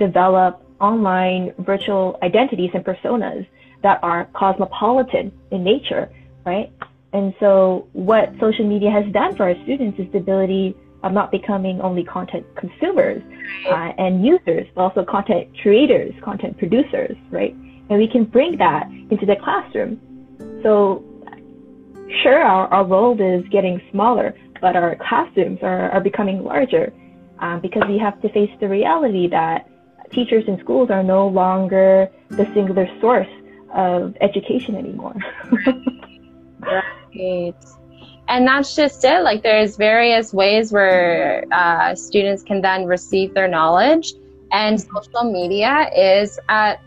develop 0.00 0.66
online 0.80 1.54
virtual 1.60 2.18
identities 2.24 2.70
and 2.74 2.84
personas 2.84 3.46
that 3.84 4.00
are 4.02 4.28
cosmopolitan 4.34 5.30
in 5.52 5.62
nature, 5.62 6.10
right? 6.44 6.72
And 7.12 7.32
so 7.38 7.86
what 7.92 8.32
social 8.40 8.66
media 8.66 8.90
has 8.90 9.04
done 9.12 9.36
for 9.36 9.44
our 9.44 9.54
students 9.62 9.96
is 10.00 10.10
the 10.10 10.18
ability 10.18 10.74
of 11.06 11.12
not 11.12 11.30
becoming 11.30 11.80
only 11.80 12.04
content 12.04 12.44
consumers 12.56 13.22
uh, 13.68 13.92
and 13.96 14.24
users, 14.24 14.66
but 14.74 14.82
also 14.82 15.04
content 15.04 15.48
creators, 15.62 16.12
content 16.22 16.58
producers, 16.58 17.16
right? 17.30 17.54
And 17.88 17.98
we 17.98 18.08
can 18.08 18.24
bring 18.24 18.58
that 18.58 18.88
into 19.10 19.24
the 19.24 19.36
classroom. 19.36 20.00
So 20.62 21.04
sure, 22.22 22.42
our, 22.42 22.66
our 22.68 22.84
role 22.84 23.20
is 23.20 23.46
getting 23.48 23.80
smaller, 23.92 24.34
but 24.60 24.74
our 24.74 24.96
classrooms 24.96 25.60
are, 25.62 25.90
are 25.90 26.00
becoming 26.00 26.42
larger 26.42 26.92
um, 27.38 27.60
because 27.60 27.84
we 27.88 27.98
have 27.98 28.20
to 28.22 28.28
face 28.30 28.50
the 28.60 28.68
reality 28.68 29.28
that 29.28 29.68
teachers 30.12 30.44
in 30.48 30.58
schools 30.60 30.90
are 30.90 31.02
no 31.02 31.28
longer 31.28 32.10
the 32.30 32.46
singular 32.54 32.88
source 33.00 33.28
of 33.74 34.16
education 34.20 34.74
anymore. 34.74 35.14
right. 36.60 37.54
And 38.28 38.46
that's 38.46 38.74
just 38.74 39.04
it. 39.04 39.22
Like 39.22 39.42
there's 39.42 39.76
various 39.76 40.32
ways 40.32 40.72
where 40.72 41.44
uh, 41.52 41.94
students 41.94 42.42
can 42.42 42.60
then 42.60 42.86
receive 42.86 43.34
their 43.34 43.48
knowledge, 43.48 44.14
and 44.52 44.80
social 44.80 45.30
media 45.30 45.88
is 45.96 46.38
at 46.48 46.80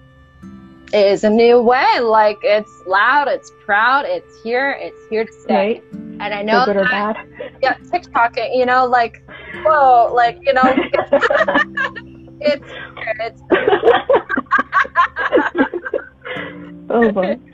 is 0.93 1.23
a 1.23 1.29
new 1.29 1.61
way. 1.61 1.99
Like 2.01 2.39
it's 2.43 2.71
loud, 2.85 3.27
it's 3.27 3.51
proud, 3.65 4.05
it's 4.05 4.41
here, 4.43 4.71
it's 4.79 4.99
here 5.09 5.23
to 5.23 5.31
stay. 5.31 5.55
Right. 5.55 5.83
And 5.93 6.33
I 6.33 6.41
know 6.41 6.65
good 6.65 6.75
that, 6.75 6.81
or 6.81 6.89
bad. 6.89 7.57
Yeah, 7.61 7.75
TikTok. 7.89 8.37
You 8.37 8.65
know, 8.65 8.85
like 8.85 9.23
whoa, 9.63 10.11
like 10.13 10.39
you 10.41 10.53
know. 10.53 10.75
It's 12.41 12.65
it's. 13.19 13.41
oh 16.89 17.11
boy. 17.11 17.37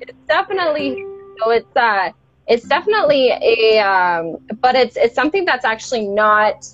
it's 0.00 0.18
definitely 0.28 1.06
so. 1.38 1.50
It's 1.50 1.76
uh, 1.76 2.10
it's 2.46 2.66
definitely 2.66 3.30
a 3.30 3.78
um, 3.78 4.38
but 4.60 4.74
it's 4.74 4.96
it's 4.96 5.14
something 5.14 5.44
that's 5.44 5.64
actually 5.64 6.06
not 6.06 6.66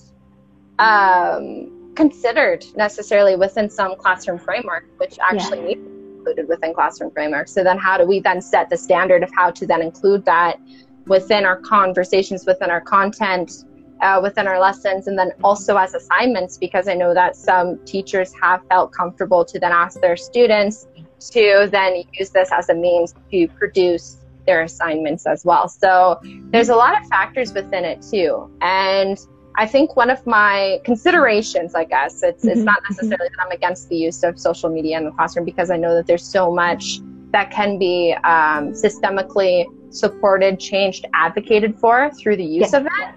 um 0.79 1.93
considered 1.95 2.65
necessarily 2.77 3.35
within 3.37 3.69
some 3.69 3.97
classroom 3.97 4.39
framework, 4.39 4.85
which 4.99 5.19
actually 5.21 5.59
yeah. 5.59 5.67
needs 5.67 5.83
to 5.83 5.91
be 5.91 6.17
included 6.17 6.49
within 6.49 6.73
classroom 6.73 7.11
framework. 7.11 7.49
So 7.49 7.65
then, 7.65 7.77
how 7.79 7.99
do 7.99 8.07
we 8.07 8.21
then 8.21 8.41
set 8.41 8.71
the 8.71 8.77
standard 8.77 9.23
of 9.23 9.31
how 9.35 9.51
to 9.51 9.67
then 9.67 9.83
include 9.83 10.25
that 10.25 10.61
within 11.07 11.45
our 11.45 11.57
conversations, 11.57 12.47
within 12.47 12.71
our 12.71 12.81
content? 12.81 13.65
uh, 14.01 14.21
within 14.23 14.47
our 14.47 14.61
lessons 14.61 15.09
and 15.09 15.19
then 15.19 15.33
also 15.43 15.77
as 15.77 15.95
assignments 15.95 16.57
because 16.57 16.89
I 16.89 16.95
know 16.95 17.15
that 17.15 17.37
some 17.37 17.79
teachers 17.85 18.33
have 18.41 18.61
felt 18.69 18.93
comfortable 18.93 19.45
to 19.45 19.59
then 19.59 19.73
ask 19.73 20.01
their 20.01 20.17
students 20.17 20.87
to 21.33 21.69
then 21.71 22.05
use 22.13 22.31
this 22.31 22.51
as 22.53 22.69
a 22.69 22.75
means 22.75 23.15
to 23.33 23.49
produce 23.49 24.18
their 24.49 24.63
assignments 24.63 25.27
as 25.27 25.45
well. 25.45 25.69
So 25.69 26.19
there's 26.53 26.71
a 26.71 26.75
lot 26.75 27.01
of 27.01 27.07
factors 27.09 27.53
within 27.53 27.85
it 27.85 28.01
too. 28.01 28.51
And 28.63 29.17
I 29.57 29.67
think 29.67 29.95
one 29.95 30.09
of 30.09 30.27
my 30.27 30.81
considerations, 30.85 31.75
I 31.75 31.85
guess, 31.85 32.23
it's, 32.23 32.45
it's 32.45 32.63
not 32.63 32.79
mm-hmm. 32.79 32.95
necessarily 32.95 33.29
that 33.29 33.45
I'm 33.45 33.51
against 33.51 33.89
the 33.91 33.97
use 33.97 34.23
of 34.23 34.39
social 34.39 34.71
media 34.71 34.97
in 34.97 35.05
the 35.05 35.11
classroom 35.11 35.45
because 35.45 35.71
I 35.71 35.77
know 35.77 35.95
that 35.97 36.07
there's 36.07 36.25
so 36.25 36.51
much 36.51 37.01
that 37.33 37.51
can 37.51 37.79
be 37.79 38.17
um, 38.25 38.73
systemically 38.73 39.67
supported, 39.91 40.59
changed, 40.59 41.05
advocated 41.13 41.79
for 41.79 42.11
through 42.19 42.37
the 42.37 42.45
use 42.45 42.73
of 42.73 42.87
it. 42.87 43.15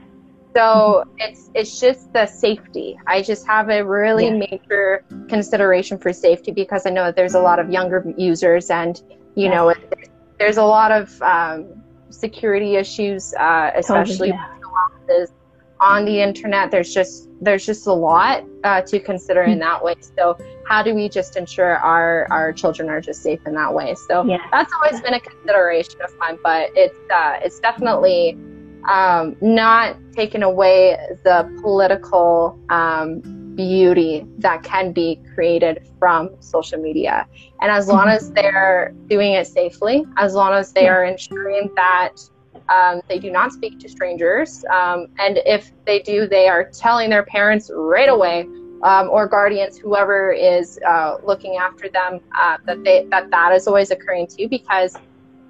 So 0.53 1.05
it's 1.17 1.49
it's 1.53 1.79
just 1.79 2.11
the 2.11 2.25
safety. 2.25 2.99
I 3.07 3.21
just 3.21 3.47
have 3.47 3.69
a 3.69 3.85
really 3.85 4.25
yeah. 4.25 4.45
major 4.49 5.05
consideration 5.29 5.97
for 5.97 6.11
safety 6.11 6.51
because 6.51 6.85
I 6.85 6.89
know 6.89 7.05
that 7.05 7.15
there's 7.15 7.35
a 7.35 7.39
lot 7.39 7.59
of 7.59 7.69
younger 7.69 8.13
users, 8.17 8.69
and 8.69 9.01
you 9.35 9.45
yeah. 9.45 9.55
know, 9.55 9.73
there's 10.41 10.57
a 10.57 10.63
lot 10.63 10.91
of 10.91 11.21
um, 11.21 11.83
security 12.09 12.75
issues, 12.75 13.33
uh, 13.35 13.69
especially 13.75 14.31
totally, 14.31 14.87
yeah. 15.07 15.25
on 15.79 16.03
the 16.03 16.19
internet. 16.19 16.71
There's 16.71 16.91
just 16.91 17.29
there's 17.41 17.63
just 17.63 17.85
a 17.85 17.93
lot 17.93 18.43
uh, 18.63 18.81
to 18.81 18.99
consider 18.99 19.43
in 19.43 19.53
hmm. 19.53 19.59
that 19.59 19.83
way. 19.83 19.95
So 20.17 20.37
how 20.67 20.81
do 20.81 20.95
we 20.95 21.09
just 21.09 21.37
ensure 21.37 21.77
our 21.77 22.27
our 22.31 22.51
children 22.53 22.89
are 22.89 23.01
just 23.01 23.21
safe 23.21 23.39
in 23.45 23.53
that 23.53 23.71
way? 23.71 23.93
So 24.07 24.25
yeah. 24.25 24.39
that's 24.51 24.73
always 24.73 24.99
been 25.01 25.13
a 25.13 25.19
consideration 25.19 26.01
of 26.01 26.09
mine, 26.17 26.39
but 26.43 26.71
it's 26.75 26.97
uh, 27.13 27.39
it's 27.43 27.59
definitely 27.59 28.35
um, 28.89 29.35
not 29.41 29.95
taking 30.13 30.41
away 30.41 30.97
the 31.23 31.37
political 31.61 32.59
um, 32.69 33.21
beauty 33.55 34.25
that 34.39 34.63
can 34.63 34.91
be 34.91 35.19
created 35.33 35.87
from 35.99 36.29
social 36.39 36.79
media. 36.79 37.27
And 37.61 37.71
as 37.71 37.87
long 37.87 38.07
as 38.07 38.31
they're 38.31 38.93
doing 39.07 39.33
it 39.33 39.47
safely, 39.47 40.05
as 40.17 40.33
long 40.33 40.53
as 40.53 40.73
they 40.73 40.87
are 40.87 41.05
ensuring 41.05 41.69
that 41.75 42.13
um, 42.69 43.01
they 43.09 43.19
do 43.19 43.31
not 43.31 43.51
speak 43.51 43.79
to 43.79 43.89
strangers, 43.89 44.63
um, 44.71 45.07
and 45.19 45.39
if 45.45 45.71
they 45.85 45.99
do, 45.99 46.27
they 46.27 46.47
are 46.47 46.63
telling 46.71 47.09
their 47.09 47.23
parents 47.23 47.69
right 47.73 48.09
away. 48.09 48.47
Um, 48.83 49.11
or 49.11 49.27
guardians, 49.27 49.77
whoever 49.77 50.31
is 50.31 50.79
uh, 50.87 51.17
looking 51.23 51.57
after 51.57 51.87
them, 51.87 52.19
uh, 52.35 52.57
that 52.65 52.83
they 52.83 53.05
that 53.11 53.29
that 53.29 53.53
is 53.53 53.67
always 53.67 53.91
occurring 53.91 54.25
too, 54.25 54.49
because 54.49 54.97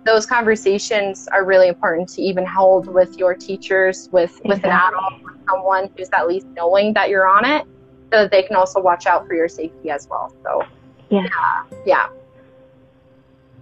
those 0.03 0.25
conversations 0.25 1.29
are 1.29 1.45
really 1.45 1.69
important 1.69 2.09
to 2.09 2.21
even 2.21 2.45
hold 2.45 2.87
with 2.87 3.17
your 3.17 3.33
teachers, 3.33 4.09
with 4.11 4.31
exactly. 4.31 4.49
with 4.49 4.65
an 4.65 4.71
adult, 4.71 5.23
with 5.23 5.35
someone 5.49 5.89
who's 5.95 6.09
at 6.11 6.27
least 6.27 6.45
knowing 6.57 6.91
that 6.91 7.07
you're 7.07 7.25
on 7.25 7.45
it, 7.45 7.65
so 8.11 8.27
they 8.27 8.43
can 8.43 8.55
also 8.55 8.81
watch 8.81 9.05
out 9.05 9.27
for 9.27 9.33
your 9.33 9.47
safety 9.47 9.89
as 9.89 10.07
well. 10.09 10.33
So 10.43 10.63
yeah, 11.09 11.23
yeah, 11.23 11.63
yeah. 11.85 12.09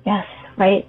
yes, 0.06 0.28
right. 0.58 0.88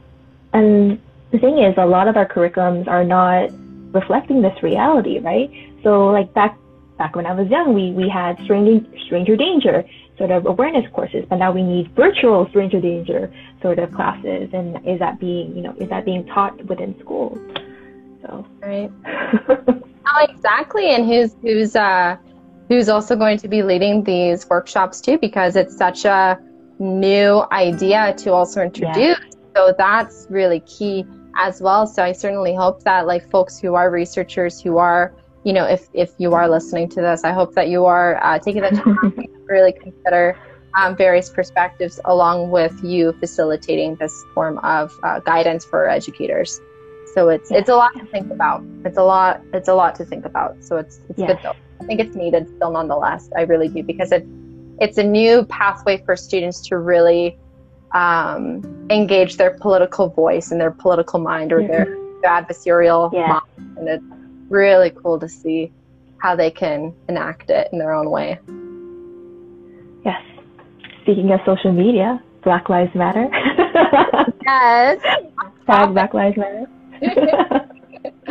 And 0.52 1.00
the 1.30 1.38
thing 1.38 1.58
is, 1.58 1.74
a 1.76 1.86
lot 1.86 2.08
of 2.08 2.16
our 2.16 2.26
curriculums 2.26 2.88
are 2.88 3.04
not 3.04 3.50
reflecting 3.92 4.42
this 4.42 4.62
reality, 4.62 5.18
right? 5.18 5.50
So 5.82 6.06
like 6.06 6.32
back 6.34 6.56
back 6.98 7.16
when 7.16 7.26
I 7.26 7.32
was 7.32 7.48
young, 7.48 7.74
we 7.74 7.92
we 7.92 8.08
had 8.08 8.38
stranger 8.44 8.84
stranger 9.06 9.36
danger 9.36 9.84
sort 10.18 10.30
of 10.30 10.44
awareness 10.46 10.84
courses, 10.92 11.24
but 11.28 11.36
now 11.36 11.50
we 11.50 11.62
need 11.62 11.90
virtual 11.96 12.46
stranger 12.50 12.78
danger 12.80 13.32
sort 13.62 13.78
of 13.78 13.90
classes. 13.92 14.50
And 14.52 14.76
is 14.86 14.98
that 14.98 15.18
being, 15.18 15.56
you 15.56 15.62
know, 15.62 15.74
is 15.80 15.88
that 15.88 16.04
being 16.04 16.26
taught 16.26 16.62
within 16.66 16.94
schools? 17.00 17.38
So 18.22 18.46
right. 18.60 18.90
oh, 19.48 20.26
exactly. 20.28 20.94
And 20.94 21.06
who's 21.06 21.34
who's 21.40 21.74
uh 21.74 22.16
who's 22.70 22.88
also 22.88 23.16
going 23.16 23.36
to 23.36 23.48
be 23.48 23.62
leading 23.62 24.04
these 24.04 24.48
workshops 24.48 25.00
too, 25.00 25.18
because 25.18 25.56
it's 25.56 25.76
such 25.76 26.06
a 26.06 26.38
new 26.78 27.44
idea 27.52 28.14
to 28.18 28.32
also 28.32 28.62
introduce. 28.62 28.96
Yeah. 28.96 29.30
So 29.56 29.74
that's 29.76 30.28
really 30.30 30.60
key 30.60 31.04
as 31.36 31.60
well. 31.60 31.86
So 31.86 32.04
I 32.04 32.12
certainly 32.12 32.54
hope 32.54 32.84
that 32.84 33.06
like 33.08 33.28
folks 33.28 33.58
who 33.58 33.74
are 33.74 33.90
researchers 33.90 34.60
who 34.60 34.78
are 34.78 35.12
you 35.42 35.54
know, 35.54 35.64
if, 35.64 35.88
if 35.94 36.10
you 36.18 36.34
are 36.34 36.48
listening 36.50 36.88
to 36.90 37.00
this, 37.00 37.24
I 37.24 37.32
hope 37.32 37.54
that 37.54 37.68
you 37.68 37.86
are 37.86 38.22
uh, 38.22 38.38
taking 38.38 38.60
the 38.60 38.70
time 38.70 39.12
to 39.16 39.28
really 39.48 39.72
consider 39.72 40.38
um, 40.74 40.94
various 40.96 41.30
perspectives 41.30 41.98
along 42.04 42.50
with 42.50 42.84
you 42.84 43.12
facilitating 43.14 43.96
this 43.96 44.14
form 44.34 44.58
of 44.58 44.92
uh, 45.02 45.20
guidance 45.20 45.64
for 45.64 45.88
educators. 45.88 46.60
So 47.14 47.30
it's 47.30 47.50
yeah. 47.50 47.58
it's 47.58 47.70
a 47.70 47.74
lot 47.74 47.92
to 47.94 48.04
think 48.04 48.30
about. 48.30 48.62
It's 48.84 48.98
a 48.98 49.02
lot 49.02 49.40
it's 49.52 49.68
a 49.68 49.74
lot 49.74 49.94
to 49.96 50.04
think 50.04 50.26
about. 50.26 50.62
So 50.62 50.76
it's 50.76 51.00
it's 51.08 51.18
good 51.18 51.38
though. 51.42 51.56
I 51.80 51.84
think 51.84 52.00
it's 52.00 52.14
needed 52.14 52.48
still 52.56 52.70
nonetheless. 52.70 53.30
I 53.36 53.42
really 53.42 53.68
do 53.68 53.82
because 53.82 54.12
it 54.12 54.26
it's 54.80 54.98
a 54.98 55.02
new 55.02 55.44
pathway 55.44 56.02
for 56.04 56.16
students 56.16 56.60
to 56.68 56.78
really 56.78 57.38
um, 57.92 58.86
engage 58.90 59.36
their 59.36 59.50
political 59.50 60.08
voice 60.08 60.50
and 60.50 60.60
their 60.60 60.70
political 60.70 61.20
mind 61.20 61.52
or 61.52 61.60
mm-hmm. 61.60 61.70
their, 61.70 61.84
their 62.22 62.30
adversarial 62.30 63.12
yeah. 63.12 63.40
mind. 63.58 63.78
And 63.78 63.88
it's 63.88 64.04
really 64.48 64.90
cool 64.90 65.18
to 65.20 65.28
see 65.28 65.70
how 66.18 66.34
they 66.34 66.50
can 66.50 66.94
enact 67.08 67.50
it 67.50 67.68
in 67.72 67.78
their 67.78 67.92
own 67.92 68.10
way. 68.10 68.38
Yes. 70.04 70.22
Speaking 71.02 71.30
of 71.32 71.40
social 71.44 71.72
media, 71.72 72.22
Black 72.42 72.68
Lives 72.68 72.94
Matter. 72.94 73.28
yes. 74.44 75.00
Tag 75.66 75.92
Black 75.92 76.14
Lives 76.14 76.36
Matter. 76.38 76.66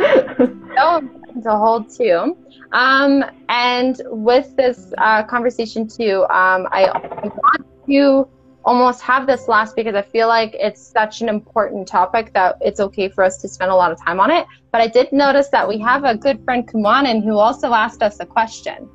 no, 0.74 1.00
to 1.42 1.56
hold 1.56 1.90
too. 1.90 2.36
Um, 2.72 3.24
and 3.48 4.00
with 4.06 4.56
this 4.56 4.92
uh, 4.98 5.22
conversation 5.24 5.88
too, 5.88 6.22
um, 6.30 6.68
I 6.70 6.90
want 7.24 7.66
to 7.86 8.28
almost 8.64 9.00
have 9.00 9.26
this 9.26 9.48
last 9.48 9.74
because 9.74 9.94
I 9.94 10.02
feel 10.02 10.28
like 10.28 10.54
it's 10.54 10.80
such 10.80 11.22
an 11.22 11.28
important 11.28 11.88
topic 11.88 12.32
that 12.34 12.56
it's 12.60 12.78
okay 12.80 13.08
for 13.08 13.24
us 13.24 13.38
to 13.38 13.48
spend 13.48 13.70
a 13.70 13.74
lot 13.74 13.90
of 13.90 13.98
time 14.04 14.20
on 14.20 14.30
it. 14.30 14.46
But 14.70 14.80
I 14.80 14.86
did 14.86 15.12
notice 15.12 15.48
that 15.48 15.66
we 15.66 15.78
have 15.78 16.04
a 16.04 16.14
good 16.16 16.44
friend 16.44 16.66
Kumanan 16.68 17.24
who 17.24 17.38
also 17.38 17.72
asked 17.72 18.02
us 18.02 18.20
a 18.20 18.26
question. 18.26 18.88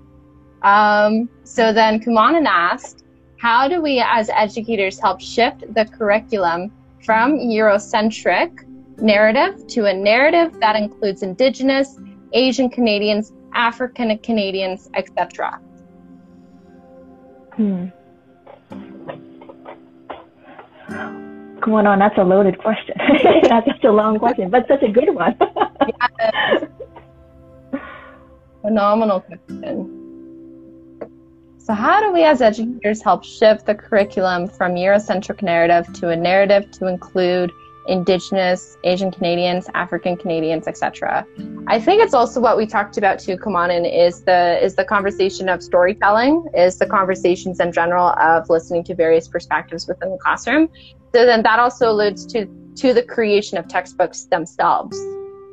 Um, 0.61 1.29
so 1.43 1.73
then 1.73 1.99
Kumanan 1.99 2.45
asked, 2.47 3.03
how 3.37 3.67
do 3.67 3.81
we 3.81 4.03
as 4.05 4.29
educators 4.29 4.99
help 4.99 5.19
shift 5.19 5.61
the 5.73 5.85
curriculum 5.85 6.71
from 7.03 7.37
Eurocentric 7.37 8.65
narrative 8.99 9.67
to 9.67 9.85
a 9.85 9.93
narrative 9.93 10.59
that 10.59 10.75
includes 10.75 11.21
Indigenous, 11.21 11.97
Asian 12.35 12.69
Canadians, 12.69 13.31
African 13.53 14.15
Canadians, 14.19 14.89
etc.? 14.93 15.59
Hmm. 17.55 17.87
going 21.61 21.87
on? 21.87 21.99
That's 21.99 22.17
a 22.17 22.23
loaded 22.23 22.59
question. 22.59 22.95
That's 23.43 23.65
such 23.65 23.83
a 23.83 23.91
long 23.91 24.19
question, 24.19 24.49
but 24.49 24.67
such 24.67 24.83
a 24.83 24.89
good 24.89 25.13
one. 25.13 25.35
yes. 26.19 26.65
Phenomenal 28.61 29.21
question. 29.21 30.05
So, 31.57 31.73
how 31.73 31.99
do 31.99 32.13
we 32.13 32.23
as 32.23 32.41
educators 32.41 33.01
help 33.01 33.23
shift 33.23 33.65
the 33.65 33.73
curriculum 33.73 34.47
from 34.47 34.75
Eurocentric 34.75 35.41
narrative 35.41 35.91
to 35.93 36.09
a 36.09 36.15
narrative 36.15 36.69
to 36.71 36.87
include 36.87 37.51
Indigenous, 37.87 38.77
Asian 38.83 39.11
Canadians, 39.11 39.69
African 39.73 40.17
Canadians, 40.17 40.67
etc. 40.67 41.25
I 41.67 41.79
think 41.79 42.01
it's 42.01 42.13
also 42.13 42.39
what 42.39 42.57
we 42.57 42.65
talked 42.65 42.97
about 42.97 43.19
too, 43.19 43.37
Kumanan, 43.37 43.85
is 43.91 44.23
the 44.23 44.63
is 44.63 44.75
the 44.75 44.85
conversation 44.85 45.49
of 45.49 45.61
storytelling, 45.63 46.45
is 46.55 46.77
the 46.77 46.85
conversations 46.85 47.59
in 47.59 47.71
general 47.71 48.09
of 48.19 48.49
listening 48.49 48.83
to 48.85 48.95
various 48.95 49.27
perspectives 49.27 49.87
within 49.87 50.11
the 50.11 50.17
classroom. 50.17 50.69
So 51.13 51.25
then 51.25 51.43
that 51.43 51.59
also 51.59 51.91
alludes 51.91 52.25
to 52.27 52.45
to 52.77 52.93
the 52.93 53.03
creation 53.03 53.57
of 53.57 53.67
textbooks 53.67 54.25
themselves. 54.25 54.97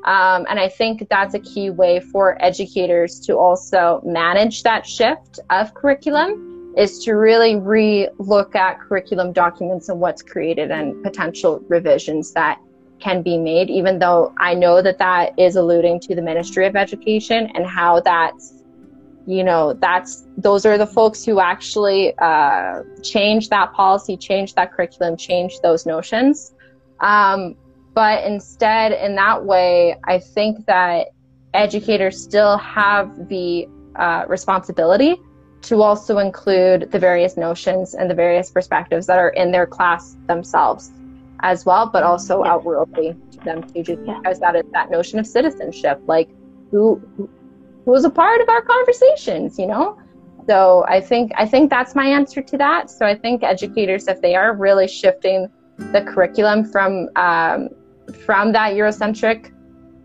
Um, 0.05 0.47
and 0.51 0.59
I 0.59 0.69
think 0.69 1.07
that's 1.09 1.35
a 1.35 1.39
key 1.39 1.71
way 1.71 2.01
for 2.01 2.37
educators 2.43 3.21
to 3.21 3.37
also 3.39 4.03
manage 4.05 4.65
that 4.65 4.85
shift 4.85 5.39
of 5.51 5.75
curriculum 5.75 6.52
is 6.77 6.99
to 7.05 7.13
really 7.13 7.57
re-look 7.57 8.55
at 8.57 8.81
curriculum 8.81 9.33
documents 9.33 9.89
and 9.89 10.01
what's 10.01 10.23
created 10.23 10.71
and 10.71 11.03
potential 11.03 11.63
revisions 11.69 12.33
that 12.33 12.59
can 12.99 13.23
be 13.23 13.37
made, 13.37 13.69
even 13.69 13.99
though 13.99 14.33
I 14.39 14.55
know 14.55 14.81
that 14.81 14.99
that 14.99 15.39
is 15.39 15.57
alluding 15.57 16.01
to 16.01 16.15
the 16.15 16.23
Ministry 16.23 16.67
of 16.67 16.77
Education 16.77 17.51
and 17.55 17.67
how 17.67 18.01
that's, 18.01 18.63
you 19.27 19.43
know, 19.45 19.73
that's, 19.75 20.25
those 20.37 20.65
are 20.65 20.79
the 20.79 20.87
folks 20.87 21.25
who 21.25 21.41
actually 21.41 22.17
uh, 22.19 22.83
change 23.03 23.49
that 23.49 23.73
policy, 23.73 24.17
change 24.17 24.55
that 24.55 24.73
curriculum, 24.73 25.17
change 25.17 25.61
those 25.63 25.85
notions. 25.85 26.55
Um, 27.01 27.57
but 27.93 28.25
instead, 28.25 28.93
in 28.93 29.17
that 29.17 29.45
way, 29.45 29.97
I 30.05 30.19
think 30.19 30.65
that 30.67 31.09
educators 31.53 32.23
still 32.23 32.57
have 32.59 33.29
the 33.29 33.69
uh, 33.97 34.25
responsibility 34.29 35.21
to 35.63 35.81
also 35.81 36.19
include 36.19 36.91
the 36.91 36.99
various 36.99 37.37
notions 37.37 37.95
and 37.95 38.11
the 38.11 38.15
various 38.15 38.51
perspectives 38.51 39.07
that 39.07 39.19
are 39.19 39.31
in 39.31 39.53
their 39.53 39.67
class 39.67 40.17
themselves 40.27 40.91
as 41.41 41.65
well, 41.65 41.87
but 41.87 42.03
also 42.03 42.45
yeah. 42.45 42.53
outwardly 42.53 43.17
to 43.31 43.39
them 43.39 43.63
too, 43.63 43.83
just 43.83 44.01
yeah. 44.05 44.19
because 44.19 44.41
that 44.41 44.57
is 44.57 44.65
that 44.73 44.91
notion 44.91 45.19
of 45.19 45.27
citizenship, 45.27 46.01
like 46.07 46.29
who 46.71 47.01
who's 47.85 48.05
a 48.05 48.11
part 48.11 48.41
of 48.41 48.49
our 48.49 48.63
conversations, 48.63 49.59
you 49.59 49.67
know? 49.67 49.99
So 50.49 50.85
I 50.89 51.01
think 51.01 51.33
I 51.37 51.47
think 51.47 51.71
that's 51.71 51.95
my 51.95 52.07
answer 52.07 52.43
to 52.43 52.59
that. 52.59 52.91
So 52.91 53.07
I 53.07 53.15
think 53.15 53.45
educators, 53.45 54.09
if 54.09 54.21
they 54.21 54.35
are 54.35 54.55
really 54.55 54.89
shifting 54.89 55.49
the 55.79 56.03
curriculum 56.03 56.65
from 56.65 57.09
um, 57.17 57.69
from 58.25 58.53
that 58.53 58.75
Eurocentric, 58.75 59.53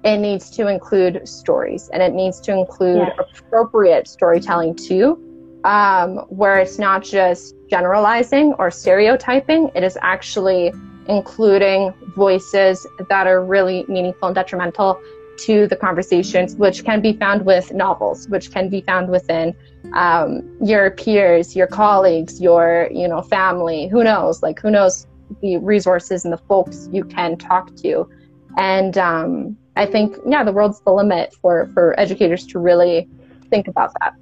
it 0.03 0.17
needs 0.17 0.51
to 0.51 0.67
include 0.67 1.27
stories 1.27 1.89
and 1.91 2.03
it 2.03 2.13
needs 2.13 2.39
to 2.41 2.51
include 2.51 2.97
yeah. 2.97 3.13
appropriate 3.19 4.07
storytelling 4.07 4.75
too 4.75 5.23
um, 5.67 6.19
where 6.29 6.57
it's 6.59 6.79
not 6.79 7.03
just 7.03 7.53
generalizing 7.69 8.53
or 8.57 8.71
stereotyping, 8.71 9.69
it 9.75 9.83
is 9.83 9.97
actually 10.01 10.73
including 11.09 11.93
voices 12.15 12.87
that 13.09 13.27
are 13.27 13.43
really 13.43 13.85
meaningful 13.89 14.29
and 14.29 14.35
detrimental 14.35 14.99
to 15.39 15.67
the 15.67 15.75
conversations, 15.75 16.55
which 16.55 16.85
can 16.85 17.01
be 17.01 17.13
found 17.13 17.45
with 17.45 17.73
novels, 17.73 18.29
which 18.29 18.49
can 18.49 18.69
be 18.69 18.79
found 18.79 19.09
within 19.09 19.53
um, 19.93 20.41
your 20.61 20.91
peers, 20.91 21.53
your 21.53 21.67
colleagues, 21.67 22.41
your 22.41 22.87
you 22.91 23.07
know 23.07 23.21
family. 23.21 23.87
Who 23.89 24.05
knows? 24.05 24.41
Like 24.41 24.59
who 24.59 24.71
knows 24.71 25.05
the 25.41 25.57
resources 25.57 26.23
and 26.23 26.33
the 26.33 26.37
folks 26.37 26.87
you 26.93 27.03
can 27.03 27.37
talk 27.37 27.75
to. 27.77 28.09
And 28.57 28.97
um, 28.97 29.57
I 29.75 29.85
think 29.85 30.15
yeah, 30.25 30.45
the 30.45 30.53
world's 30.53 30.79
the 30.79 30.93
limit 30.93 31.35
for 31.41 31.69
for 31.73 31.93
educators 31.99 32.47
to 32.47 32.59
really 32.59 33.07
think 33.49 33.67
about 33.67 33.91
that. 33.99 34.13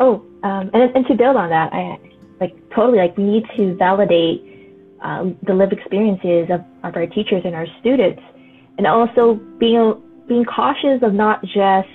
Oh, 0.00 0.24
um, 0.42 0.70
and 0.72 0.96
and 0.96 1.06
to 1.06 1.14
build 1.14 1.36
on 1.36 1.50
that, 1.50 1.72
I 1.72 1.98
like 2.40 2.56
totally 2.70 2.98
like 2.98 3.16
we 3.16 3.24
need 3.24 3.44
to 3.56 3.76
validate 3.76 4.42
um, 5.02 5.36
the 5.42 5.54
lived 5.54 5.72
experiences 5.72 6.48
of, 6.50 6.64
of 6.82 6.96
our 6.96 7.06
teachers 7.06 7.42
and 7.44 7.54
our 7.54 7.66
students, 7.80 8.22
and 8.78 8.86
also 8.86 9.34
being 9.58 10.02
being 10.26 10.44
cautious 10.44 11.02
of 11.02 11.12
not 11.12 11.42
just 11.44 11.88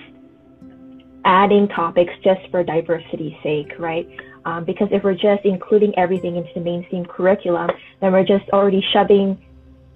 adding 1.24 1.66
topics 1.68 2.12
just 2.22 2.40
for 2.52 2.62
diversity's 2.62 3.34
sake, 3.42 3.72
right? 3.78 4.08
Um, 4.44 4.64
because 4.64 4.88
if 4.92 5.02
we're 5.02 5.14
just 5.14 5.44
including 5.44 5.92
everything 5.98 6.36
into 6.36 6.50
the 6.54 6.60
mainstream 6.60 7.04
curriculum, 7.04 7.70
then 8.00 8.12
we're 8.12 8.24
just 8.24 8.48
already 8.50 8.84
shoving 8.92 9.36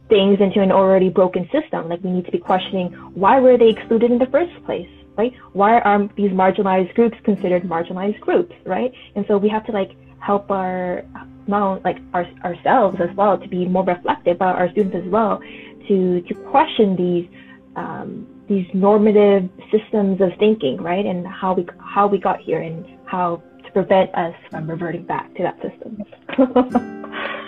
things 0.09 0.41
into 0.41 0.61
an 0.61 0.73
already 0.73 1.09
broken 1.09 1.49
system. 1.53 1.89
Like 1.89 2.03
we 2.03 2.11
need 2.11 2.25
to 2.25 2.33
be 2.33 2.39
questioning 2.39 2.91
why 3.15 3.39
were 3.39 3.57
they 3.57 3.69
excluded 3.69 4.11
in 4.11 4.19
the 4.19 4.27
first 4.27 4.53
place, 4.65 4.91
right? 5.21 5.33
Why 5.53 5.81
are 5.81 6.09
these 6.16 6.31
marginalized 6.31 6.95
groups 6.95 7.16
considered 7.25 7.62
marginalized 7.64 8.21
groups, 8.21 8.55
right? 8.64 8.93
And 9.14 9.25
so 9.29 9.37
we 9.37 9.49
have 9.49 9.64
to 9.66 9.73
like 9.73 9.93
help 10.18 10.51
our 10.51 11.05
not 11.47 11.85
like 11.85 11.99
our, 12.14 12.27
ourselves 12.45 12.99
as 13.01 13.14
well 13.16 13.39
to 13.39 13.49
be 13.49 13.66
more 13.66 13.85
reflective, 13.85 14.39
but 14.39 14.53
our 14.61 14.71
students 14.71 14.97
as 14.97 15.09
well 15.11 15.41
to 15.89 16.21
to 16.23 16.35
question 16.55 16.97
these 16.97 17.27
um, 17.77 18.27
these 18.49 18.66
normative 18.75 19.49
systems 19.73 20.21
of 20.21 20.31
thinking, 20.39 20.77
right? 20.91 21.05
And 21.05 21.27
how 21.27 21.53
we 21.55 21.66
how 21.79 22.07
we 22.07 22.18
got 22.18 22.41
here 22.41 22.61
and 22.61 22.85
how 23.05 23.43
to 23.64 23.71
prevent 23.73 24.14
us 24.14 24.35
from 24.51 24.71
reverting 24.71 25.05
back 25.05 25.27
to 25.37 25.43
that 25.43 25.57
system. 25.64 25.93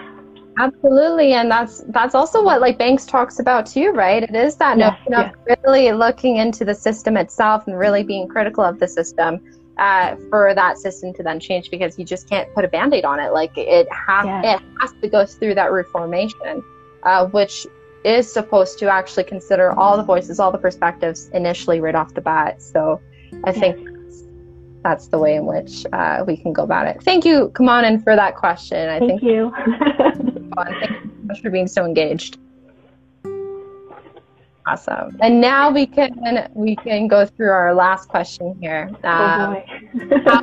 Absolutely, 0.58 1.32
and 1.32 1.50
that's 1.50 1.82
that's 1.88 2.14
also 2.14 2.42
what 2.42 2.60
like 2.60 2.78
Banks 2.78 3.06
talks 3.06 3.38
about 3.38 3.66
too, 3.66 3.90
right? 3.90 4.22
It 4.22 4.34
is 4.34 4.56
that 4.56 4.76
yeah, 4.76 4.96
of 5.14 5.32
really 5.66 5.92
looking 5.92 6.36
into 6.36 6.64
the 6.64 6.74
system 6.74 7.16
itself 7.16 7.66
and 7.66 7.78
really 7.78 8.02
being 8.02 8.28
critical 8.28 8.62
of 8.62 8.78
the 8.78 8.86
system 8.86 9.40
uh, 9.78 10.16
for 10.28 10.54
that 10.54 10.76
system 10.76 11.14
to 11.14 11.22
then 11.22 11.40
change 11.40 11.70
because 11.70 11.98
you 11.98 12.04
just 12.04 12.28
can't 12.28 12.52
put 12.54 12.64
a 12.64 12.68
band-aid 12.68 13.04
on 13.04 13.18
it. 13.18 13.32
Like 13.32 13.56
it 13.56 13.88
has 13.90 14.26
yeah. 14.26 14.56
it 14.56 14.62
has 14.80 14.92
to 15.00 15.08
go 15.08 15.24
through 15.24 15.54
that 15.54 15.72
reformation, 15.72 16.62
uh, 17.04 17.26
which 17.28 17.66
is 18.04 18.30
supposed 18.30 18.78
to 18.80 18.90
actually 18.90 19.24
consider 19.24 19.72
all 19.72 19.96
the 19.96 20.02
voices, 20.02 20.38
all 20.38 20.52
the 20.52 20.58
perspectives 20.58 21.30
initially 21.32 21.80
right 21.80 21.94
off 21.94 22.12
the 22.14 22.20
bat. 22.20 22.60
So 22.60 23.00
I 23.44 23.52
think 23.52 23.88
that's 24.82 25.08
the 25.08 25.18
way 25.18 25.36
in 25.36 25.46
which 25.46 25.84
uh, 25.92 26.24
we 26.26 26.36
can 26.36 26.52
go 26.52 26.62
about 26.62 26.86
it. 26.86 27.02
Thank 27.02 27.24
you, 27.24 27.50
Kumanan, 27.54 28.02
for 28.02 28.16
that 28.16 28.36
question. 28.36 28.88
I 28.88 28.98
Thank 28.98 29.20
think 29.20 29.22
you. 29.22 29.52
Thank 29.66 30.34
you 30.34 30.50
so 30.54 31.24
much 31.24 31.40
for 31.40 31.50
being 31.50 31.68
so 31.68 31.84
engaged. 31.84 32.38
Awesome. 34.66 35.16
And 35.20 35.40
now 35.40 35.70
we 35.70 35.86
can 35.86 36.48
we 36.54 36.76
can 36.76 37.08
go 37.08 37.26
through 37.26 37.50
our 37.50 37.74
last 37.74 38.08
question 38.08 38.56
here. 38.60 38.90
Um, 39.02 39.56
oh 39.56 40.20
how 40.24 40.40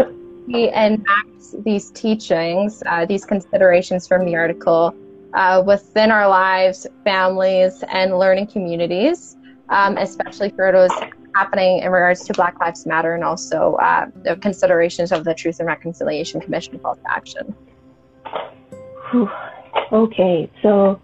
we 0.48 0.70
enact 0.70 1.64
these 1.64 1.92
teachings, 1.92 2.84
uh, 2.86 3.06
these 3.06 3.24
considerations 3.24 4.08
from 4.08 4.26
the 4.26 4.36
article 4.36 4.94
uh, 5.34 5.64
within 5.66 6.12
our 6.12 6.28
lives, 6.28 6.86
families, 7.04 7.84
and 7.90 8.18
learning 8.18 8.48
communities, 8.48 9.38
um, 9.70 9.98
especially 9.98 10.50
for 10.50 10.72
those 10.72 10.92
happening 11.36 11.80
in 11.80 11.92
regards 11.92 12.24
to 12.26 12.34
Black 12.34 12.60
Lives 12.60 12.86
Matter 12.86 13.14
and 13.16 13.24
also 13.24 13.76
uh, 13.76 14.08
the 14.24 14.36
considerations 14.38 15.12
of 15.12 15.24
the 15.24 15.34
Truth 15.34 15.60
and 15.60 15.68
Reconciliation 15.68 16.42
Commission 16.42 16.80
call 16.80 16.96
to 16.96 17.02
action. 17.12 17.56
Okay, 19.92 20.50
so 20.62 21.02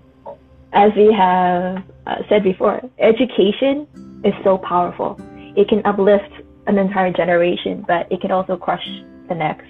as 0.74 0.92
we 0.96 1.12
have 1.14 1.84
uh, 2.06 2.16
said 2.30 2.44
before, 2.44 2.82
education 3.00 3.88
is 4.24 4.34
so 4.44 4.58
powerful. 4.58 5.20
It 5.56 5.68
can 5.70 5.82
uplift 5.86 6.32
an 6.68 6.78
entire 6.78 7.12
generation, 7.12 7.84
but 7.88 8.12
it 8.12 8.22
can 8.22 8.32
also 8.32 8.58
crush 8.58 8.86
the 9.28 9.36
next. 9.36 9.68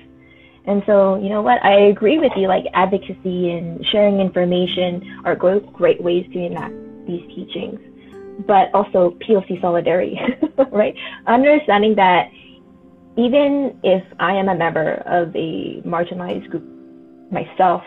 And 0.65 0.81
so, 0.85 1.15
you 1.15 1.29
know 1.29 1.41
what? 1.41 1.63
I 1.63 1.73
agree 1.73 2.17
with 2.17 2.31
you. 2.35 2.47
Like 2.47 2.65
advocacy 2.73 3.51
and 3.51 3.85
sharing 3.91 4.19
information 4.19 5.21
are 5.23 5.35
great, 5.35 5.71
great 5.71 6.01
ways 6.01 6.25
to 6.33 6.39
enact 6.39 6.73
these 7.05 7.21
teachings 7.27 7.79
but 8.47 8.73
also 8.73 9.17
POC 9.27 9.61
solidarity, 9.61 10.19
right? 10.71 10.95
Understanding 11.27 11.95
that 11.95 12.29
even 13.17 13.79
if 13.83 14.03
I 14.19 14.35
am 14.35 14.49
a 14.49 14.55
member 14.55 14.95
of 15.05 15.35
a 15.35 15.81
marginalized 15.85 16.49
group 16.49 16.65
myself, 17.31 17.81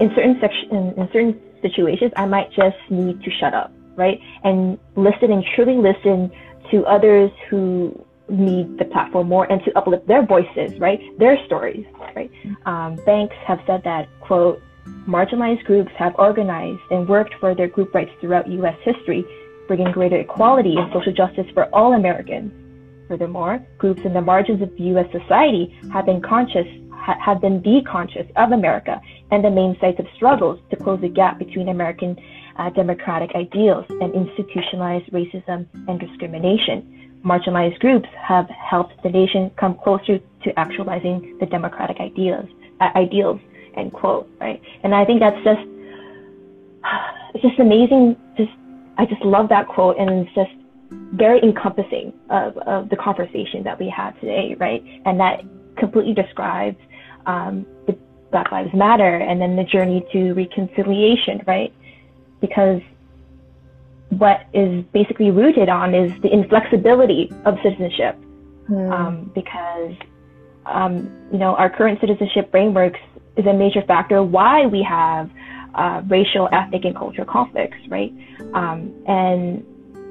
in 0.00 0.10
certain 0.14 0.38
section, 0.40 0.94
in 0.96 1.08
certain 1.12 1.40
situations, 1.60 2.12
I 2.16 2.26
might 2.26 2.50
just 2.52 2.76
need 2.88 3.22
to 3.22 3.30
shut 3.30 3.54
up, 3.54 3.72
right? 3.96 4.20
And 4.44 4.78
listen 4.96 5.32
and 5.32 5.44
truly 5.54 5.76
listen 5.76 6.30
to 6.70 6.84
others 6.86 7.30
who 7.50 8.04
need 8.28 8.78
the 8.78 8.86
platform 8.86 9.28
more 9.28 9.50
and 9.50 9.62
to 9.64 9.76
uplift 9.76 10.06
their 10.06 10.24
voices, 10.24 10.78
right? 10.78 11.00
Their 11.18 11.38
stories, 11.46 11.84
right? 12.16 12.30
Um, 12.64 12.96
Banks 13.04 13.36
have 13.46 13.60
said 13.66 13.82
that, 13.84 14.08
quote, 14.20 14.62
marginalized 15.06 15.64
groups 15.64 15.90
have 15.98 16.14
organized 16.18 16.80
and 16.90 17.08
worked 17.08 17.34
for 17.40 17.54
their 17.54 17.68
group 17.68 17.94
rights 17.94 18.10
throughout 18.20 18.48
U.S. 18.48 18.76
history 18.82 19.24
bringing 19.66 19.90
greater 19.92 20.18
equality 20.18 20.76
and 20.76 20.92
social 20.92 21.12
justice 21.12 21.46
for 21.54 21.64
all 21.74 21.94
Americans. 21.94 22.52
Furthermore, 23.08 23.64
groups 23.78 24.00
in 24.04 24.14
the 24.14 24.20
margins 24.20 24.62
of 24.62 24.70
U.S. 24.78 25.06
society 25.12 25.76
have 25.92 26.06
been 26.06 26.22
conscious, 26.22 26.66
ha- 26.92 27.18
have 27.20 27.40
been 27.40 27.60
the 27.62 27.82
conscious 27.82 28.26
of 28.36 28.52
America 28.52 29.00
and 29.30 29.44
the 29.44 29.50
main 29.50 29.76
sites 29.80 30.00
of 30.00 30.06
struggles 30.16 30.58
to 30.70 30.76
close 30.76 31.00
the 31.00 31.08
gap 31.08 31.38
between 31.38 31.68
American 31.68 32.16
uh, 32.56 32.70
democratic 32.70 33.34
ideals 33.34 33.84
and 33.88 34.14
institutionalized 34.14 35.06
racism 35.12 35.66
and 35.88 36.00
discrimination. 36.00 37.20
Marginalized 37.24 37.78
groups 37.80 38.08
have 38.20 38.48
helped 38.48 39.02
the 39.02 39.10
nation 39.10 39.50
come 39.56 39.76
closer 39.82 40.18
to 40.18 40.58
actualizing 40.58 41.36
the 41.40 41.46
democratic 41.46 42.00
ideas, 42.00 42.46
uh, 42.80 42.90
ideals, 42.96 43.40
end 43.76 43.92
quote, 43.92 44.30
right? 44.40 44.60
And 44.82 44.94
I 44.94 45.04
think 45.04 45.20
that's 45.20 45.42
just, 45.44 45.60
it's 47.34 47.42
just 47.42 47.58
amazing 47.58 48.16
just 48.36 48.52
I 48.96 49.06
just 49.06 49.22
love 49.22 49.48
that 49.48 49.68
quote 49.68 49.98
and 49.98 50.26
it's 50.26 50.34
just 50.34 50.50
very 51.12 51.42
encompassing 51.42 52.12
of, 52.30 52.56
of 52.58 52.88
the 52.88 52.96
conversation 52.96 53.62
that 53.64 53.78
we 53.78 53.88
had 53.88 54.12
today, 54.20 54.56
right? 54.58 54.82
And 55.04 55.18
that 55.20 55.42
completely 55.76 56.14
describes 56.14 56.76
um, 57.26 57.66
the 57.86 57.96
Black 58.30 58.50
Lives 58.52 58.74
Matter 58.74 59.16
and 59.16 59.40
then 59.40 59.56
the 59.56 59.64
journey 59.64 60.04
to 60.12 60.32
reconciliation, 60.32 61.42
right? 61.46 61.72
Because 62.40 62.80
what 64.10 64.46
is 64.52 64.84
basically 64.92 65.30
rooted 65.30 65.68
on 65.68 65.94
is 65.94 66.12
the 66.22 66.32
inflexibility 66.32 67.32
of 67.44 67.56
citizenship. 67.62 68.18
Mm. 68.68 68.92
Um, 68.92 69.32
because, 69.34 69.94
um, 70.66 71.10
you 71.30 71.38
know, 71.38 71.54
our 71.56 71.68
current 71.68 72.00
citizenship 72.00 72.50
frameworks 72.50 73.00
is 73.36 73.46
a 73.46 73.52
major 73.52 73.82
factor 73.82 74.22
why 74.22 74.66
we 74.66 74.82
have 74.82 75.30
uh, 75.74 76.02
racial, 76.08 76.48
ethnic, 76.52 76.84
and 76.84 76.96
cultural 76.96 77.26
conflicts, 77.26 77.76
right? 77.88 78.12
Um, 78.54 78.92
and 79.06 79.64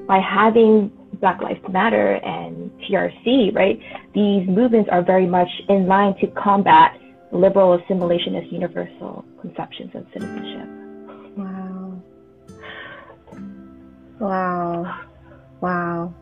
by 0.07 0.19
having 0.19 0.91
Black 1.19 1.41
Lives 1.41 1.61
Matter 1.69 2.15
and 2.15 2.71
TRC, 2.81 3.55
right, 3.55 3.79
these 4.13 4.47
movements 4.47 4.89
are 4.91 5.01
very 5.01 5.25
much 5.25 5.49
in 5.69 5.87
line 5.87 6.15
to 6.19 6.27
combat 6.27 6.99
liberal 7.31 7.79
assimilationist 7.79 8.51
universal 8.51 9.25
conceptions 9.41 9.91
of 9.95 10.05
citizenship. 10.13 10.67
Wow. 11.37 12.01
Wow. 14.19 14.99
Wow. 15.61 16.13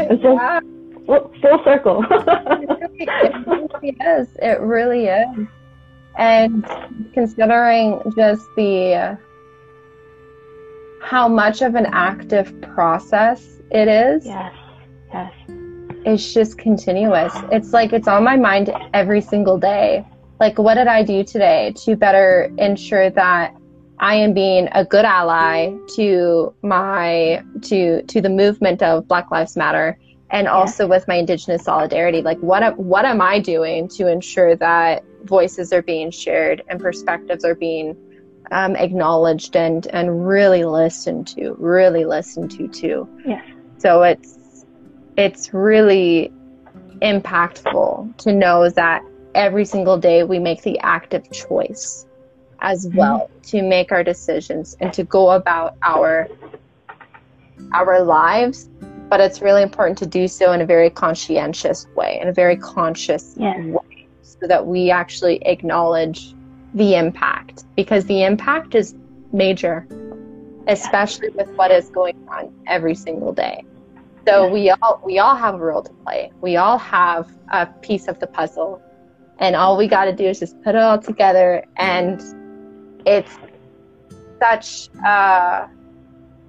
it's 0.00 0.22
just 0.22 1.06
full, 1.06 1.32
full 1.40 1.64
circle. 1.64 2.04
it 2.10 3.46
really 3.46 3.96
is. 4.00 4.28
It 4.42 4.60
really 4.60 5.06
is 5.06 5.48
and 6.18 6.64
considering 7.12 8.00
just 8.16 8.42
the 8.56 9.18
how 11.00 11.28
much 11.28 11.62
of 11.62 11.74
an 11.74 11.86
active 11.92 12.60
process 12.60 13.60
it 13.70 13.88
is 13.88 14.24
yes 14.26 14.54
yes. 15.12 15.32
it's 16.04 16.32
just 16.32 16.58
continuous. 16.58 17.32
It's 17.50 17.72
like 17.72 17.92
it's 17.92 18.08
on 18.08 18.24
my 18.24 18.36
mind 18.36 18.72
every 18.94 19.20
single 19.20 19.58
day. 19.58 20.06
Like 20.40 20.58
what 20.58 20.74
did 20.74 20.88
i 20.88 21.02
do 21.02 21.22
today 21.22 21.72
to 21.84 21.96
better 21.96 22.52
ensure 22.58 23.10
that 23.10 23.54
i 24.00 24.14
am 24.14 24.34
being 24.34 24.68
a 24.72 24.84
good 24.84 25.04
ally 25.04 25.72
to 25.94 26.52
my 26.62 27.42
to 27.62 28.02
to 28.02 28.20
the 28.20 28.28
movement 28.28 28.82
of 28.82 29.06
black 29.06 29.30
lives 29.30 29.56
matter 29.56 29.98
and 30.30 30.48
also 30.48 30.88
with 30.88 31.06
my 31.06 31.14
indigenous 31.16 31.64
solidarity? 31.64 32.22
Like 32.22 32.38
what 32.38 32.76
what 32.78 33.04
am 33.04 33.20
i 33.20 33.38
doing 33.38 33.88
to 33.88 34.10
ensure 34.10 34.56
that 34.56 35.04
voices 35.24 35.72
are 35.72 35.82
being 35.82 36.10
shared 36.10 36.62
and 36.68 36.80
perspectives 36.80 37.44
are 37.44 37.54
being 37.54 37.96
um, 38.50 38.76
acknowledged 38.76 39.56
and 39.56 39.86
and 39.88 40.26
really 40.26 40.64
listened 40.64 41.26
to, 41.28 41.54
really 41.58 42.04
listened 42.04 42.50
to 42.52 42.68
too. 42.68 43.08
Yes. 43.24 43.42
So 43.78 44.02
it's 44.02 44.64
it's 45.16 45.52
really 45.52 46.32
impactful 47.02 48.16
to 48.18 48.32
know 48.32 48.68
that 48.70 49.02
every 49.34 49.64
single 49.64 49.98
day 49.98 50.22
we 50.24 50.38
make 50.38 50.62
the 50.62 50.78
active 50.80 51.22
choice 51.30 52.06
as 52.60 52.88
Mm-hmm. 52.94 52.96
well 52.96 53.30
to 53.48 53.62
make 53.62 53.92
our 53.92 54.04
decisions 54.04 54.74
and 54.80 54.92
to 54.92 55.04
go 55.04 55.30
about 55.30 55.74
our 55.84 56.28
our 57.74 58.02
lives 58.02 58.68
but 59.10 59.20
it's 59.20 59.42
really 59.42 59.62
important 59.62 59.98
to 59.98 60.06
do 60.06 60.26
so 60.26 60.52
in 60.52 60.60
a 60.60 60.66
very 60.66 60.90
conscientious 60.90 61.86
way 61.96 62.18
in 62.20 62.28
a 62.28 62.32
very 62.32 62.56
conscious 62.56 63.34
Yes. 63.36 63.58
way 63.58 63.91
so 64.42 64.46
that 64.48 64.66
we 64.66 64.90
actually 64.90 65.36
acknowledge 65.46 66.34
the 66.74 66.96
impact 66.96 67.64
because 67.76 68.04
the 68.06 68.24
impact 68.24 68.74
is 68.74 68.94
major 69.32 69.86
especially 70.68 71.28
with 71.30 71.48
what 71.56 71.70
is 71.70 71.88
going 71.90 72.16
on 72.28 72.52
every 72.66 72.94
single 72.94 73.32
day. 73.32 73.64
So 74.26 74.48
we 74.48 74.70
all 74.70 75.00
we 75.04 75.18
all 75.18 75.34
have 75.34 75.54
a 75.54 75.58
role 75.58 75.82
to 75.82 75.92
play. 76.04 76.30
We 76.40 76.56
all 76.56 76.78
have 76.78 77.28
a 77.50 77.66
piece 77.66 78.06
of 78.08 78.18
the 78.20 78.26
puzzle. 78.26 78.80
And 79.38 79.56
all 79.56 79.76
we 79.76 79.88
got 79.88 80.04
to 80.04 80.12
do 80.12 80.24
is 80.24 80.38
just 80.38 80.60
put 80.62 80.76
it 80.76 80.80
all 80.80 80.98
together. 80.98 81.64
And 81.76 82.20
it's 83.04 83.36
such 84.40 84.88
a 85.04 85.68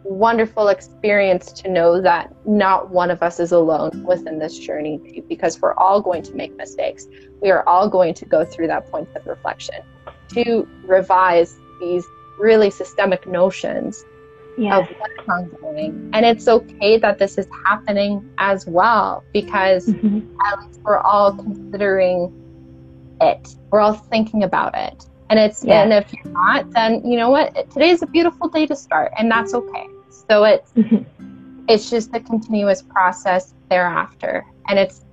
wonderful 0.06 0.68
experience 0.68 1.52
to 1.54 1.70
know 1.70 2.02
that 2.02 2.34
not 2.46 2.90
one 2.90 3.10
of 3.10 3.22
us 3.24 3.40
is 3.40 3.52
alone 3.52 4.04
within 4.06 4.38
this 4.40 4.58
journey 4.58 5.00
because 5.30 5.62
we're 5.62 5.74
all 5.76 6.02
going 6.02 6.22
to 6.24 6.36
make 6.36 6.56
mistakes 6.58 7.08
we 7.42 7.50
are 7.52 7.68
all 7.68 7.90
going 7.90 8.14
to 8.14 8.26
go 8.26 8.44
through 8.46 8.68
that 8.68 8.90
point 8.92 9.08
of 9.16 9.26
reflection 9.26 9.76
to 10.30 10.68
revise 10.86 11.56
these 11.82 12.06
really 12.40 12.70
systemic 12.70 13.26
notions 13.28 14.04
of 14.80 14.88
what's 15.00 15.30
ongoing 15.30 16.10
and 16.14 16.26
it's 16.26 16.48
okay 16.48 16.98
that 16.98 17.18
this 17.18 17.38
is 17.38 17.48
happening 17.66 18.24
as 18.40 18.66
well 18.68 19.24
because 19.34 19.88
Mhm. 19.88 20.22
at 20.46 20.60
least 20.60 20.80
we're 20.84 21.00
all 21.00 21.32
considering 21.34 22.32
it. 23.22 23.56
We're 23.72 23.80
all 23.80 23.94
thinking 23.94 24.44
about 24.44 24.76
it. 24.76 25.04
And 25.30 25.40
it's 25.40 25.64
Yeah. 25.64 25.82
and 25.84 25.94
if 25.94 26.12
you're 26.14 26.34
not, 26.34 26.70
then 26.74 27.06
you 27.06 27.18
know 27.18 27.30
what? 27.30 27.54
Today's 27.72 28.02
a 28.04 28.08
beautiful 28.08 28.50
day 28.50 28.66
to 28.68 28.76
start, 28.76 29.12
and 29.18 29.32
that's 29.32 29.54
okay. 29.54 29.88
So 30.30 30.44
it's 30.44 30.72
Mhm. 30.74 31.06
it's 31.68 31.90
just 31.90 32.14
a 32.14 32.20
continuous 32.20 32.82
process 32.82 33.54
thereafter. 33.70 34.46
And 34.68 34.78
it's 34.78 35.06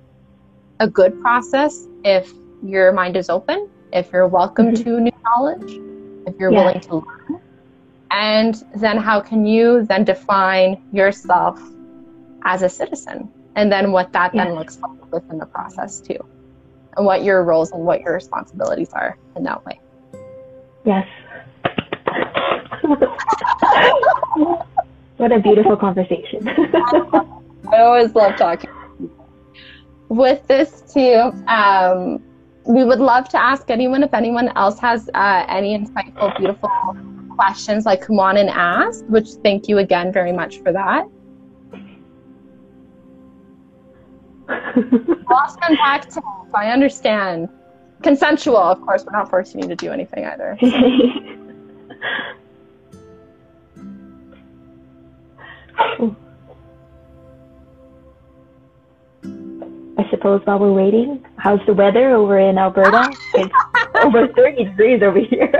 a 0.79 0.87
good 0.87 1.19
process 1.21 1.87
if 2.03 2.33
your 2.63 2.91
mind 2.91 3.15
is 3.15 3.29
open, 3.29 3.69
if 3.93 4.11
you're 4.11 4.27
welcome 4.27 4.71
Mhm. 4.71 4.83
to 4.83 4.99
new 4.99 5.11
knowledge, 5.23 5.79
if 6.27 6.35
you're 6.39 6.51
Yeah. 6.51 6.65
willing 6.65 6.79
to 6.81 6.95
learn. 6.95 7.41
And 8.11 8.55
then 8.75 8.97
how 8.97 9.21
can 9.21 9.45
you 9.45 9.83
then 9.85 10.03
define 10.03 10.77
yourself 10.91 11.61
as 12.43 12.61
a 12.61 12.69
citizen? 12.69 13.29
And 13.55 13.71
then 13.71 13.91
what 13.91 14.11
that 14.13 14.33
then 14.33 14.55
looks 14.55 14.79
like 14.81 15.11
within 15.13 15.37
the 15.37 15.45
process 15.45 16.01
too. 16.01 16.19
And 16.97 17.05
what 17.05 17.23
your 17.23 17.43
roles 17.43 17.71
and 17.71 17.85
what 17.85 18.01
your 18.01 18.13
responsibilities 18.13 18.91
are 18.93 19.17
in 19.37 19.43
that 19.43 19.65
way. 19.65 19.79
Yes. 20.83 21.07
what 25.21 25.31
a 25.31 25.39
beautiful 25.39 25.77
conversation. 25.77 26.47
I 27.71 27.77
always 27.77 28.15
love 28.15 28.35
talking. 28.37 28.71
With 30.09 30.45
this 30.47 30.81
too, 30.91 31.31
um, 31.47 32.21
we 32.65 32.83
would 32.83 32.99
love 32.99 33.29
to 33.29 33.41
ask 33.41 33.69
anyone 33.69 34.01
if 34.01 34.15
anyone 34.15 34.51
else 34.57 34.79
has 34.79 35.09
uh, 35.13 35.45
any 35.47 35.77
insightful, 35.77 36.35
beautiful 36.37 36.69
questions, 37.29 37.85
like 37.85 38.01
come 38.01 38.19
on 38.19 38.37
and 38.37 38.49
ask. 38.49 39.05
Which 39.05 39.29
thank 39.43 39.69
you 39.69 39.77
again 39.77 40.11
very 40.11 40.31
much 40.31 40.57
for 40.61 40.73
that. 40.73 41.05
Lost 45.29 45.61
contact, 45.61 46.13
so 46.13 46.21
I 46.55 46.71
understand. 46.71 47.47
Consensual, 48.01 48.57
of 48.57 48.81
course. 48.81 49.05
We're 49.05 49.17
not 49.17 49.29
forcing 49.29 49.61
you 49.61 49.69
to 49.69 49.75
do 49.75 49.91
anything 49.91 50.25
either. 50.25 50.57
I 59.97 60.09
suppose 60.09 60.41
while 60.45 60.59
we're 60.59 60.71
waiting, 60.73 61.23
how's 61.37 61.59
the 61.67 61.73
weather 61.73 62.11
over 62.15 62.39
in 62.39 62.57
Alberta? 62.57 63.09
It's 63.35 63.53
over 64.03 64.27
30 64.27 64.65
degrees 64.65 65.01
over 65.03 65.19
here. 65.19 65.51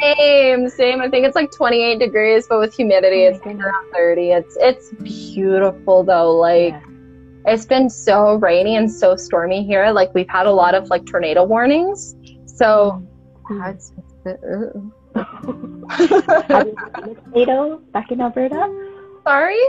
Same, 0.00 0.68
same. 0.68 1.00
I 1.00 1.08
think 1.08 1.26
it's 1.26 1.34
like 1.34 1.50
28 1.50 1.98
degrees, 1.98 2.46
but 2.48 2.58
with 2.60 2.74
humidity, 2.74 3.24
Oh 3.26 3.30
it's 3.30 3.40
around 3.46 3.92
30. 3.92 4.30
It's 4.32 4.56
it's 4.60 4.90
beautiful 5.34 6.04
though. 6.04 6.36
Like 6.36 6.74
Yeah. 6.74 7.52
it's 7.52 7.64
been 7.66 7.88
so 7.90 8.34
rainy 8.34 8.76
and 8.76 8.90
so 8.90 9.16
stormy 9.16 9.64
here. 9.64 9.90
Like 9.90 10.14
we've 10.14 10.28
had 10.28 10.46
a 10.46 10.52
lot 10.52 10.74
of 10.74 10.88
like 10.90 11.04
tornado 11.06 11.44
warnings. 11.44 12.14
So 12.46 13.02
Mm. 13.50 14.92
Have 16.50 16.66
you 16.66 16.76
seen 16.94 17.08
a 17.10 17.14
tornado 17.14 17.78
back 17.92 18.12
in 18.12 18.20
Alberta? 18.20 18.87
Sorry, 19.28 19.60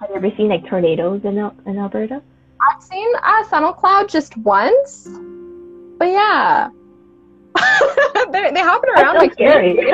Have 0.00 0.10
you 0.10 0.16
ever 0.16 0.30
seen 0.36 0.48
like 0.48 0.66
tornadoes 0.68 1.20
in, 1.24 1.38
Al- 1.38 1.54
in 1.66 1.78
Alberta? 1.78 2.20
I've 2.60 2.82
seen 2.82 3.08
a 3.24 3.44
funnel 3.44 3.72
cloud 3.72 4.08
just 4.08 4.36
once, 4.38 5.06
but 5.98 6.08
yeah, 6.08 6.68
they 8.32 8.50
they 8.50 8.60
happen 8.60 8.88
around 8.96 9.14
That's 9.14 9.24
like 9.24 9.32
scary. 9.34 9.76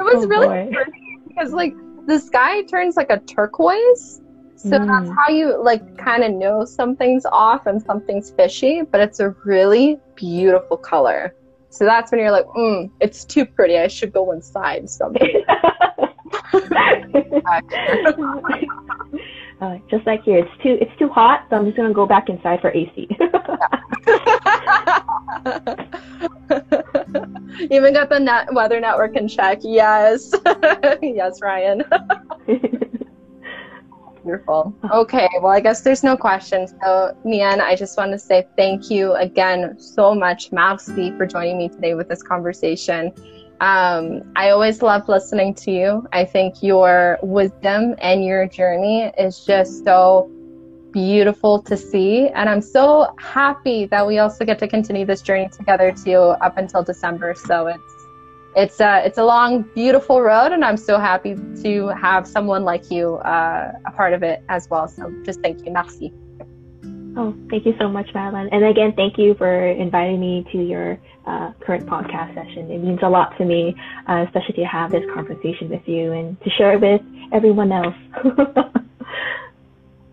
it 0.00 0.04
was 0.10 0.24
Oh, 0.24 0.26
really 0.26 0.74
because 1.28 1.52
like 1.52 1.74
the 2.06 2.18
sky 2.18 2.62
turns 2.62 2.96
like 2.96 3.10
a 3.10 3.18
turquoise. 3.20 4.18
So 4.56 4.70
that's 4.70 5.08
Mm. 5.08 5.16
how 5.16 5.28
you 5.28 5.60
like 5.62 5.82
kind 5.98 6.22
of 6.22 6.30
know 6.32 6.64
something's 6.64 7.26
off 7.26 7.66
and 7.66 7.80
something's 7.82 8.30
fishy, 8.30 8.82
but 8.82 9.00
it's 9.00 9.18
a 9.20 9.30
really 9.44 9.98
beautiful 10.14 10.76
color. 10.76 11.34
So 11.72 11.84
that's 11.86 12.12
when 12.12 12.20
you're 12.20 12.30
like, 12.30 12.44
mm, 12.46 12.90
it's 13.00 13.24
too 13.24 13.46
pretty. 13.46 13.78
I 13.78 13.88
should 13.88 14.12
go 14.12 14.30
inside. 14.32 14.90
Something. 14.90 15.42
uh, 19.60 19.78
just 19.90 20.06
like 20.06 20.22
here, 20.22 20.38
it's 20.38 20.62
too 20.62 20.78
it's 20.80 20.96
too 20.98 21.08
hot, 21.08 21.46
so 21.48 21.56
I'm 21.56 21.64
just 21.64 21.76
gonna 21.76 21.94
go 21.94 22.06
back 22.06 22.28
inside 22.28 22.60
for 22.60 22.70
AC. 22.70 22.92
Even 27.70 27.94
got 27.94 28.10
the 28.10 28.18
net 28.20 28.52
weather 28.52 28.80
network 28.80 29.16
in 29.16 29.28
check. 29.28 29.60
Yes, 29.62 30.30
yes, 31.02 31.40
Ryan. 31.40 31.84
Wonderful. 34.24 34.74
Okay, 34.92 35.28
well, 35.40 35.52
I 35.52 35.60
guess 35.60 35.80
there's 35.80 36.04
no 36.04 36.16
questions. 36.16 36.74
So, 36.82 37.16
Nian, 37.24 37.60
I 37.60 37.74
just 37.74 37.96
want 37.96 38.12
to 38.12 38.18
say 38.18 38.46
thank 38.56 38.90
you 38.90 39.14
again 39.14 39.78
so 39.78 40.14
much, 40.14 40.52
Merci, 40.52 41.10
for 41.16 41.26
joining 41.26 41.58
me 41.58 41.68
today 41.68 41.94
with 41.94 42.08
this 42.08 42.22
conversation. 42.22 43.12
Um, 43.60 44.32
I 44.36 44.50
always 44.50 44.82
love 44.82 45.08
listening 45.08 45.54
to 45.54 45.70
you. 45.70 46.06
I 46.12 46.24
think 46.24 46.62
your 46.62 47.18
wisdom 47.22 47.94
and 47.98 48.24
your 48.24 48.46
journey 48.46 49.12
is 49.18 49.44
just 49.44 49.84
so 49.84 50.30
beautiful 50.92 51.62
to 51.62 51.76
see. 51.76 52.28
And 52.28 52.48
I'm 52.48 52.60
so 52.60 53.14
happy 53.18 53.86
that 53.86 54.06
we 54.06 54.18
also 54.18 54.44
get 54.44 54.58
to 54.60 54.68
continue 54.68 55.06
this 55.06 55.22
journey 55.22 55.48
together 55.48 55.92
too 55.92 56.18
up 56.42 56.58
until 56.58 56.82
December. 56.82 57.34
So 57.34 57.68
it's 57.68 57.91
it's 58.54 58.80
a 58.80 59.04
it's 59.04 59.18
a 59.18 59.24
long, 59.24 59.62
beautiful 59.74 60.20
road, 60.20 60.52
and 60.52 60.64
I'm 60.64 60.76
so 60.76 60.98
happy 60.98 61.36
to 61.62 61.88
have 61.88 62.26
someone 62.26 62.64
like 62.64 62.90
you 62.90 63.16
uh, 63.16 63.72
a 63.86 63.90
part 63.92 64.12
of 64.12 64.22
it 64.22 64.42
as 64.48 64.68
well. 64.68 64.88
So 64.88 65.12
just 65.24 65.40
thank 65.40 65.64
you, 65.64 65.72
merci. 65.72 66.12
oh, 67.16 67.34
thank 67.50 67.66
you 67.66 67.74
so 67.78 67.88
much, 67.88 68.08
Madeline. 68.14 68.48
And 68.52 68.64
again, 68.64 68.92
thank 68.94 69.18
you 69.18 69.34
for 69.34 69.66
inviting 69.68 70.20
me 70.20 70.46
to 70.52 70.58
your 70.58 70.98
uh, 71.26 71.52
current 71.60 71.86
podcast 71.86 72.34
session. 72.34 72.70
It 72.70 72.78
means 72.78 73.00
a 73.02 73.08
lot 73.08 73.36
to 73.38 73.44
me, 73.44 73.74
uh, 74.08 74.24
especially 74.26 74.54
to 74.54 74.64
have 74.64 74.90
this 74.90 75.04
conversation 75.14 75.68
with 75.68 75.86
you 75.86 76.12
and 76.12 76.40
to 76.42 76.50
share 76.50 76.74
it 76.74 76.80
with 76.80 77.02
everyone 77.32 77.72
else. 77.72 77.96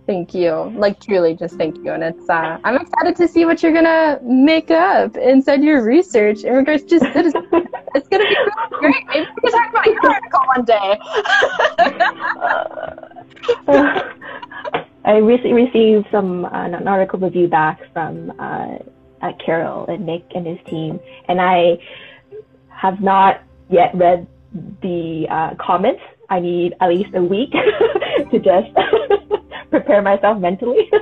Thank 0.10 0.34
you, 0.34 0.74
like 0.76 1.00
truly, 1.00 1.36
just 1.36 1.54
thank 1.54 1.78
you. 1.86 1.92
And 1.92 2.02
it's 2.02 2.28
uh, 2.28 2.58
I'm 2.64 2.82
excited 2.82 3.16
to 3.18 3.28
see 3.28 3.46
what 3.46 3.62
you're 3.62 3.72
gonna 3.72 4.20
make 4.24 4.72
up 4.72 5.16
inside 5.16 5.62
your 5.62 5.84
research 5.84 6.44
in 6.44 6.52
regards 6.52 6.82
to 6.86 7.00
citizenship. 7.00 7.46
it's 7.94 8.08
gonna 8.08 8.24
be 8.24 8.36
really 8.36 8.80
great. 8.80 9.06
Maybe 9.10 9.28
we 9.44 9.52
can 9.52 9.52
talk 9.52 9.70
about 9.70 9.86
your 9.86 10.02
article 10.12 10.40
one 10.56 10.66
day. 10.66 11.00
I 15.06 15.18
recently 15.18 15.66
received 15.66 16.08
some 16.10 16.46
uh, 16.46 16.50
an 16.54 16.88
article 16.88 17.20
review 17.20 17.48
back 17.48 17.80
from 17.94 18.34
uh, 18.40 18.80
Carol 19.46 19.86
and 19.90 20.08
Nick 20.08 20.26
and 20.34 20.48
his 20.48 20.58
team, 20.66 21.00
and 21.28 21.40
I 21.40 21.78
have 22.70 23.00
not 23.00 23.44
yet 23.70 23.94
read 23.94 24.26
the 24.82 25.28
uh, 25.30 25.54
comments. 25.64 26.02
I 26.30 26.40
need 26.40 26.76
at 26.80 26.90
least 26.90 27.10
a 27.16 27.22
week 27.22 27.52
to 28.32 28.40
just 28.40 28.68
prepare 29.70 30.02
myself 30.02 30.40
mentally. 30.40 30.90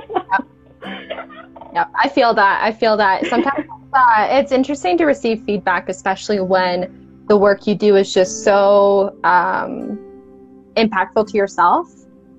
Yep, 1.74 1.90
I 1.94 2.08
feel 2.08 2.32
that. 2.34 2.60
I 2.62 2.72
feel 2.72 2.96
that. 2.96 3.26
Sometimes 3.26 3.68
uh, 3.92 4.26
it's 4.30 4.52
interesting 4.52 4.96
to 4.98 5.04
receive 5.04 5.42
feedback, 5.44 5.88
especially 5.88 6.40
when 6.40 7.24
the 7.28 7.36
work 7.36 7.66
you 7.66 7.74
do 7.74 7.96
is 7.96 8.12
just 8.12 8.42
so 8.42 9.14
um, 9.22 9.98
impactful 10.76 11.28
to 11.28 11.36
yourself. 11.36 11.88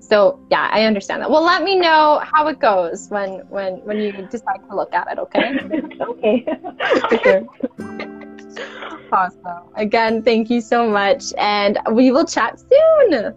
So 0.00 0.40
yeah, 0.50 0.68
I 0.72 0.82
understand 0.82 1.22
that. 1.22 1.30
Well, 1.30 1.44
let 1.44 1.62
me 1.62 1.76
know 1.76 2.20
how 2.24 2.48
it 2.48 2.58
goes 2.58 3.08
when 3.08 3.46
when 3.48 3.74
when 3.84 3.98
you 3.98 4.10
decide 4.12 4.58
to 4.68 4.74
look 4.74 4.92
at 4.92 5.06
it. 5.12 5.18
Okay. 5.18 5.58
okay. 6.02 6.44
For 7.08 7.18
sure. 7.22 8.19
Awesome. 9.12 9.68
Again, 9.76 10.22
thank 10.22 10.50
you 10.50 10.60
so 10.60 10.88
much, 10.88 11.32
and 11.38 11.78
we 11.92 12.10
will 12.10 12.24
chat 12.24 12.60
soon. 12.60 13.34